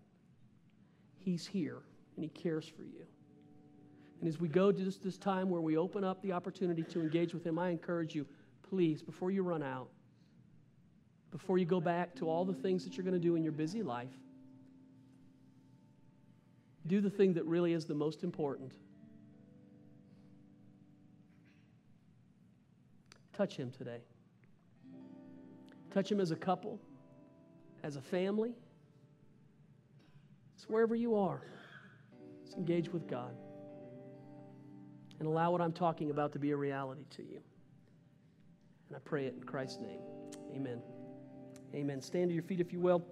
He's 1.25 1.47
here 1.47 1.79
and 2.17 2.25
He 2.25 2.29
cares 2.29 2.69
for 2.69 2.83
you. 2.83 3.07
And 4.21 4.29
as 4.29 4.39
we 4.39 4.49
go 4.49 4.71
to 4.71 4.85
this, 4.85 4.97
this 4.99 5.19
time 5.19 5.51
where 5.51 5.61
we 5.61 5.77
open 5.77 6.05
up 6.05 6.23
the 6.23 6.33
opportunity 6.33 6.83
to 6.85 7.01
engage 7.01 7.35
with 7.35 7.45
Him, 7.45 7.59
I 7.59 7.71
encourage 7.71 8.15
you, 8.15 8.27
please, 8.69 9.03
before 9.03 9.31
you 9.31 9.43
run 9.43 9.63
out, 9.63 9.89
before 11.31 11.59
you 11.59 11.65
go 11.65 11.81
back 11.81 12.15
to 12.17 12.29
all 12.29 12.45
the 12.45 12.55
things 12.55 12.85
that 12.85 12.97
you're 12.97 13.05
going 13.05 13.15
to 13.15 13.21
do 13.21 13.37
in 13.37 13.43
your 13.43 13.53
busy 13.53 13.83
life, 13.83 14.13
do 16.87 17.01
the 17.01 17.11
thing 17.11 17.33
that 17.35 17.45
really 17.47 17.73
is 17.73 17.87
the 17.87 17.95
most 17.95 18.23
important. 18.23 18.73
Touch 23.33 23.57
Him 23.57 23.73
today. 23.77 24.01
Touch 25.93 26.13
Him 26.13 26.21
as 26.21 26.31
a 26.31 26.37
couple, 26.37 26.79
as 27.83 27.97
a 27.97 28.03
family. 28.03 28.53
Wherever 30.69 30.95
you 30.95 31.17
are. 31.17 31.43
Let's 32.43 32.57
engage 32.57 32.93
with 32.93 33.07
God 33.07 33.35
and 35.19 35.29
allow 35.29 35.51
what 35.51 35.61
I'm 35.61 35.73
talking 35.73 36.11
about 36.11 36.33
to 36.33 36.39
be 36.39 36.51
a 36.51 36.57
reality 36.57 37.05
to 37.17 37.23
you. 37.23 37.41
And 38.89 38.97
I 38.97 38.99
pray 39.05 39.27
it 39.27 39.35
in 39.35 39.45
Christ's 39.45 39.81
name. 39.81 40.01
Amen. 40.55 40.81
Amen. 41.75 42.01
Stand 42.01 42.31
to 42.31 42.35
your 42.35 42.43
feet 42.43 42.61
if 42.61 42.73
you 42.73 42.81
will. 42.81 43.05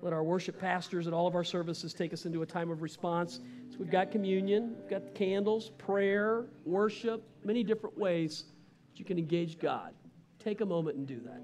Let 0.00 0.12
our 0.12 0.22
worship 0.22 0.60
pastors 0.60 1.06
at 1.06 1.12
all 1.12 1.26
of 1.26 1.34
our 1.34 1.44
services 1.44 1.94
take 1.94 2.12
us 2.12 2.26
into 2.26 2.42
a 2.42 2.46
time 2.46 2.70
of 2.70 2.82
response. 2.82 3.40
So 3.70 3.76
we've 3.78 3.90
got 3.90 4.10
communion, 4.10 4.76
we've 4.78 4.90
got 4.90 5.14
candles, 5.14 5.70
prayer, 5.78 6.44
worship, 6.64 7.22
many 7.44 7.64
different 7.64 7.96
ways 7.98 8.44
that 8.90 8.98
you 8.98 9.04
can 9.04 9.18
engage 9.18 9.58
God. 9.58 9.94
Take 10.38 10.60
a 10.60 10.66
moment 10.66 10.96
and 10.98 11.06
do 11.06 11.20
that. 11.20 11.40